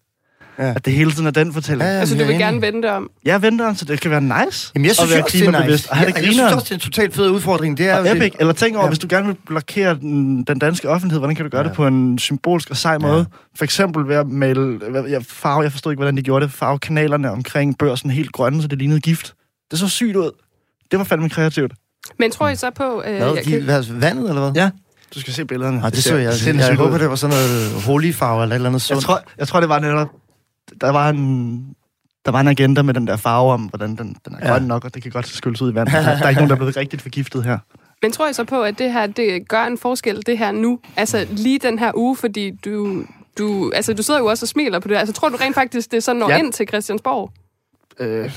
Ja. 0.61 0.73
At 0.77 0.85
det 0.85 0.93
hele 0.93 1.11
tiden 1.13 1.27
er 1.27 1.31
den 1.31 1.53
fortælling. 1.53 1.83
Ja, 1.83 1.95
Ja. 1.95 2.01
Altså 2.01 2.15
jeg 2.15 2.21
du 2.23 2.27
vil 2.27 2.35
enig. 2.35 2.45
gerne 2.45 2.61
vende 2.63 2.89
om. 2.91 3.11
Jeg 3.25 3.43
venter, 3.43 3.75
så 3.75 3.85
det 3.85 4.01
kan 4.01 4.11
være 4.11 4.21
nice. 4.21 4.73
Jamen, 4.75 4.85
jeg 4.85 4.91
at 4.91 4.97
synes 4.97 5.11
være 5.13 5.23
også, 5.23 5.39
det 5.39 5.47
er 5.47 5.67
nice. 5.71 5.89
Jeg, 5.97 6.07
det 6.07 6.15
jeg 6.17 6.25
synes 6.25 6.41
også, 6.53 6.65
det 6.65 6.71
er 6.71 6.75
en 6.75 6.81
totalt 6.81 7.15
fed 7.15 7.31
udfordring. 7.31 7.79
Det 7.79 7.89
er 7.89 7.99
Og 7.99 8.11
epic. 8.11 8.33
det. 8.33 8.41
Eller 8.41 8.53
tænk 8.53 8.77
over, 8.77 8.83
Ja. 8.83 8.87
ja. 8.87 8.91
hvis 8.91 8.99
du 8.99 9.07
gerne 9.11 9.27
vil 9.27 9.37
blokere 9.47 9.95
den, 9.95 10.43
den 10.45 10.59
danske 10.59 10.89
offentlighed, 10.89 11.19
hvordan 11.21 11.37
kan 11.37 11.45
du 11.45 11.51
gøre 11.51 11.61
Ja. 11.61 11.65
ja. 11.65 11.69
det 11.69 11.77
på 11.77 11.87
en 11.87 12.19
symbolsk 12.19 12.71
og 12.71 12.77
sej 12.77 12.93
Ja. 12.93 12.99
måde? 12.99 13.27
For 13.57 13.65
eksempel 13.65 14.09
ved 14.09 14.17
at 14.17 14.27
male, 14.29 14.79
jeg, 15.09 15.25
farve, 15.29 15.63
jeg 15.63 15.73
forstod 15.73 15.93
ikke, 15.93 15.99
hvordan 15.99 16.17
de 16.17 16.23
gjorde 16.23 16.45
det, 16.45 16.53
farve 16.55 16.79
kanalerne 16.79 17.31
omkring 17.31 17.79
børsen 17.79 18.11
helt 18.11 18.33
grønne, 18.33 18.63
så 18.63 18.69
det 18.69 18.79
lignede 18.79 19.01
gift. 19.01 19.35
Det 19.71 19.79
så 19.79 19.89
sygt 19.89 20.17
ud. 20.17 20.31
Det 20.91 20.99
var 20.99 21.05
fandme 21.05 21.29
kreativt. 21.29 21.73
Men 22.19 22.31
tror 22.31 22.49
I 22.49 22.57
så 22.57 22.71
på... 22.71 23.03
Øh, 23.07 23.17
Hvad, 23.17 23.35
jeg 23.35 23.45
de, 23.45 23.51
kan- 23.51 23.63
hvad, 23.63 23.83
vandet, 23.91 24.29
eller 24.29 24.41
hvad? 24.51 24.63
Ja. 24.63 24.71
Du 25.15 25.21
skal 25.21 25.33
se 25.33 25.45
billederne. 25.45 25.83
Ah, 25.85 25.91
det, 25.91 25.97
så 26.03 26.09
ser 26.09 26.17
jeg. 26.17 26.33
Jeg, 26.47 26.55
jeg 26.57 26.75
håber, 26.77 26.99
det 26.99 27.11
var 27.11 27.17
sådan 27.17 27.37
noget 27.37 27.83
holy 27.87 28.13
farve 28.13 28.43
eller 28.43 28.55
et 28.55 28.59
eller 28.59 28.69
andet 28.69 28.81
Jeg 28.81 28.97
sundt. 28.97 29.05
tror, 29.05 29.21
jeg 29.39 29.49
tror, 29.49 29.61
det 29.61 29.69
var 29.69 29.79
netop... 29.79 30.09
Der 30.81 30.91
var 30.91 31.11
en, 31.11 31.59
der 32.25 32.31
var 32.31 32.41
en 32.41 32.49
agenda 32.49 32.83
med 32.83 32.95
den 32.95 33.07
der 33.07 33.17
farve 33.17 33.53
om, 33.53 33.61
hvordan 33.63 33.97
den, 33.97 34.17
den 34.25 34.35
er 34.35 34.47
Ja. 34.47 34.53
grøn 34.53 34.63
nok, 34.63 34.85
og 34.85 34.95
det 34.95 35.03
kan 35.03 35.13
godt 35.13 35.27
skyldes 35.29 35.63
ud 35.63 35.73
i 35.73 35.75
vand. 35.75 35.89
der 35.89 35.99
er 35.99 36.29
ikke 36.29 36.39
nogen, 36.39 36.49
der 36.51 36.55
er 36.55 36.59
blevet 36.59 36.77
rigtigt 36.77 37.03
forgiftet 37.03 37.45
her. 37.45 37.59
Men 38.03 38.13
tror 38.13 38.29
I 38.29 38.33
så 38.33 38.45
på, 38.45 38.63
at 38.63 38.79
det 38.79 38.93
her 38.93 39.07
det 39.07 39.49
gør 39.49 39.65
en 39.65 39.79
forskel, 39.79 40.23
det 40.27 40.39
her 40.39 40.53
nu? 40.53 40.81
Altså 40.97 41.27
lige 41.31 41.59
den 41.59 41.79
her 41.79 41.93
uge, 41.95 42.17
fordi 42.17 42.51
du, 42.65 43.05
du, 43.39 43.71
altså, 43.75 43.93
du 43.95 44.03
sidder 44.03 44.21
jo 44.21 44.27
også 44.27 44.45
og 44.45 44.49
smiler 44.49 44.79
på 44.79 44.89
det. 44.89 44.97
Altså 44.97 45.13
tror 45.15 45.29
du 45.29 45.37
rent 45.37 45.55
faktisk, 45.55 45.93
det 45.93 46.03
så 46.03 46.13
når 46.13 46.31
ja. 46.31 46.39
Ind 46.39 46.53
til 46.53 46.69
Christiansborg? 46.69 47.33
Øh, 47.99 48.31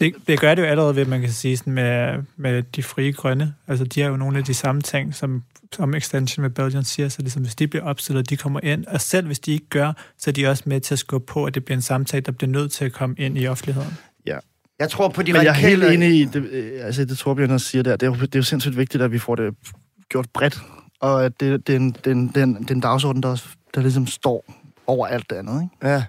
Det, 0.00 0.14
det 0.26 0.40
gør 0.40 0.54
det 0.54 0.62
jo 0.62 0.66
allerede 0.66 0.96
ved, 0.96 1.04
man 1.04 1.20
kan 1.20 1.30
sige 1.30 1.56
sådan 1.56 1.72
med, 1.72 2.22
med 2.36 2.62
de 2.62 2.82
frie 2.82 3.12
grønne. 3.12 3.54
Altså, 3.68 3.84
de 3.84 4.00
har 4.00 4.08
jo 4.08 4.16
nogle 4.16 4.38
af 4.38 4.44
de 4.44 4.54
samme 4.54 4.80
ting, 4.82 5.14
som, 5.14 5.42
som 5.74 5.94
Extension 5.94 6.44
Rebellion 6.46 6.84
siger. 6.84 7.08
Så 7.08 7.22
ligesom, 7.22 7.42
hvis 7.42 7.54
de 7.54 7.68
bliver 7.68 7.84
opstillet, 7.84 8.30
de 8.30 8.36
kommer 8.36 8.60
ind. 8.60 8.86
Og 8.86 9.00
selv 9.00 9.26
hvis 9.26 9.38
de 9.38 9.52
ikke 9.52 9.68
gør, 9.70 9.92
så 10.18 10.30
er 10.30 10.32
de 10.32 10.46
også 10.46 10.62
med 10.66 10.80
til 10.80 10.94
at 10.94 10.98
skubbe 10.98 11.26
på, 11.26 11.44
at 11.44 11.54
det 11.54 11.64
bliver 11.64 11.76
en 11.76 11.82
samtale, 11.82 12.20
der 12.20 12.32
bliver 12.32 12.50
nødt 12.50 12.72
til 12.72 12.84
at 12.84 12.92
komme 12.92 13.14
ind 13.18 13.38
i 13.38 13.46
offentligheden. 13.46 13.96
Jeg 14.80 14.90
tror 14.90 15.08
på 15.08 15.22
de 15.22 15.32
Men 15.32 15.42
jeg 15.42 15.48
er 15.48 15.52
helt 15.52 15.82
radikale... 15.82 16.06
enig 16.06 16.20
i, 16.20 16.24
det, 16.24 16.44
øh, 16.50 16.86
altså 16.86 17.04
det 17.04 17.18
Torbjørn 17.18 17.50
også 17.50 17.66
siger 17.66 17.82
der, 17.82 17.96
det 17.96 18.06
er, 18.06 18.10
jo, 18.10 18.14
det 18.14 18.34
er 18.34 18.38
jo 18.38 18.42
sindssygt 18.42 18.76
vigtigt, 18.76 19.02
at 19.02 19.12
vi 19.12 19.18
får 19.18 19.34
det 19.34 19.54
gjort 20.08 20.26
bredt, 20.34 20.60
og 21.00 21.24
at 21.24 21.40
det, 21.40 21.66
det, 21.66 21.72
er, 21.72 21.76
en, 21.76 21.92
det, 21.92 22.06
er, 22.06 22.10
en, 22.10 22.28
det, 22.28 22.36
er, 22.36 22.42
en, 22.42 22.54
det 22.54 22.70
er 22.70 22.74
en 22.74 22.80
dagsorden, 22.80 23.22
der, 23.22 23.44
der 23.74 23.80
ligesom 23.80 24.06
står 24.06 24.44
over 24.86 25.06
alt 25.06 25.30
det 25.30 25.36
andet. 25.36 25.62
Ikke? 25.62 25.88
Ja. 25.88 26.04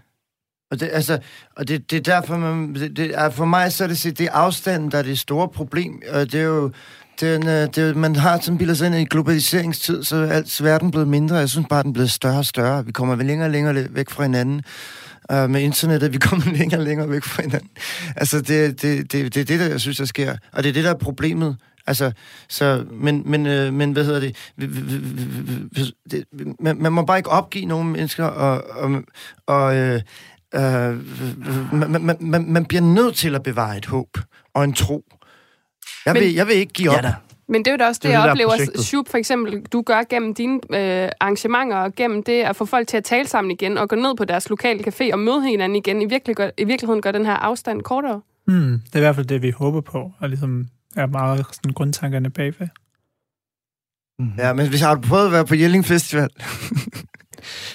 Og 0.72 0.80
det, 0.80 0.89
altså, 0.93 1.20
og 1.55 1.68
det, 1.68 1.91
det 1.91 1.97
er 1.97 2.20
derfor, 2.20 2.38
man, 2.38 2.76
det, 2.76 2.97
det 2.97 3.12
er, 3.18 3.30
for 3.30 3.45
mig 3.45 3.72
så 3.72 3.84
er 3.84 3.88
det, 3.88 4.03
det 4.03 4.22
er 4.22 4.32
afstanden, 4.32 4.91
der 4.91 4.97
er 4.97 5.03
det 5.03 5.20
store 5.20 5.49
problem. 5.49 6.01
Og 6.14 6.32
det 6.32 6.39
er 6.39 6.45
jo, 6.45 6.72
den, 7.22 7.41
det 7.41 7.78
øh, 7.78 7.97
man 7.97 8.15
har 8.15 8.39
sådan 8.41 8.57
bildet 8.57 8.78
sig 8.78 8.88
ind 8.88 8.95
i 8.95 9.05
globaliseringstid, 9.05 10.03
så 10.03 10.15
er 10.15 10.28
alt 10.32 10.63
verden 10.63 10.91
blevet 10.91 11.07
mindre. 11.07 11.36
Jeg 11.36 11.49
synes 11.49 11.67
bare, 11.69 11.84
den 11.84 11.89
er 11.89 11.93
blevet 11.93 12.11
større 12.11 12.38
og 12.38 12.45
større. 12.45 12.86
Vi 12.86 12.91
kommer 12.91 13.15
vel 13.15 13.26
længere 13.26 13.47
og 13.47 13.51
længere 13.51 13.88
væk 13.89 14.09
fra 14.09 14.24
hinanden. 14.24 14.61
Uh, 15.34 15.49
med 15.49 15.61
internettet, 15.61 16.13
vi 16.13 16.17
kommer 16.28 16.45
længere 16.51 16.80
og 16.82 16.86
længere 16.86 17.09
væk 17.09 17.24
fra 17.24 17.41
hinanden. 17.41 17.69
Altså, 18.15 18.41
det, 18.41 18.82
det, 18.82 19.11
det, 19.11 19.34
det 19.36 19.41
er 19.41 19.45
det, 19.45 19.59
der 19.59 19.65
jeg 19.65 19.80
synes, 19.82 19.97
der 19.97 20.05
sker. 20.05 20.36
Og 20.53 20.63
det 20.63 20.69
er 20.69 20.74
det, 20.74 20.84
der 20.84 20.89
er 20.89 20.97
problemet. 20.97 21.57
Altså, 21.88 22.11
så, 22.49 22.84
men, 22.91 23.24
men, 23.26 23.45
øh, 23.45 23.74
men 23.74 23.91
hvad 23.91 24.05
hedder 24.05 24.19
det? 24.19 24.36
Vi- 24.57 24.65
vi- 24.65 24.82
vi- 24.82 25.67
vi- 25.72 25.93
det 26.11 26.24
man, 26.59 26.78
man 26.78 26.93
må 26.93 27.05
bare 27.05 27.17
ikke 27.17 27.30
opgive 27.30 27.65
nogle 27.65 27.89
mennesker, 27.89 28.26
og, 28.26 28.63
og, 28.69 29.01
og 29.47 29.76
øh, 29.76 30.01
øh, 30.55 30.61
man, 31.74 32.01
man, 32.01 32.17
man, 32.19 32.45
man 32.47 32.65
bliver 32.65 32.82
nødt 32.82 33.15
til 33.15 33.36
at 33.36 33.43
bevare 33.43 33.78
et 33.78 33.86
håb 33.86 34.17
og 34.53 34.63
en 34.63 34.74
tro. 34.74 35.03
Jeg, 36.05 36.13
Men- 36.13 36.23
vil, 36.23 36.33
jeg 36.33 36.47
vil 36.47 36.55
ikke 36.55 36.73
give 36.73 36.89
op. 36.89 36.95
Ja 36.95 37.01
da. 37.01 37.13
Men 37.47 37.65
det 37.65 37.67
er 37.67 37.71
jo 37.71 37.77
da 37.77 37.87
også 37.87 37.99
det, 37.99 38.03
Det 38.03 38.09
jeg 38.09 38.21
det, 38.21 38.27
er 38.27 38.31
oplever, 38.31 38.49
projektet. 38.49 38.85
Shub 38.85 39.09
for 39.09 39.17
eksempel, 39.17 39.61
du 39.61 39.81
gør 39.81 40.03
gennem 40.09 40.33
dine 40.35 40.53
øh, 40.53 41.09
arrangementer, 41.19 41.77
og 41.77 41.95
gennem 41.95 42.23
det 42.23 42.41
at 42.41 42.55
få 42.55 42.65
folk 42.65 42.87
til 42.87 42.97
at 42.97 43.03
tale 43.03 43.27
sammen 43.27 43.51
igen, 43.51 43.77
og 43.77 43.89
gå 43.89 43.95
ned 43.95 44.15
på 44.17 44.25
deres 44.25 44.49
lokale 44.49 44.79
café 44.87 45.13
og 45.13 45.19
møde 45.19 45.41
hinanden 45.47 45.75
igen. 45.75 46.01
I, 46.01 46.05
virkelig 46.05 46.35
gør, 46.35 46.49
I 46.57 46.63
virkeligheden 46.63 47.01
gør 47.01 47.11
den 47.11 47.25
her 47.25 47.33
afstand 47.33 47.81
kortere. 47.81 48.21
Hmm, 48.47 48.81
det 48.85 48.93
er 48.95 48.97
i 48.97 49.01
hvert 49.01 49.15
fald 49.15 49.25
det, 49.25 49.41
vi 49.41 49.49
håber 49.51 49.81
på, 49.81 50.11
og 50.19 50.29
ligesom 50.29 50.67
er 50.95 51.05
meget 51.05 51.45
sådan 51.51 51.73
grundtankerne 51.73 52.29
bagved. 52.29 52.67
Mm. 54.19 54.31
Ja, 54.37 54.53
men 54.53 54.69
hvis 54.69 54.81
har 54.81 54.95
du 54.95 55.01
prøvet 55.01 55.25
at 55.25 55.31
være 55.31 55.45
på 55.45 55.55
Jelling 55.55 55.85
Festival? 55.85 56.29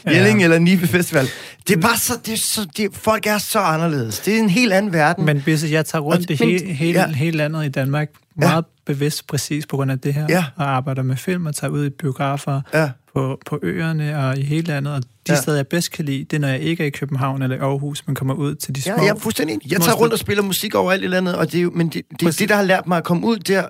Jelling 0.07 0.43
eller 0.45 0.59
Nibe 0.59 0.87
Festival. 0.87 1.29
Det 1.69 1.77
er 1.77 1.81
bare 1.81 1.97
så, 1.99 2.13
det 2.27 2.33
er 2.33 2.37
så 2.39 2.67
det, 2.77 2.89
folk 2.93 3.27
er 3.27 3.39
så 3.39 3.59
anderledes. 3.59 4.19
Det 4.19 4.35
er 4.35 4.39
en 4.39 4.51
helt 4.51 4.73
anden 4.73 4.93
verden. 4.93 5.25
Men 5.25 5.39
hvis 5.41 5.71
jeg 5.73 5.87
tager 5.87 6.03
rundt 6.03 6.31
i 6.31 6.35
he, 6.35 6.73
hele, 6.75 6.99
ja. 7.01 7.07
ja. 7.07 7.13
hele 7.13 7.37
landet 7.37 7.65
i 7.65 7.69
Danmark, 7.69 8.09
Ja. 8.41 8.47
meget 8.49 8.65
bevidst 8.87 9.27
præcis 9.27 9.67
på 9.67 9.77
grund 9.77 9.91
af 9.91 9.99
det 9.99 10.15
her, 10.15 10.27
Ja. 10.29 10.45
og 10.57 10.77
arbejder 10.77 11.03
med 11.03 11.17
film 11.17 11.47
og 11.47 11.55
tager 11.55 11.71
ud 11.71 11.87
i 11.87 11.91
biografer 11.91 12.61
ja. 12.75 12.91
på, 13.15 13.39
på 13.47 13.59
øerne 13.63 14.19
og 14.19 14.39
i 14.39 14.43
hele 14.43 14.67
landet, 14.67 14.93
og 14.95 15.03
de 15.03 15.09
Ja. 15.29 15.35
ja. 15.35 15.41
steder, 15.41 15.57
jeg 15.57 15.67
bedst 15.67 15.91
kan 15.93 16.05
lide, 16.05 16.25
det 16.25 16.33
er, 16.33 16.39
når 16.41 16.49
jeg 16.49 16.61
ikke 16.61 16.83
er 16.83 16.87
i 16.87 16.91
København 16.91 17.43
eller 17.43 17.61
Aarhus, 17.63 18.07
men 18.07 18.15
kommer 18.15 18.35
ud 18.35 18.55
til 18.55 18.75
de 18.75 18.83
små... 18.83 18.93
Ja, 18.97 19.03
jeg 19.03 19.09
er 19.09 19.15
fuldstændig 19.19 19.55
enig. 19.55 19.73
Jeg 19.73 19.81
tager 19.81 19.97
rundt 19.97 20.13
og 20.13 20.19
spiller 20.19 20.43
musik 20.43 20.75
overalt 20.75 21.05
i 21.05 21.07
landet, 21.07 21.35
og 21.37 21.53
det 21.53 21.59
er 21.59 21.63
jo, 21.63 21.71
men 21.75 21.87
det, 21.89 22.03
det, 22.11 22.19
Præcis. 22.23 22.37
det, 22.39 22.49
der 22.49 22.57
har 22.57 22.63
lært 22.63 22.87
mig 22.87 22.99
at 22.99 23.05
komme 23.05 23.27
ud 23.27 23.37
der 23.39 23.67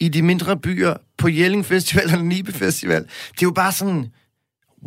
i 0.00 0.08
de 0.08 0.22
mindre 0.22 0.56
byer, 0.56 0.94
på 1.18 1.28
Jelling 1.28 1.66
Festival 1.66 2.04
eller 2.12 2.22
Nibe 2.24 2.52
Festival. 2.52 3.02
Det 3.02 3.08
er 3.42 3.42
jo 3.42 3.50
bare 3.50 3.72
sådan, 3.72 4.06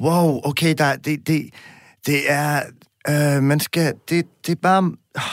wow, 0.01 0.41
okay, 0.43 0.75
der, 0.77 0.95
det, 0.95 1.27
det, 1.27 1.49
det 2.05 2.31
er, 2.31 2.61
øh, 3.09 3.43
man 3.43 3.59
skal, 3.59 3.93
det, 4.09 4.25
det, 4.45 4.51
er 4.51 4.59
bare, 4.61 4.81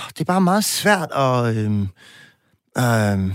det 0.08 0.20
er 0.20 0.24
bare 0.24 0.40
meget 0.40 0.64
svært 0.64 1.08
at, 1.16 1.56
øh, 1.56 1.70
øh, 2.78 3.32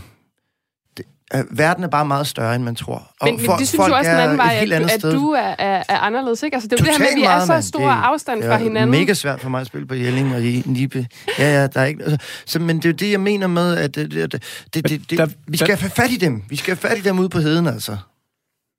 det, 0.98 1.06
øh, 1.36 1.44
verden 1.58 1.84
er 1.84 1.88
bare 1.88 2.06
meget 2.06 2.28
større, 2.28 2.56
end 2.56 2.64
man 2.64 2.76
tror. 2.76 2.96
Og 3.22 3.28
Men, 3.28 3.36
men 3.48 3.60
det 3.60 3.68
synes 3.68 3.88
jo 3.88 3.94
også 3.96 4.10
den 4.12 4.20
anden 4.20 4.40
er 4.40 4.44
vej, 4.44 4.56
at, 4.62 4.72
andet 4.72 4.90
at 4.90 5.02
du 5.02 5.30
er, 5.32 5.40
er, 5.60 5.84
er 5.90 5.98
anderledes, 5.98 6.44
ikke? 6.44 6.56
Altså, 6.56 6.68
det 6.70 6.80
er 6.80 6.84
jo 6.84 6.86
det 6.86 6.92
her 6.94 7.00
med, 7.00 7.08
at 7.08 7.16
vi 7.16 7.22
er 7.24 7.28
meget, 7.30 7.48
så 7.48 7.54
mand. 7.54 7.64
stor 7.64 7.80
Det 7.80 7.88
er- 7.88 7.92
afstand 7.92 8.40
det 8.42 8.48
fra 8.48 8.54
er 8.54 8.58
hinanden. 8.60 8.92
mega 9.00 9.14
svært 9.14 9.42
for 9.42 9.50
mig 9.50 9.62
at 9.62 9.68
spille 9.68 9.88
på 9.88 9.94
Jelling 9.96 10.36
og 10.36 10.42
i 10.44 10.64
Nibe. 10.66 11.08
Ja, 11.40 11.54
ja, 11.62 11.68
der 11.68 11.82
er 11.82 11.86
ikke... 11.86 12.04
Altså, 12.04 12.18
så, 12.46 12.60
men 12.60 12.78
det 12.78 12.86
er 12.86 12.90
jo 12.90 12.94
det, 12.96 13.12
jeg 13.12 13.20
mener 13.20 13.48
med, 13.48 13.78
at 13.78 13.96
det, 13.96 14.12
det, 14.12 14.32
det, 14.32 14.44
det, 14.74 14.90
det, 14.90 15.10
det, 15.10 15.18
der- 15.18 15.28
vi 15.48 15.58
skal 15.58 15.78
have 15.78 15.90
fat 15.92 16.12
i 16.12 16.16
dem. 16.18 16.44
Vi 16.50 16.56
skal 16.56 16.76
have 16.78 16.90
fat 16.90 16.98
i 16.98 17.02
dem 17.02 17.20
ude 17.20 17.30
på 17.30 17.40
heden, 17.40 17.68
altså. 17.68 17.98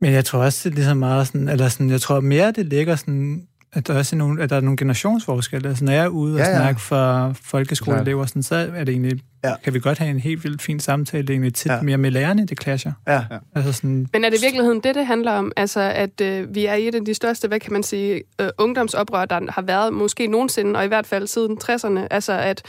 Men 0.00 0.12
jeg 0.12 0.24
tror 0.24 0.38
også, 0.38 0.68
det 0.68 0.74
er 0.74 0.74
ligesom 0.74 0.96
meget 0.96 1.26
sådan, 1.26 1.48
eller 1.48 1.68
sådan, 1.68 1.90
jeg 1.90 2.00
tror 2.00 2.20
mere, 2.20 2.52
det 2.52 2.66
ligger 2.66 2.96
sådan, 2.96 3.42
at 3.72 3.86
der 3.86 3.98
også 3.98 4.16
er 4.16 4.18
nogle, 4.18 4.42
at 4.42 4.50
der 4.50 4.56
er 4.56 4.60
nogle 4.60 4.76
generationsforskelle. 4.76 5.68
Altså, 5.68 5.84
når 5.84 5.92
jeg 5.92 6.04
er 6.04 6.08
ude 6.08 6.34
og 6.34 6.38
Ja, 6.38 6.44
ja, 6.44 6.50
ja. 6.50 6.56
snakke 6.56 6.80
for 6.80 7.32
folkeskoleelever, 7.42 8.26
sådan, 8.26 8.42
så 8.42 8.54
er 8.74 8.84
det 8.84 8.92
egentlig, 8.92 9.20
Ja. 9.44 9.54
kan 9.64 9.74
vi 9.74 9.80
godt 9.80 9.98
have 9.98 10.10
en 10.10 10.20
helt 10.20 10.44
vildt 10.44 10.62
fin 10.62 10.80
samtale. 10.80 11.22
Det 11.22 11.30
er 11.30 11.34
egentlig 11.34 11.54
tit 11.54 11.70
Ja. 11.70 11.74
ja. 11.76 11.82
mere 11.82 11.98
med 11.98 12.10
lærerne, 12.10 12.46
det 12.46 12.62
clasher. 12.62 12.92
Ja. 13.08 13.20
Altså 13.54 13.72
sådan, 13.72 14.08
Men 14.12 14.24
er 14.24 14.30
det 14.30 14.38
i 14.38 14.44
virkeligheden 14.44 14.80
det, 14.80 14.94
det 14.94 15.06
handler 15.06 15.32
om? 15.32 15.52
Altså, 15.56 15.80
at 15.80 16.20
øh, 16.20 16.54
vi 16.54 16.66
er 16.66 16.74
i 16.74 16.88
et 16.88 16.94
af 16.94 17.04
de 17.04 17.14
største, 17.14 17.48
hvad 17.48 17.60
kan 17.60 17.72
man 17.72 17.82
sige, 17.82 18.22
øh, 18.40 18.48
ungdomsoprør, 18.58 19.24
der 19.24 19.40
har 19.52 19.62
været 19.62 19.92
måske 19.92 20.26
nogensinde, 20.26 20.78
og 20.78 20.84
i 20.84 20.88
hvert 20.88 21.06
fald 21.06 21.26
siden 21.26 21.58
60'erne. 21.64 22.06
Altså, 22.10 22.32
at 22.32 22.62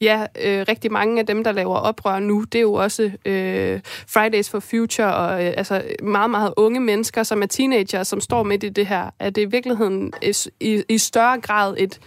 ja, 0.00 0.26
øh, 0.44 0.64
rigtig 0.68 0.92
mange 0.92 1.20
af 1.20 1.26
dem, 1.26 1.44
der 1.44 1.52
laver 1.52 1.76
oprør 1.76 2.18
nu, 2.18 2.42
det 2.42 2.58
er 2.58 2.62
jo 2.62 2.72
også 2.72 3.10
øh, 3.24 3.80
Fridays 4.08 4.50
for 4.50 4.60
Future, 4.60 5.14
og 5.14 5.44
øh, 5.44 5.54
altså 5.56 5.82
meget, 6.02 6.30
meget 6.30 6.54
unge 6.56 6.80
mennesker, 6.80 7.22
som 7.22 7.42
er 7.42 7.46
teenager, 7.46 8.02
som 8.02 8.20
står 8.20 8.42
midt 8.42 8.64
i 8.64 8.68
det 8.68 8.86
her. 8.86 9.10
Er 9.20 9.30
det 9.30 9.42
i 9.42 9.44
virkeligheden 9.44 10.12
i, 10.22 10.32
i, 10.60 10.82
i 10.88 10.98
større 10.98 11.40
grad 11.40 11.74
et 11.78 11.98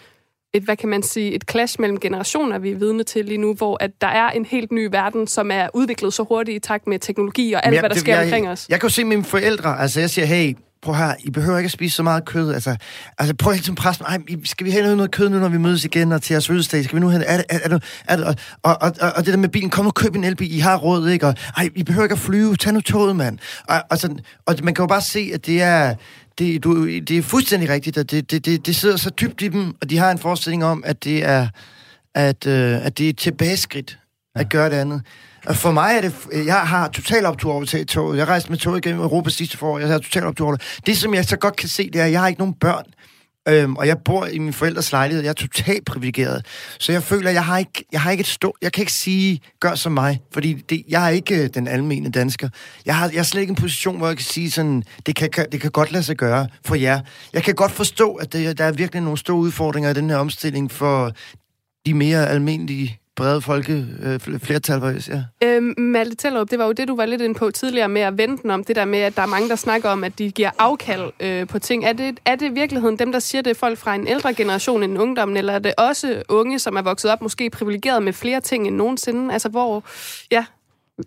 et, 0.54 0.64
hvad 0.64 0.76
kan 0.76 0.89
man 0.89 1.04
sige, 1.04 1.32
et 1.36 1.43
clash 1.52 1.76
mellem 1.82 2.00
generationer, 2.00 2.60
vi 2.60 2.72
er 2.72 2.76
vidne 2.78 3.04
til 3.04 3.26
lige 3.26 3.38
nu, 3.38 3.54
hvor 3.54 3.84
at 3.84 3.91
der 4.02 4.08
er 4.08 4.30
en 4.30 4.45
helt 4.45 4.72
ny 4.72 4.88
verden, 4.91 5.28
som 5.28 5.52
er 5.52 5.68
udviklet 5.74 6.14
så 6.14 6.24
hurtigt 6.24 6.56
i 6.66 6.68
takt 6.68 6.88
med 6.88 7.00
teknologi 7.00 7.54
og 7.54 7.66
alt, 7.66 7.74
Men 7.74 7.80
hvad 7.80 7.89
der 7.89 7.93
det- 7.93 8.02
sker 8.02 8.16
jeg, 8.16 8.24
omkring 8.24 8.50
os. 8.50 8.66
Jeg 8.70 8.80
kan 8.80 8.89
jo 8.89 8.93
se 8.93 9.04
mine 9.04 9.24
forældre, 9.24 9.80
altså 9.80 10.00
jeg 10.00 10.10
siger, 10.10 10.26
hey, 10.26 10.56
prøv 10.82 10.95
her, 10.95 11.14
I 11.24 11.30
behøver 11.32 11.58
ikke 11.58 11.68
at 11.68 11.72
spise 11.72 11.95
så 11.95 12.04
meget 12.04 12.26
kød. 12.26 12.54
Altså, 12.54 12.76
altså 13.18 13.36
prøv 13.36 13.54
tiden 13.54 13.76
presse 13.76 14.04
mig. 14.04 14.10
Ej, 14.30 14.36
skal 14.43 14.66
vi 14.66 14.72
have 14.72 14.82
noget, 14.82 14.97
noget 14.97 15.12
kød 15.12 15.30
nu, 15.30 15.39
når 15.39 15.50
vi 15.50 15.58
mødes 15.58 15.86
igen, 15.86 16.12
og 16.12 16.22
til 16.22 16.34
jeres 16.34 16.47
fødselsdag? 16.47 16.84
Skal 16.84 16.95
vi 16.95 17.00
nu 17.00 17.08
have, 17.10 17.24
er 17.26 17.38
det, 17.38 17.45
er, 17.50 17.60
er 17.64 17.68
det, 17.70 17.84
er 18.08 18.16
det, 18.16 18.26
og, 18.26 18.36
og, 18.64 18.78
og, 18.82 19.12
og, 19.16 19.26
det 19.26 19.34
der 19.34 19.38
med 19.39 19.50
bilen, 19.50 19.70
kom 19.70 19.86
nu 19.86 19.91
køb 19.91 20.16
en 20.16 20.24
elbil, 20.24 20.56
I 20.56 20.60
har 20.60 20.78
råd, 20.78 21.10
ikke? 21.10 21.28
Og, 21.28 21.36
ej, 21.58 21.70
I 21.76 21.84
behøver 21.84 22.06
ikke 22.06 22.14
at 22.14 22.20
flyve, 22.20 22.56
tag 22.56 22.74
nu 22.74 22.82
toget, 22.82 23.16
mand. 23.16 23.38
Og, 23.68 23.76
og, 23.89 23.97
sådan, 23.97 24.20
og 24.45 24.56
man 24.64 24.74
kan 24.74 24.84
jo 24.84 24.88
bare 24.88 25.02
se, 25.02 25.32
at 25.34 25.45
det 25.45 25.62
er, 25.62 25.95
det, 26.39 26.63
du, 26.63 26.85
det 26.85 27.11
er 27.11 27.21
fuldstændig 27.21 27.69
rigtigt, 27.69 27.97
og 27.97 28.11
det, 28.11 28.31
det, 28.31 28.45
det, 28.45 28.65
det 28.65 28.75
sidder 28.75 28.97
så 28.97 29.09
dybt 29.09 29.41
i 29.41 29.47
dem, 29.47 29.75
og 29.81 29.89
de 29.89 29.97
har 29.97 30.11
en 30.11 30.17
forestilling 30.17 30.65
om, 30.65 30.83
at 30.85 31.03
det 31.03 31.25
er, 31.25 31.47
at, 32.15 32.47
øh, 32.47 32.85
at 32.85 32.97
det 32.97 33.05
er 33.05 33.09
et 33.09 33.17
tilbageskridt 33.17 33.99
at 34.35 34.49
gøre 34.49 34.69
det 34.69 34.75
andet. 34.75 35.01
Og 35.45 35.55
for 35.55 35.71
mig 35.71 35.95
er 35.95 36.01
det... 36.01 36.15
Jeg 36.45 36.59
har 36.59 36.87
total 36.87 37.25
optur 37.25 37.53
over 37.53 37.65
til 37.65 37.87
toget. 37.87 38.17
Jeg 38.17 38.27
rejste 38.27 38.49
med 38.49 38.57
toget 38.57 38.83
gennem 38.83 39.01
Europa 39.01 39.29
sidste 39.29 39.57
forår. 39.57 39.79
Jeg 39.79 39.87
har 39.87 39.97
total 39.97 40.23
optur 40.23 40.45
over 40.45 40.55
det. 40.55 40.79
Det, 40.85 40.97
som 40.97 41.13
jeg 41.13 41.25
så 41.25 41.37
godt 41.37 41.55
kan 41.55 41.69
se, 41.69 41.89
det 41.89 42.01
er, 42.01 42.05
at 42.05 42.11
jeg 42.11 42.19
har 42.19 42.27
ikke 42.27 42.39
nogen 42.39 42.53
børn. 42.53 42.85
Øhm, 43.47 43.75
og 43.75 43.87
jeg 43.87 43.97
bor 44.05 44.25
i 44.25 44.39
min 44.39 44.53
forældres 44.53 44.91
lejlighed. 44.91 45.23
Jeg 45.23 45.29
er 45.29 45.33
totalt 45.33 45.85
privilegeret. 45.85 46.45
Så 46.79 46.91
jeg 46.91 47.03
føler, 47.03 47.29
at 47.29 47.35
jeg 47.35 47.45
har 47.45 47.57
ikke, 47.57 47.85
jeg 47.91 48.01
har 48.01 48.11
ikke 48.11 48.21
et 48.21 48.27
stå... 48.27 48.55
Jeg 48.61 48.71
kan 48.71 48.81
ikke 48.81 48.93
sige, 48.93 49.39
gør 49.59 49.75
som 49.75 49.91
mig. 49.91 50.21
Fordi 50.33 50.53
det, 50.53 50.83
jeg 50.89 51.05
er 51.05 51.09
ikke 51.09 51.43
øh, 51.43 51.49
den 51.53 51.67
almene 51.67 52.11
dansker. 52.11 52.49
Jeg 52.85 52.95
har, 52.95 53.09
jeg 53.09 53.19
er 53.19 53.23
slet 53.23 53.41
ikke 53.41 53.51
en 53.51 53.55
position, 53.55 53.97
hvor 53.97 54.07
jeg 54.07 54.17
kan 54.17 54.25
sige 54.25 54.51
sådan, 54.51 54.83
det 55.05 55.15
kan, 55.15 55.29
det 55.51 55.61
kan 55.61 55.71
godt 55.71 55.91
lade 55.91 56.03
sig 56.03 56.15
gøre 56.15 56.47
for 56.65 56.75
jer. 56.75 56.99
Jeg 57.33 57.43
kan 57.43 57.55
godt 57.55 57.71
forstå, 57.71 58.15
at 58.15 58.33
det, 58.33 58.57
der 58.57 58.63
er 58.63 58.71
virkelig 58.71 59.01
nogle 59.01 59.17
store 59.17 59.37
udfordringer 59.37 59.89
i 59.89 59.93
den 59.93 60.09
her 60.09 60.17
omstilling 60.17 60.71
for 60.71 61.11
de 61.85 61.93
mere 61.93 62.29
almindelige 62.29 62.99
brede 63.20 63.41
folke 63.41 63.86
øh, 64.03 64.39
flertal, 64.39 65.03
ja. 65.07 65.24
Øhm, 65.43 65.74
Malte 65.78 66.15
Tellerup, 66.15 66.51
det 66.51 66.59
var 66.59 66.65
jo 66.65 66.72
det, 66.72 66.88
du 66.88 66.95
var 66.95 67.05
lidt 67.05 67.22
inde 67.22 67.36
på 67.36 67.51
tidligere 67.51 67.89
med 67.89 68.01
at 68.01 68.17
vente 68.17 68.49
om, 68.49 68.63
det 68.63 68.76
der 68.76 68.86
med, 68.86 68.99
at 68.99 69.15
der 69.15 69.22
er 69.22 69.28
mange, 69.28 69.49
der 69.49 69.55
snakker 69.55 69.89
om, 69.89 70.03
at 70.03 70.20
de 70.20 70.32
giver 70.32 70.49
afkald 70.59 71.11
øh, 71.20 71.47
på 71.47 71.59
ting. 71.59 71.86
Er 71.86 71.93
det, 71.93 72.20
er 72.26 72.36
det 72.36 72.45
i 72.45 72.53
virkeligheden 72.53 72.99
dem, 72.99 73.11
der 73.11 73.20
siger 73.20 73.41
det, 73.41 73.57
folk 73.57 73.78
fra 73.78 73.95
en 73.95 74.07
ældre 74.07 74.34
generation 74.34 74.84
end 74.84 74.97
ungdommen, 74.99 75.38
eller 75.38 75.53
er 75.53 75.59
det 75.59 75.74
også 75.78 76.24
unge, 76.30 76.59
som 76.59 76.76
er 76.76 76.82
vokset 76.82 77.11
op 77.11 77.22
måske 77.22 77.49
privilegeret 77.49 78.03
med 78.03 78.13
flere 78.13 78.41
ting 78.41 78.67
end 78.67 78.76
nogensinde? 78.76 79.34
Altså 79.34 79.49
hvor, 79.49 79.84
ja, 80.32 80.45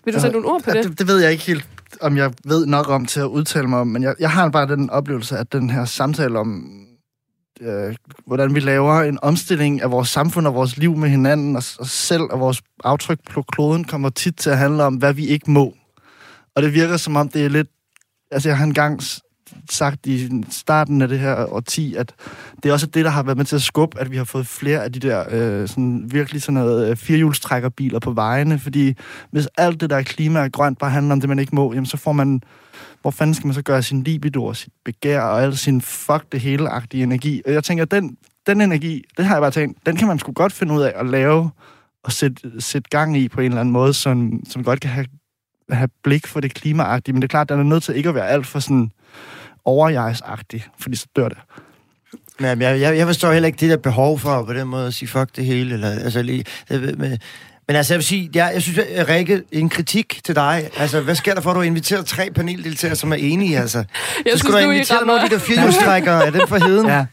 vil 0.04 0.14
du 0.14 0.20
sætte 0.20 0.40
nogle 0.40 0.48
ord 0.48 0.62
på 0.62 0.70
det? 0.70 0.84
det? 0.84 0.98
Det 0.98 1.08
ved 1.08 1.18
jeg 1.18 1.32
ikke 1.32 1.44
helt, 1.44 1.66
om 2.00 2.16
jeg 2.16 2.32
ved 2.44 2.66
nok 2.66 2.88
om 2.88 3.06
til 3.06 3.20
at 3.20 3.26
udtale 3.26 3.68
mig 3.68 3.78
om, 3.78 3.86
men 3.86 4.02
jeg, 4.02 4.14
jeg 4.20 4.30
har 4.30 4.48
bare 4.48 4.66
den 4.66 4.90
oplevelse, 4.90 5.38
at 5.38 5.52
den 5.52 5.70
her 5.70 5.84
samtale 5.84 6.38
om 6.38 6.82
øh, 7.62 7.94
hvordan 8.26 8.54
vi 8.54 8.60
laver 8.60 9.00
en 9.00 9.18
omstilling 9.22 9.82
af 9.82 9.90
vores 9.90 10.08
samfund 10.08 10.46
og 10.46 10.54
vores 10.54 10.76
liv 10.76 10.96
med 10.96 11.08
hinanden 11.08 11.56
og 11.56 11.62
os 11.78 11.90
selv 11.90 12.22
og 12.22 12.40
vores 12.40 12.62
aftryk 12.84 13.18
på 13.30 13.42
kloden 13.42 13.84
kommer 13.84 14.10
tit 14.10 14.36
til 14.36 14.50
at 14.50 14.58
handle 14.58 14.84
om, 14.84 14.94
hvad 14.94 15.14
vi 15.14 15.26
ikke 15.26 15.50
må. 15.50 15.74
Og 16.56 16.62
det 16.62 16.74
virker 16.74 16.96
som 16.96 17.16
om, 17.16 17.28
det 17.28 17.44
er 17.44 17.48
lidt... 17.48 17.68
Altså, 18.30 18.48
jeg 18.48 18.58
har 18.58 18.64
engang 18.64 19.00
sagt 19.70 20.06
i 20.06 20.44
starten 20.50 21.02
af 21.02 21.08
det 21.08 21.18
her 21.18 21.52
årti, 21.52 21.94
at 21.94 22.14
det 22.62 22.68
er 22.68 22.72
også 22.72 22.86
det, 22.86 23.04
der 23.04 23.10
har 23.10 23.22
været 23.22 23.38
med 23.38 23.44
til 23.44 23.56
at 23.56 23.62
skubbe, 23.62 24.00
at 24.00 24.10
vi 24.10 24.16
har 24.16 24.24
fået 24.24 24.46
flere 24.46 24.84
af 24.84 24.92
de 24.92 24.98
der 24.98 25.24
øh, 25.30 25.68
sådan, 25.68 26.04
virkelig 26.12 26.42
sådan 26.42 26.54
noget 26.54 26.90
øh, 26.90 26.96
firehjulstrækkerbiler 26.96 27.98
på 27.98 28.10
vejene, 28.10 28.58
fordi 28.58 28.94
hvis 29.30 29.48
alt 29.58 29.80
det 29.80 29.90
der 29.90 30.02
klima 30.02 30.42
og 30.42 30.52
grønt 30.52 30.78
bare 30.78 30.90
handler 30.90 31.12
om 31.12 31.20
det, 31.20 31.28
man 31.28 31.38
ikke 31.38 31.54
må, 31.54 31.72
jamen 31.72 31.86
så 31.86 31.96
får 31.96 32.12
man 32.12 32.42
hvor 33.02 33.10
fanden 33.10 33.34
skal 33.34 33.46
man 33.46 33.54
så 33.54 33.62
gøre 33.62 33.82
sin 33.82 34.02
libido 34.02 34.44
og 34.44 34.56
sit 34.56 34.72
begær 34.84 35.20
og 35.20 35.42
al 35.42 35.56
sin 35.56 35.80
fuck 35.80 36.32
det 36.32 36.40
hele-agtige 36.40 37.02
energi? 37.02 37.42
Og 37.46 37.52
jeg 37.52 37.64
tænker, 37.64 37.84
den, 37.84 38.16
den 38.46 38.60
energi, 38.60 39.04
det 39.16 39.24
har 39.24 39.34
jeg 39.34 39.42
bare 39.42 39.50
tænkt, 39.50 39.86
den 39.86 39.96
kan 39.96 40.08
man 40.08 40.18
sgu 40.18 40.32
godt 40.32 40.52
finde 40.52 40.74
ud 40.74 40.82
af 40.82 40.92
at 40.96 41.06
lave 41.06 41.50
og 42.04 42.12
sætte, 42.12 42.60
sætte 42.60 42.90
gang 42.90 43.16
i 43.16 43.28
på 43.28 43.40
en 43.40 43.46
eller 43.46 43.60
anden 43.60 43.72
måde, 43.72 43.94
som, 43.94 44.40
som 44.48 44.64
godt 44.64 44.80
kan 44.80 44.90
have, 44.90 45.06
have 45.70 45.88
blik 46.02 46.26
for 46.26 46.40
det 46.40 46.54
klimaagtige. 46.54 47.12
Men 47.12 47.22
det 47.22 47.26
er 47.28 47.30
klart, 47.30 47.48
den 47.48 47.58
er 47.58 47.64
nødt 47.64 47.82
til 47.82 47.96
ikke 47.96 48.08
at 48.08 48.14
være 48.14 48.28
alt 48.28 48.46
for 48.46 48.58
sådan 48.58 48.90
overjejsagtig, 49.64 50.66
fordi 50.78 50.96
så 50.96 51.06
dør 51.16 51.28
det. 51.28 51.38
Men 52.40 52.62
jeg, 52.62 52.80
jeg, 52.80 52.96
jeg 52.96 53.06
forstår 53.06 53.32
heller 53.32 53.46
ikke 53.46 53.60
det 53.60 53.70
der 53.70 53.76
behov 53.76 54.18
for 54.18 54.44
på 54.44 54.52
den 54.52 54.68
måde 54.68 54.86
at 54.86 54.94
sige 54.94 55.08
fuck 55.08 55.36
det 55.36 55.44
hele. 55.44 55.74
Eller, 55.74 55.88
altså, 55.88 56.22
lige, 56.22 56.44
med, 56.70 57.18
men 57.66 57.76
altså, 57.76 57.94
jeg 57.94 57.98
vil 57.98 58.04
sige, 58.04 58.30
jeg, 58.34 58.50
jeg 58.54 58.62
synes, 58.62 58.78
at 58.78 59.08
Rikke, 59.08 59.42
en 59.52 59.68
kritik 59.68 60.20
til 60.24 60.34
dig. 60.34 60.70
Altså, 60.76 61.00
hvad 61.00 61.14
sker 61.14 61.34
der 61.34 61.40
for, 61.40 61.50
at 61.50 61.54
du 61.54 61.60
har 61.60 61.66
inviteret 61.66 62.06
tre 62.06 62.30
paneldeltagere, 62.30 62.96
som 62.96 63.12
er 63.12 63.16
enige, 63.16 63.58
altså? 63.58 63.78
Jeg 63.78 63.86
så 63.86 64.22
synes, 64.24 64.40
skulle 64.40 64.52
du 64.52 64.58
have 64.58 64.74
inviteret 64.74 65.00
rammer... 65.00 65.12
nogle 65.12 65.22
af 65.22 65.30
de 65.30 65.34
der 65.34 65.40
firehjulstrækkere. 65.40 66.26
er 66.26 66.30
den 66.30 66.48
for 66.48 66.66
heden? 66.66 66.86
Ja. 66.92 67.06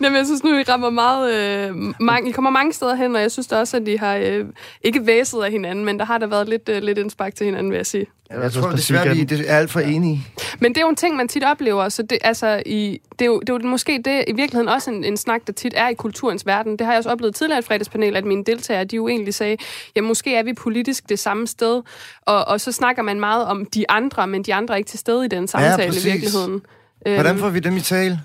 Jamen, 0.00 0.18
jeg 0.18 0.26
synes 0.26 0.44
nu, 0.44 0.58
I 0.58 0.62
rammer 0.62 0.90
meget... 0.90 1.34
Øh, 1.34 1.74
mange, 2.00 2.30
I 2.30 2.32
kommer 2.32 2.50
mange 2.50 2.72
steder 2.72 2.94
hen, 2.94 3.16
og 3.16 3.22
jeg 3.22 3.30
synes 3.30 3.52
også, 3.52 3.76
at 3.76 3.86
de 3.86 3.98
har 3.98 4.14
øh, 4.14 4.44
ikke 4.82 5.06
væset 5.06 5.42
af 5.42 5.50
hinanden, 5.50 5.84
men 5.84 5.98
der 5.98 6.04
har 6.04 6.18
der 6.18 6.26
været 6.26 6.48
lidt, 6.48 6.68
øh, 6.68 6.82
lidt 6.82 6.98
indspark 6.98 7.34
til 7.34 7.44
hinanden, 7.44 7.70
vil 7.70 7.76
jeg 7.76 7.86
sige. 7.86 8.06
Jeg, 8.30 8.42
jeg 8.42 8.52
tror 8.52 8.70
desværre, 8.70 9.16
vi 9.16 9.26
er 9.46 9.58
alt 9.58 9.70
for 9.70 9.80
enige. 9.80 10.26
Men 10.62 10.72
det 10.72 10.76
er 10.76 10.82
jo 10.82 10.88
en 10.88 10.96
ting, 10.96 11.16
man 11.16 11.28
tit 11.28 11.44
oplever, 11.44 11.88
så 11.88 12.02
det, 12.02 12.18
altså, 12.24 12.62
i, 12.66 13.00
det, 13.18 13.22
er 13.22 13.26
jo, 13.26 13.40
det 13.40 13.50
er 13.50 13.58
jo 13.62 13.68
måske 13.68 14.02
det, 14.04 14.24
i 14.28 14.32
virkeligheden 14.32 14.68
også 14.68 14.90
en, 14.90 15.04
en 15.04 15.16
snak, 15.16 15.46
der 15.46 15.52
tit 15.52 15.74
er 15.76 15.88
i 15.88 15.94
kulturens 15.94 16.46
verden. 16.46 16.72
Det 16.72 16.80
har 16.80 16.92
jeg 16.92 16.98
også 16.98 17.10
oplevet 17.10 17.34
tidligere 17.34 17.58
i 17.58 17.60
et 17.60 17.64
fredagspanel, 17.64 18.16
at 18.16 18.24
mine 18.24 18.44
deltagere, 18.44 18.84
de 18.84 18.96
jo 18.96 19.08
egentlig 19.08 19.34
sagde, 19.34 19.56
ja, 19.96 20.00
måske 20.00 20.36
er 20.36 20.42
vi 20.42 20.52
politisk 20.52 21.08
det 21.08 21.18
samme 21.18 21.46
sted, 21.46 21.82
og, 22.22 22.48
og 22.48 22.60
så 22.60 22.72
snakker 22.72 23.02
man 23.02 23.20
meget 23.20 23.46
om 23.46 23.66
de 23.66 23.90
andre, 23.90 24.26
men 24.26 24.42
de 24.42 24.54
andre 24.54 24.74
er 24.74 24.78
ikke 24.78 24.90
til 24.90 24.98
stede 24.98 25.24
i 25.24 25.28
den 25.28 25.48
samtale 25.48 25.82
ja, 25.82 25.88
i 25.88 26.04
virkeligheden. 26.04 26.62
Hvordan 27.02 27.26
øhm, 27.26 27.38
får 27.38 27.48
vi 27.48 27.60
dem 27.60 27.76
i 27.76 27.80
tale? 27.80 28.20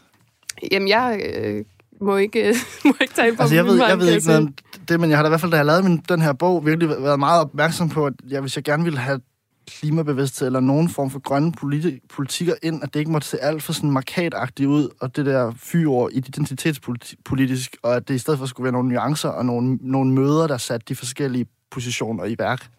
Jamen, 0.71 0.87
jeg... 0.87 1.21
Øh, 1.35 1.65
må 2.01 2.17
ikke, 2.17 2.55
må 2.85 2.93
ikke 3.01 3.13
tale 3.13 3.35
på 3.35 3.41
altså, 3.41 3.55
jeg 3.55 3.65
ved, 3.65 3.77
jeg 3.87 3.99
ved 3.99 4.13
ikke 4.13 4.27
noget 4.27 4.41
om 4.41 4.53
det, 4.89 4.99
men 4.99 5.09
jeg 5.09 5.17
har 5.17 5.23
da 5.23 5.27
i 5.27 5.31
hvert 5.31 5.41
fald, 5.41 5.51
da 5.51 5.57
jeg 5.57 5.65
lavede 5.65 5.83
min, 5.83 6.03
den 6.09 6.21
her 6.21 6.33
bog, 6.33 6.65
virkelig 6.65 6.89
været 6.89 7.19
meget 7.19 7.41
opmærksom 7.41 7.89
på, 7.89 8.05
at 8.05 8.13
jeg, 8.29 8.41
hvis 8.41 8.55
jeg 8.55 8.63
gerne 8.63 8.83
ville 8.83 8.99
have 8.99 9.19
klimabevidsthed 9.67 10.47
eller 10.47 10.59
nogen 10.59 10.89
form 10.89 11.09
for 11.09 11.19
grønne 11.19 11.51
politi- 11.51 11.99
politikker 12.09 12.53
ind, 12.63 12.83
at 12.83 12.93
det 12.93 12.99
ikke 12.99 13.11
måtte 13.11 13.27
se 13.27 13.39
alt 13.39 13.63
for 13.63 13.73
sådan 13.73 13.91
markatagtigt 13.91 14.67
ud, 14.67 14.89
og 15.01 15.15
det 15.15 15.25
der 15.25 15.53
fyre 15.57 16.13
identitetspolitisk, 16.13 17.77
og 17.83 17.95
at 17.95 18.07
det 18.07 18.15
i 18.15 18.17
stedet 18.17 18.39
for 18.39 18.45
skulle 18.45 18.63
være 18.63 18.73
nogle 18.73 18.89
nuancer 18.89 19.29
og 19.29 19.45
nogle, 19.45 19.77
nogle 19.81 20.13
møder, 20.13 20.47
der 20.47 20.57
satte 20.57 20.85
de 20.89 20.95
forskellige 20.95 21.45
positioner 21.71 22.25
i 22.25 22.35
værk. 22.39 22.69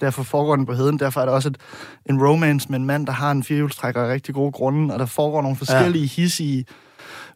Derfor 0.00 0.22
foregår 0.22 0.56
den 0.56 0.66
på 0.66 0.72
heden. 0.72 0.98
Derfor 0.98 1.20
er 1.20 1.24
der 1.24 1.32
også 1.32 1.48
et, 1.48 1.56
en 2.10 2.22
romance 2.26 2.68
med 2.70 2.78
en 2.78 2.84
mand, 2.84 3.06
der 3.06 3.12
har 3.12 3.30
en 3.30 3.42
firehjulstrækker 3.42 4.02
af 4.02 4.12
rigtig 4.12 4.34
gode 4.34 4.52
grunde, 4.52 4.94
og 4.94 5.00
der 5.00 5.06
foregår 5.06 5.42
nogle 5.42 5.56
forskellige 5.56 6.04
ja. 6.04 6.22
hissige 6.22 6.64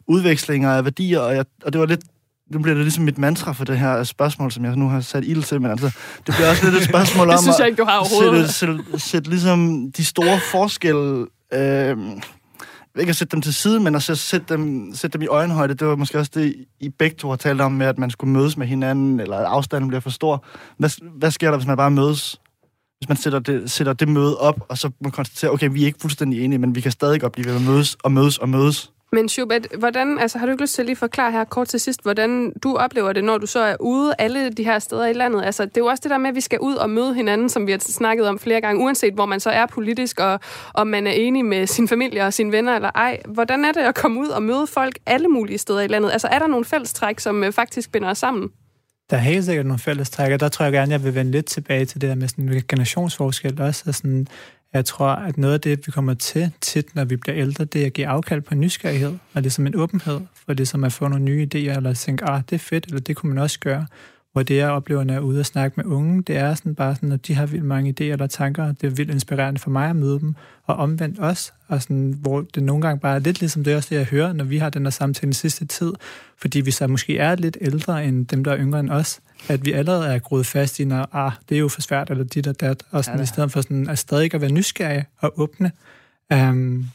udvekslinger 0.07 0.71
af 0.71 0.83
værdier, 0.83 1.19
og, 1.19 1.35
jeg, 1.35 1.45
og 1.63 1.73
det 1.73 1.81
var 1.81 1.87
lidt 1.87 2.03
nu 2.49 2.59
bliver 2.59 2.75
det 2.75 2.83
ligesom 2.83 3.03
mit 3.03 3.17
mantra 3.17 3.51
for 3.51 3.65
det 3.65 3.79
her 3.79 4.03
spørgsmål, 4.03 4.51
som 4.51 4.65
jeg 4.65 4.75
nu 4.75 4.87
har 4.87 5.01
sat 5.01 5.23
ild 5.23 5.43
til, 5.43 5.61
men 5.61 5.71
altså, 5.71 5.85
det 6.27 6.35
bliver 6.35 6.49
også 6.49 6.65
lidt 6.65 6.75
et 6.75 6.89
spørgsmål 6.89 7.27
om 7.29 7.33
det 7.33 7.43
synes 7.43 7.59
jeg 7.59 7.67
ikke, 7.67 7.81
du 7.81 7.85
har 7.85 7.99
overhovedet. 7.99 8.53
Sætte, 8.53 8.83
sætte, 8.83 8.99
sætte 8.99 9.29
ligesom 9.29 9.91
de 9.91 10.05
store 10.05 10.39
forskelle, 10.51 11.25
øh, 11.53 11.97
ikke 12.99 13.09
at 13.09 13.15
sætte 13.15 13.31
dem 13.31 13.41
til 13.41 13.53
side, 13.53 13.79
men 13.79 13.95
at 13.95 14.03
sætte 14.03 14.45
dem, 14.49 14.91
sætte 14.93 15.17
dem 15.17 15.21
i 15.21 15.27
øjenhøjde. 15.27 15.73
Det 15.73 15.87
var 15.87 15.95
måske 15.95 16.19
også 16.19 16.31
det, 16.33 16.55
I 16.79 16.89
begge 16.89 17.15
to 17.15 17.29
har 17.29 17.35
talt 17.35 17.61
om 17.61 17.71
med, 17.71 17.87
at 17.87 17.97
man 17.97 18.09
skulle 18.09 18.33
mødes 18.33 18.57
med 18.57 18.67
hinanden, 18.67 19.19
eller 19.19 19.37
at 19.37 19.45
afstanden 19.45 19.87
bliver 19.87 20.01
for 20.01 20.09
stor. 20.09 20.45
Hvad, 20.77 20.89
hvad 21.17 21.31
sker 21.31 21.49
der, 21.49 21.57
hvis 21.57 21.67
man 21.67 21.77
bare 21.77 21.91
mødes? 21.91 22.41
Hvis 22.97 23.09
man 23.09 23.17
sætter 23.17 23.39
det, 23.39 23.71
sætter 23.71 23.93
det 23.93 24.07
møde 24.07 24.37
op, 24.37 24.65
og 24.69 24.77
så 24.77 24.89
man 25.01 25.11
konstaterer, 25.11 25.51
okay, 25.51 25.69
vi 25.71 25.81
er 25.81 25.85
ikke 25.85 25.99
fuldstændig 26.01 26.43
enige, 26.43 26.59
men 26.59 26.75
vi 26.75 26.81
kan 26.81 26.91
stadig 26.91 27.21
godt 27.21 27.33
blive 27.33 27.45
ved 27.45 27.55
at 27.55 27.61
mødes 27.61 27.95
og 28.03 28.11
mødes 28.11 28.37
og 28.37 28.49
mødes. 28.49 28.91
Men 29.11 29.29
Schubert, 29.29 29.67
hvordan, 29.79 30.19
altså, 30.19 30.37
har 30.37 30.45
du 30.45 30.51
ikke 30.51 30.63
lyst 30.63 30.75
til 30.75 30.81
at 30.81 30.85
lige 30.85 30.95
forklare 30.95 31.31
her 31.31 31.43
kort 31.43 31.67
til 31.67 31.79
sidst, 31.79 32.03
hvordan 32.03 32.53
du 32.63 32.75
oplever 32.75 33.13
det, 33.13 33.23
når 33.23 33.37
du 33.37 33.45
så 33.45 33.59
er 33.59 33.75
ude 33.79 34.13
alle 34.17 34.49
de 34.49 34.63
her 34.63 34.79
steder 34.79 35.05
i 35.05 35.13
landet? 35.13 35.43
Altså, 35.45 35.65
det 35.65 35.77
er 35.77 35.81
jo 35.81 35.85
også 35.85 36.01
det 36.03 36.11
der 36.11 36.17
med, 36.17 36.29
at 36.29 36.35
vi 36.35 36.41
skal 36.41 36.59
ud 36.59 36.75
og 36.75 36.89
møde 36.89 37.13
hinanden, 37.13 37.49
som 37.49 37.67
vi 37.67 37.71
har 37.71 37.79
snakket 37.79 38.27
om 38.27 38.39
flere 38.39 38.61
gange, 38.61 38.83
uanset 38.83 39.13
hvor 39.13 39.25
man 39.25 39.39
så 39.39 39.49
er 39.49 39.65
politisk, 39.65 40.19
og 40.19 40.39
om 40.73 40.87
man 40.87 41.07
er 41.07 41.11
enig 41.11 41.45
med 41.45 41.67
sin 41.67 41.87
familie 41.87 42.25
og 42.25 42.33
sine 42.33 42.51
venner 42.51 42.75
eller 42.75 42.91
ej. 42.95 43.21
Hvordan 43.25 43.65
er 43.65 43.71
det 43.71 43.81
at 43.81 43.95
komme 43.95 44.19
ud 44.19 44.27
og 44.27 44.43
møde 44.43 44.67
folk 44.67 44.99
alle 45.05 45.27
mulige 45.27 45.57
steder 45.57 45.81
i 45.81 45.87
landet? 45.87 46.11
Altså, 46.11 46.27
er 46.27 46.39
der 46.39 46.47
nogle 46.47 46.65
fællestræk, 46.65 47.19
som 47.19 47.43
øh, 47.43 47.51
faktisk 47.51 47.91
binder 47.91 48.09
os 48.09 48.17
sammen? 48.17 48.49
Der 49.09 49.17
er 49.17 49.21
helt 49.21 49.45
sikkert 49.45 49.65
nogle 49.65 49.79
fællestræk, 49.79 50.31
og 50.31 50.39
der 50.39 50.49
tror 50.49 50.65
jeg 50.65 50.73
gerne, 50.73 50.91
jeg 50.91 51.03
vil 51.03 51.15
vende 51.15 51.31
lidt 51.31 51.45
tilbage 51.45 51.85
til 51.85 52.01
det 52.01 52.09
der 52.09 52.15
med 52.15 52.27
sådan 52.27 52.49
en 52.49 52.63
generationsforskel 52.67 53.61
også. 53.61 53.83
Og 53.87 53.95
sådan, 53.95 54.27
jeg 54.73 54.85
tror, 54.85 55.07
at 55.07 55.37
noget 55.37 55.53
af 55.53 55.61
det, 55.61 55.87
vi 55.87 55.91
kommer 55.91 56.13
til 56.13 56.51
tit, 56.61 56.95
når 56.95 57.05
vi 57.05 57.15
bliver 57.15 57.37
ældre, 57.37 57.65
det 57.65 57.81
er 57.81 57.85
at 57.85 57.93
give 57.93 58.07
afkald 58.07 58.41
på 58.41 58.55
nysgerrighed, 58.55 59.13
og 59.33 59.43
det 59.43 59.45
er 59.45 59.51
som 59.51 59.67
en 59.67 59.75
åbenhed 59.75 60.19
for 60.45 60.53
det 60.53 60.67
som 60.67 60.83
at 60.83 60.93
få 60.93 61.07
nogle 61.07 61.25
nye 61.25 61.47
idéer, 61.53 61.77
eller 61.77 61.93
tænke, 61.93 62.25
ah, 62.25 62.41
det 62.49 62.55
er 62.55 62.59
fedt, 62.59 62.85
eller 62.85 62.99
det 62.99 63.15
kunne 63.15 63.33
man 63.33 63.43
også 63.43 63.59
gøre. 63.59 63.85
Hvor 64.31 64.43
det, 64.43 64.55
jeg 64.55 64.69
oplever, 64.69 65.03
når 65.03 65.13
jeg 65.13 65.19
er 65.19 65.23
ude 65.23 65.39
og 65.39 65.45
snakke 65.45 65.73
med 65.77 65.85
unge, 65.85 66.23
det 66.23 66.37
er 66.37 66.53
sådan 66.53 66.75
bare 66.75 66.95
sådan, 66.95 67.11
at 67.11 67.27
de 67.27 67.33
har 67.35 67.45
vildt 67.45 67.65
mange 67.65 67.95
idéer 67.99 68.11
eller 68.11 68.27
tanker. 68.27 68.71
Det 68.71 68.87
er 68.87 68.91
vildt 68.91 69.11
inspirerende 69.11 69.59
for 69.59 69.69
mig 69.69 69.89
at 69.89 69.95
møde 69.95 70.19
dem, 70.19 70.35
og 70.65 70.75
omvendt 70.75 71.19
også. 71.19 71.51
Og 71.67 71.81
sådan, 71.81 72.15
hvor 72.21 72.41
det 72.41 72.63
nogle 72.63 72.81
gange 72.81 72.99
bare 72.99 73.15
er 73.15 73.19
lidt 73.19 73.39
ligesom 73.39 73.63
det 73.63 73.75
også 73.75 73.87
det, 73.89 73.95
jeg 73.95 74.05
hører, 74.05 74.33
når 74.33 74.43
vi 74.43 74.57
har 74.57 74.69
den 74.69 74.85
der 74.85 74.91
samtale 74.91 75.25
den 75.25 75.33
sidste 75.33 75.65
tid. 75.65 75.93
Fordi 76.37 76.61
vi 76.61 76.71
så 76.71 76.87
måske 76.87 77.17
er 77.17 77.35
lidt 77.35 77.57
ældre 77.61 78.05
end 78.05 78.27
dem, 78.27 78.43
der 78.43 78.51
er 78.51 78.57
yngre 78.59 78.79
end 78.79 78.89
os, 78.89 79.19
at 79.47 79.65
vi 79.65 79.71
allerede 79.71 80.07
er 80.07 80.19
groet 80.19 80.45
fast 80.45 80.79
i, 80.79 80.83
når 80.83 81.15
ah, 81.15 81.31
det 81.49 81.55
er 81.55 81.59
jo 81.59 81.67
for 81.67 81.81
svært, 81.81 82.09
eller 82.09 82.23
dit 82.23 82.47
og 82.47 82.59
dat, 82.59 82.83
og 82.91 83.05
sådan, 83.05 83.19
ja, 83.19 83.23
i 83.23 83.27
stedet 83.27 83.51
for 83.51 83.61
sådan, 83.61 83.89
at 83.89 83.99
stadig 83.99 84.33
at 84.33 84.41
være 84.41 84.51
nysgerrig 84.51 85.05
og 85.17 85.33
åbne. 85.39 85.71
Um, 86.33 86.85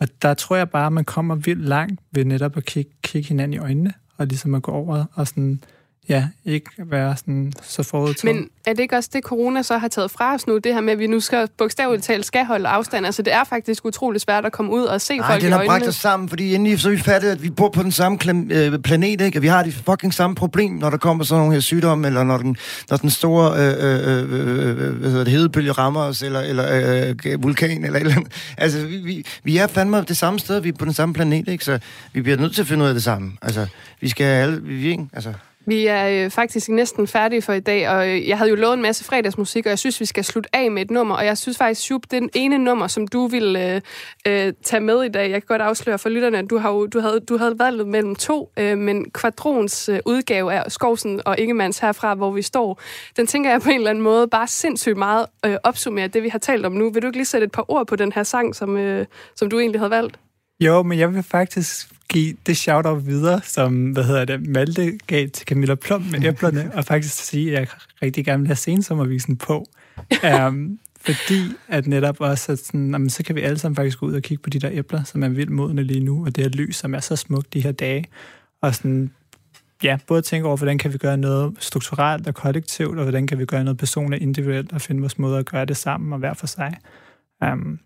og 0.00 0.08
der 0.22 0.34
tror 0.34 0.56
jeg 0.56 0.70
bare, 0.70 0.86
at 0.86 0.92
man 0.92 1.04
kommer 1.04 1.34
vildt 1.34 1.68
langt 1.68 2.00
ved 2.10 2.24
netop 2.24 2.56
at 2.56 2.64
kigge, 2.64 2.90
kigge 3.02 3.28
hinanden 3.28 3.52
i 3.52 3.58
øjnene, 3.58 3.92
og 4.16 4.26
ligesom 4.26 4.54
at 4.54 4.62
gå 4.62 4.72
over 4.72 5.04
og 5.14 5.28
sådan 5.28 5.60
ja, 6.08 6.28
ikke 6.44 6.70
være 6.78 7.16
sådan 7.16 7.52
så 7.62 7.82
forudtaget. 7.82 8.36
Men 8.36 8.48
er 8.66 8.72
det 8.72 8.80
ikke 8.80 8.96
også 8.96 9.10
det, 9.12 9.22
corona 9.24 9.62
så 9.62 9.78
har 9.78 9.88
taget 9.88 10.10
fra 10.10 10.34
os 10.34 10.46
nu? 10.46 10.58
Det 10.58 10.74
her 10.74 10.80
med, 10.80 10.92
at 10.92 10.98
vi 10.98 11.06
nu 11.06 11.20
skal 11.20 11.48
bogstaveligt 11.58 12.04
talt 12.04 12.26
skal 12.26 12.44
holde 12.44 12.68
afstand. 12.68 13.06
Altså, 13.06 13.22
det 13.22 13.32
er 13.32 13.44
faktisk 13.44 13.84
utrolig 13.84 14.20
svært 14.20 14.46
at 14.46 14.52
komme 14.52 14.72
ud 14.72 14.82
og 14.82 15.00
se 15.00 15.14
Ej, 15.14 15.18
folk 15.18 15.28
i 15.28 15.32
øjnene. 15.32 15.50
Nej, 15.50 15.62
den 15.62 15.70
har 15.70 15.78
bragt 15.78 15.88
os 15.88 15.94
sammen, 15.94 16.28
fordi 16.28 16.54
endelig 16.54 16.80
så 16.80 16.90
vi 16.90 16.98
fattet, 16.98 17.30
at 17.30 17.42
vi 17.42 17.50
bor 17.50 17.68
på 17.68 17.82
den 17.82 17.92
samme 17.92 18.18
øh, 18.50 18.78
planet, 18.78 19.20
ikke? 19.20 19.38
Og 19.38 19.42
vi 19.42 19.46
har 19.46 19.62
de 19.62 19.72
fucking 19.72 20.14
samme 20.14 20.36
problem, 20.36 20.72
når 20.72 20.90
der 20.90 20.96
kommer 20.96 21.24
sådan 21.24 21.40
nogle 21.40 21.54
her 21.54 21.60
sygdomme, 21.60 22.06
eller 22.06 22.24
når 22.24 22.36
den, 22.36 22.56
når 22.90 22.96
den 22.96 23.10
store 23.10 23.52
øh, 23.58 23.74
øh, 23.84 24.22
øh, 24.22 24.96
hvad 24.96 25.10
hedder 25.10 25.24
det, 25.24 25.32
hedebølge 25.32 25.72
rammer 25.72 26.00
os, 26.00 26.22
eller, 26.22 26.40
eller 26.40 27.14
øh, 27.26 27.42
vulkan, 27.42 27.84
eller 27.84 27.98
eller 27.98 28.16
andet. 28.16 28.32
Altså, 28.58 28.86
vi, 28.86 28.96
vi, 28.96 29.24
vi 29.44 29.56
er 29.56 29.66
fandme 29.66 30.04
det 30.08 30.16
samme 30.16 30.38
sted, 30.38 30.60
vi 30.60 30.68
er 30.68 30.72
på 30.72 30.84
den 30.84 30.92
samme 30.92 31.14
planet, 31.14 31.48
ikke? 31.48 31.64
Så 31.64 31.78
vi 32.12 32.22
bliver 32.22 32.38
nødt 32.38 32.54
til 32.54 32.62
at 32.62 32.68
finde 32.68 32.82
ud 32.84 32.88
af 32.88 32.94
det 32.94 33.02
samme. 33.02 33.32
Altså, 33.42 33.66
vi 34.00 34.08
skal 34.08 34.24
alle, 34.24 34.62
vi, 34.62 34.90
ikke? 34.90 35.06
Altså, 35.12 35.32
vi 35.68 35.86
er 35.86 36.24
øh, 36.24 36.30
faktisk 36.30 36.68
næsten 36.68 37.06
færdige 37.06 37.42
for 37.42 37.52
i 37.52 37.60
dag, 37.60 37.88
og 37.88 38.08
øh, 38.08 38.28
jeg 38.28 38.38
havde 38.38 38.50
jo 38.50 38.56
lovet 38.56 38.74
en 38.74 38.82
masse 38.82 39.04
fredagsmusik, 39.04 39.66
og 39.66 39.70
jeg 39.70 39.78
synes, 39.78 40.00
vi 40.00 40.04
skal 40.04 40.24
slutte 40.24 40.56
af 40.56 40.70
med 40.70 40.82
et 40.82 40.90
nummer, 40.90 41.14
og 41.14 41.24
jeg 41.24 41.38
synes 41.38 41.58
faktisk, 41.58 41.80
Shub, 41.80 42.02
den 42.10 42.30
ene 42.34 42.58
nummer, 42.58 42.86
som 42.86 43.08
du 43.08 43.26
ville 43.26 43.74
øh, 43.74 43.80
øh, 44.26 44.52
tage 44.64 44.80
med 44.80 45.02
i 45.02 45.08
dag, 45.08 45.30
jeg 45.30 45.42
kan 45.42 45.46
godt 45.46 45.62
afsløre 45.62 45.98
for 45.98 46.08
lytterne, 46.08 46.38
at 46.38 46.50
du, 46.50 46.58
har 46.58 46.70
jo, 46.72 46.86
du, 46.86 47.00
havde, 47.00 47.20
du 47.20 47.36
havde 47.38 47.58
valgt 47.58 47.88
mellem 47.88 48.14
to, 48.14 48.52
øh, 48.56 48.78
men 48.78 49.06
Quadrons 49.20 49.88
øh, 49.88 50.00
udgave 50.06 50.52
af 50.52 50.72
Skovsen 50.72 51.20
og 51.24 51.38
Ingemanns 51.38 51.78
herfra, 51.78 52.14
hvor 52.14 52.30
vi 52.30 52.42
står, 52.42 52.80
den 53.16 53.26
tænker 53.26 53.50
jeg 53.50 53.60
på 53.60 53.70
en 53.70 53.76
eller 53.76 53.90
anden 53.90 54.04
måde 54.04 54.28
bare 54.28 54.46
sindssygt 54.46 54.96
meget 54.96 55.26
øh, 55.46 55.56
opsummere 55.62 56.08
det, 56.08 56.22
vi 56.22 56.28
har 56.28 56.38
talt 56.38 56.66
om 56.66 56.72
nu. 56.72 56.90
Vil 56.90 57.02
du 57.02 57.06
ikke 57.06 57.18
lige 57.18 57.26
sætte 57.26 57.44
et 57.44 57.52
par 57.52 57.64
ord 57.68 57.86
på 57.86 57.96
den 57.96 58.12
her 58.12 58.22
sang, 58.22 58.54
som, 58.54 58.76
øh, 58.76 59.06
som 59.36 59.50
du 59.50 59.58
egentlig 59.58 59.80
havde 59.80 59.90
valgt? 59.90 60.18
Jo, 60.60 60.82
men 60.82 60.98
jeg 60.98 61.14
vil 61.14 61.22
faktisk 61.22 61.90
give 62.08 62.36
det 62.46 62.56
shout-out 62.56 63.06
videre, 63.06 63.40
som, 63.42 63.90
hvad 63.90 64.04
hedder 64.04 64.24
det, 64.24 64.46
Malte 64.46 64.98
gav 65.06 65.28
til 65.28 65.46
Camilla 65.46 65.74
Plum 65.74 66.02
med 66.02 66.24
æblerne, 66.24 66.70
og 66.76 66.84
faktisk 66.84 67.14
sige, 67.14 67.52
at 67.52 67.60
jeg 67.60 67.68
rigtig 68.02 68.24
gerne 68.24 68.40
vil 68.40 68.46
have 68.46 68.56
sensommervisen 68.56 69.36
på. 69.36 69.66
um, 70.48 70.78
fordi 71.00 71.52
at 71.68 71.86
netop 71.86 72.20
også, 72.20 72.52
at 72.52 72.58
sådan, 72.58 72.90
jamen, 72.90 73.10
så 73.10 73.22
kan 73.22 73.36
vi 73.36 73.40
alle 73.40 73.58
sammen 73.58 73.76
faktisk 73.76 73.98
gå 73.98 74.06
ud 74.06 74.14
og 74.14 74.22
kigge 74.22 74.42
på 74.42 74.50
de 74.50 74.58
der 74.58 74.70
æbler, 74.72 75.04
som 75.04 75.22
er 75.22 75.28
vildt 75.28 75.50
modne 75.50 75.82
lige 75.82 76.00
nu, 76.00 76.24
og 76.24 76.36
det 76.36 76.44
her 76.44 76.50
lys, 76.50 76.76
som 76.76 76.94
er 76.94 77.00
så 77.00 77.16
smukt 77.16 77.54
de 77.54 77.60
her 77.62 77.72
dage. 77.72 78.04
Og 78.62 78.74
sådan, 78.74 79.10
ja, 79.82 79.98
både 80.06 80.22
tænke 80.22 80.46
over, 80.46 80.56
hvordan 80.56 80.78
kan 80.78 80.92
vi 80.92 80.98
gøre 80.98 81.16
noget 81.16 81.54
strukturelt 81.58 82.26
og 82.26 82.34
kollektivt, 82.34 82.98
og 82.98 83.04
hvordan 83.04 83.26
kan 83.26 83.38
vi 83.38 83.44
gøre 83.44 83.64
noget 83.64 83.78
personligt 83.78 84.22
individuelt, 84.22 84.72
og 84.72 84.80
finde 84.80 85.00
vores 85.00 85.18
måde 85.18 85.38
at 85.38 85.46
gøre 85.46 85.64
det 85.64 85.76
sammen 85.76 86.12
og 86.12 86.18
hver 86.18 86.34
for 86.34 86.46
sig. 86.46 86.76
Um, 87.44 87.78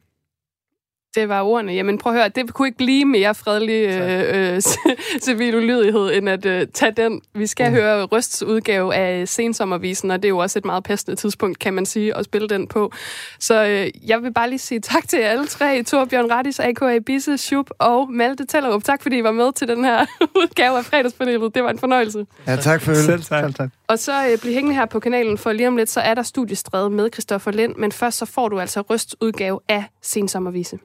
det 1.15 1.29
var 1.29 1.43
ordene. 1.43 1.73
Jamen 1.73 1.99
prøv 1.99 2.13
at 2.13 2.19
høre, 2.19 2.29
det 2.29 2.55
kunne 2.55 2.69
ikke 2.69 2.79
blive 2.79 3.05
mere 3.05 3.35
fredelig 3.35 3.87
øh, 3.89 4.55
øh, 4.55 4.61
civil 5.27 5.57
ulydighed, 5.57 6.13
end 6.13 6.29
at 6.29 6.47
øh, 6.47 6.67
tage 6.75 6.93
den. 6.93 7.21
Vi 7.35 7.47
skal 7.47 7.69
mm. 7.69 7.75
høre 7.75 8.05
Røsts 8.05 8.43
udgave 8.43 8.95
af 8.95 9.29
Sensommervisen, 9.29 10.11
og 10.11 10.19
det 10.23 10.25
er 10.25 10.29
jo 10.29 10.39
også 10.39 10.59
et 10.59 10.65
meget 10.65 10.85
passende 10.85 11.17
tidspunkt, 11.17 11.59
kan 11.59 11.75
man 11.75 11.87
sige, 11.87 12.17
at 12.17 12.25
spille 12.25 12.49
den 12.49 12.67
på. 12.67 12.93
Så 13.41 13.65
øh, 13.67 14.09
jeg 14.09 14.23
vil 14.23 14.33
bare 14.33 14.49
lige 14.49 14.59
sige 14.59 14.81
tak 14.81 15.09
til 15.09 15.17
alle 15.17 15.47
tre. 15.47 15.83
Torbjørn 15.83 16.31
Rattis, 16.31 16.61
A.K.A. 16.61 16.99
Bisse, 16.99 17.39
Schub 17.39 17.71
og 17.79 18.13
Malte 18.13 18.47
Tellerup. 18.47 18.85
Tak 18.85 19.03
fordi 19.03 19.19
I 19.19 19.23
var 19.23 19.33
med 19.33 19.53
til 19.53 19.69
den 19.69 19.85
her 19.85 20.07
udgave 20.41 20.79
af 20.79 20.85
fredagspanelet. 20.85 21.55
Det 21.55 21.65
var 21.65 21.71
en 21.71 21.79
fornøjelse. 21.79 22.27
Ja, 22.47 22.57
tak 22.57 22.83
for 22.83 22.95
Selv 22.95 23.23
tak. 23.23 23.45
Selv 23.45 23.55
tak. 23.55 23.71
Og 23.89 23.99
så 23.99 24.29
øh, 24.33 24.39
bliv 24.39 24.53
hængende 24.53 24.77
her 24.77 24.87
på 24.87 25.01
kanalen, 25.01 25.39
for 25.39 25.53
lige 25.53 25.69
om 25.69 25.77
lidt, 25.77 25.91
så 25.91 26.01
er 26.01 26.15
der 26.15 26.23
studiestræde 26.23 26.91
med 26.91 27.09
Christoffer 27.13 27.51
Lind, 27.51 27.75
men 27.77 27.93
først 27.93 28.19
så 28.19 28.27
får 28.27 28.49
du 28.49 28.61
altså 28.61 28.81
Røsts 28.81 29.17
udgave 29.21 29.61
af 29.69 29.85
Sensommervise. 30.03 30.79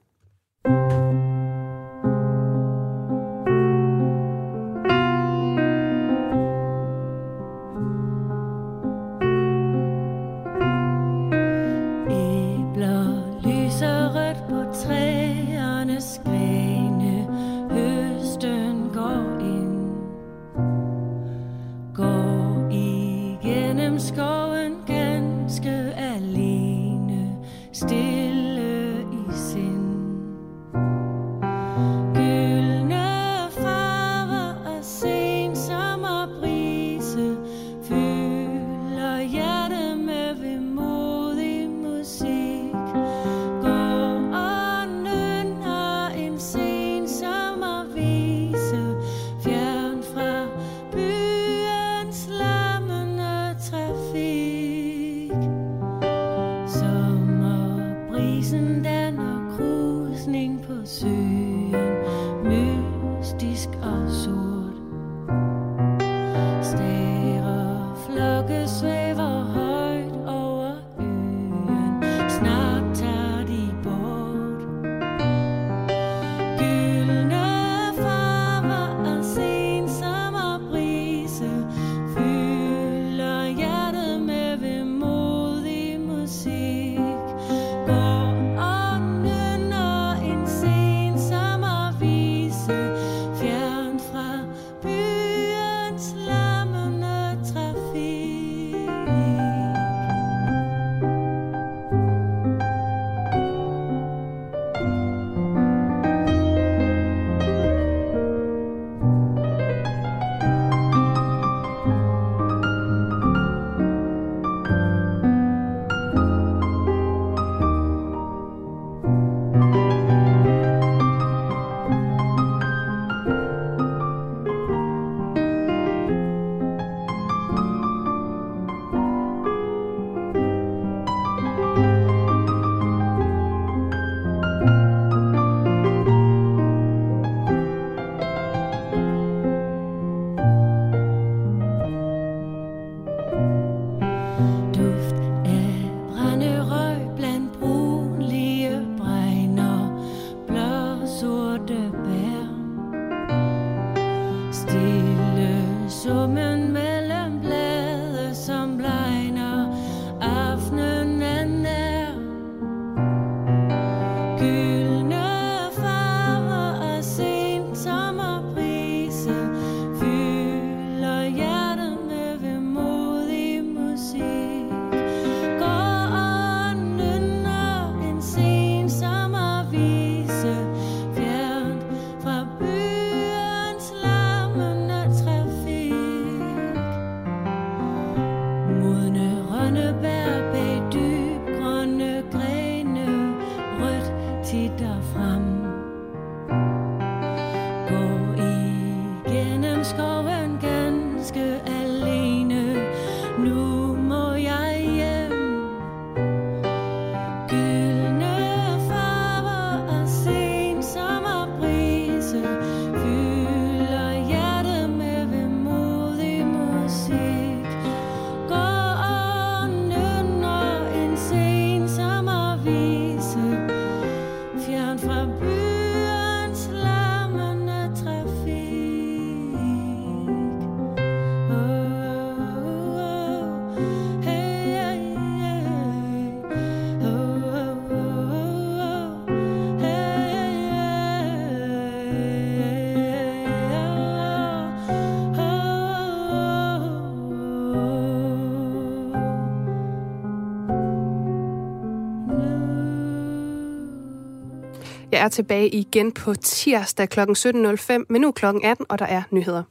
Jeg 255.16 255.24
er 255.24 255.30
tilbage 255.30 255.70
igen 255.70 256.11
på 256.11 256.34
tirsdag 256.34 257.09
kl. 257.09 257.20
17.05, 257.20 258.05
men 258.09 258.22
nu 258.22 258.32
klokken 258.32 258.66
18, 258.66 258.86
og 258.89 258.99
der 258.99 259.05
er 259.05 259.24
nyheder. 259.32 259.63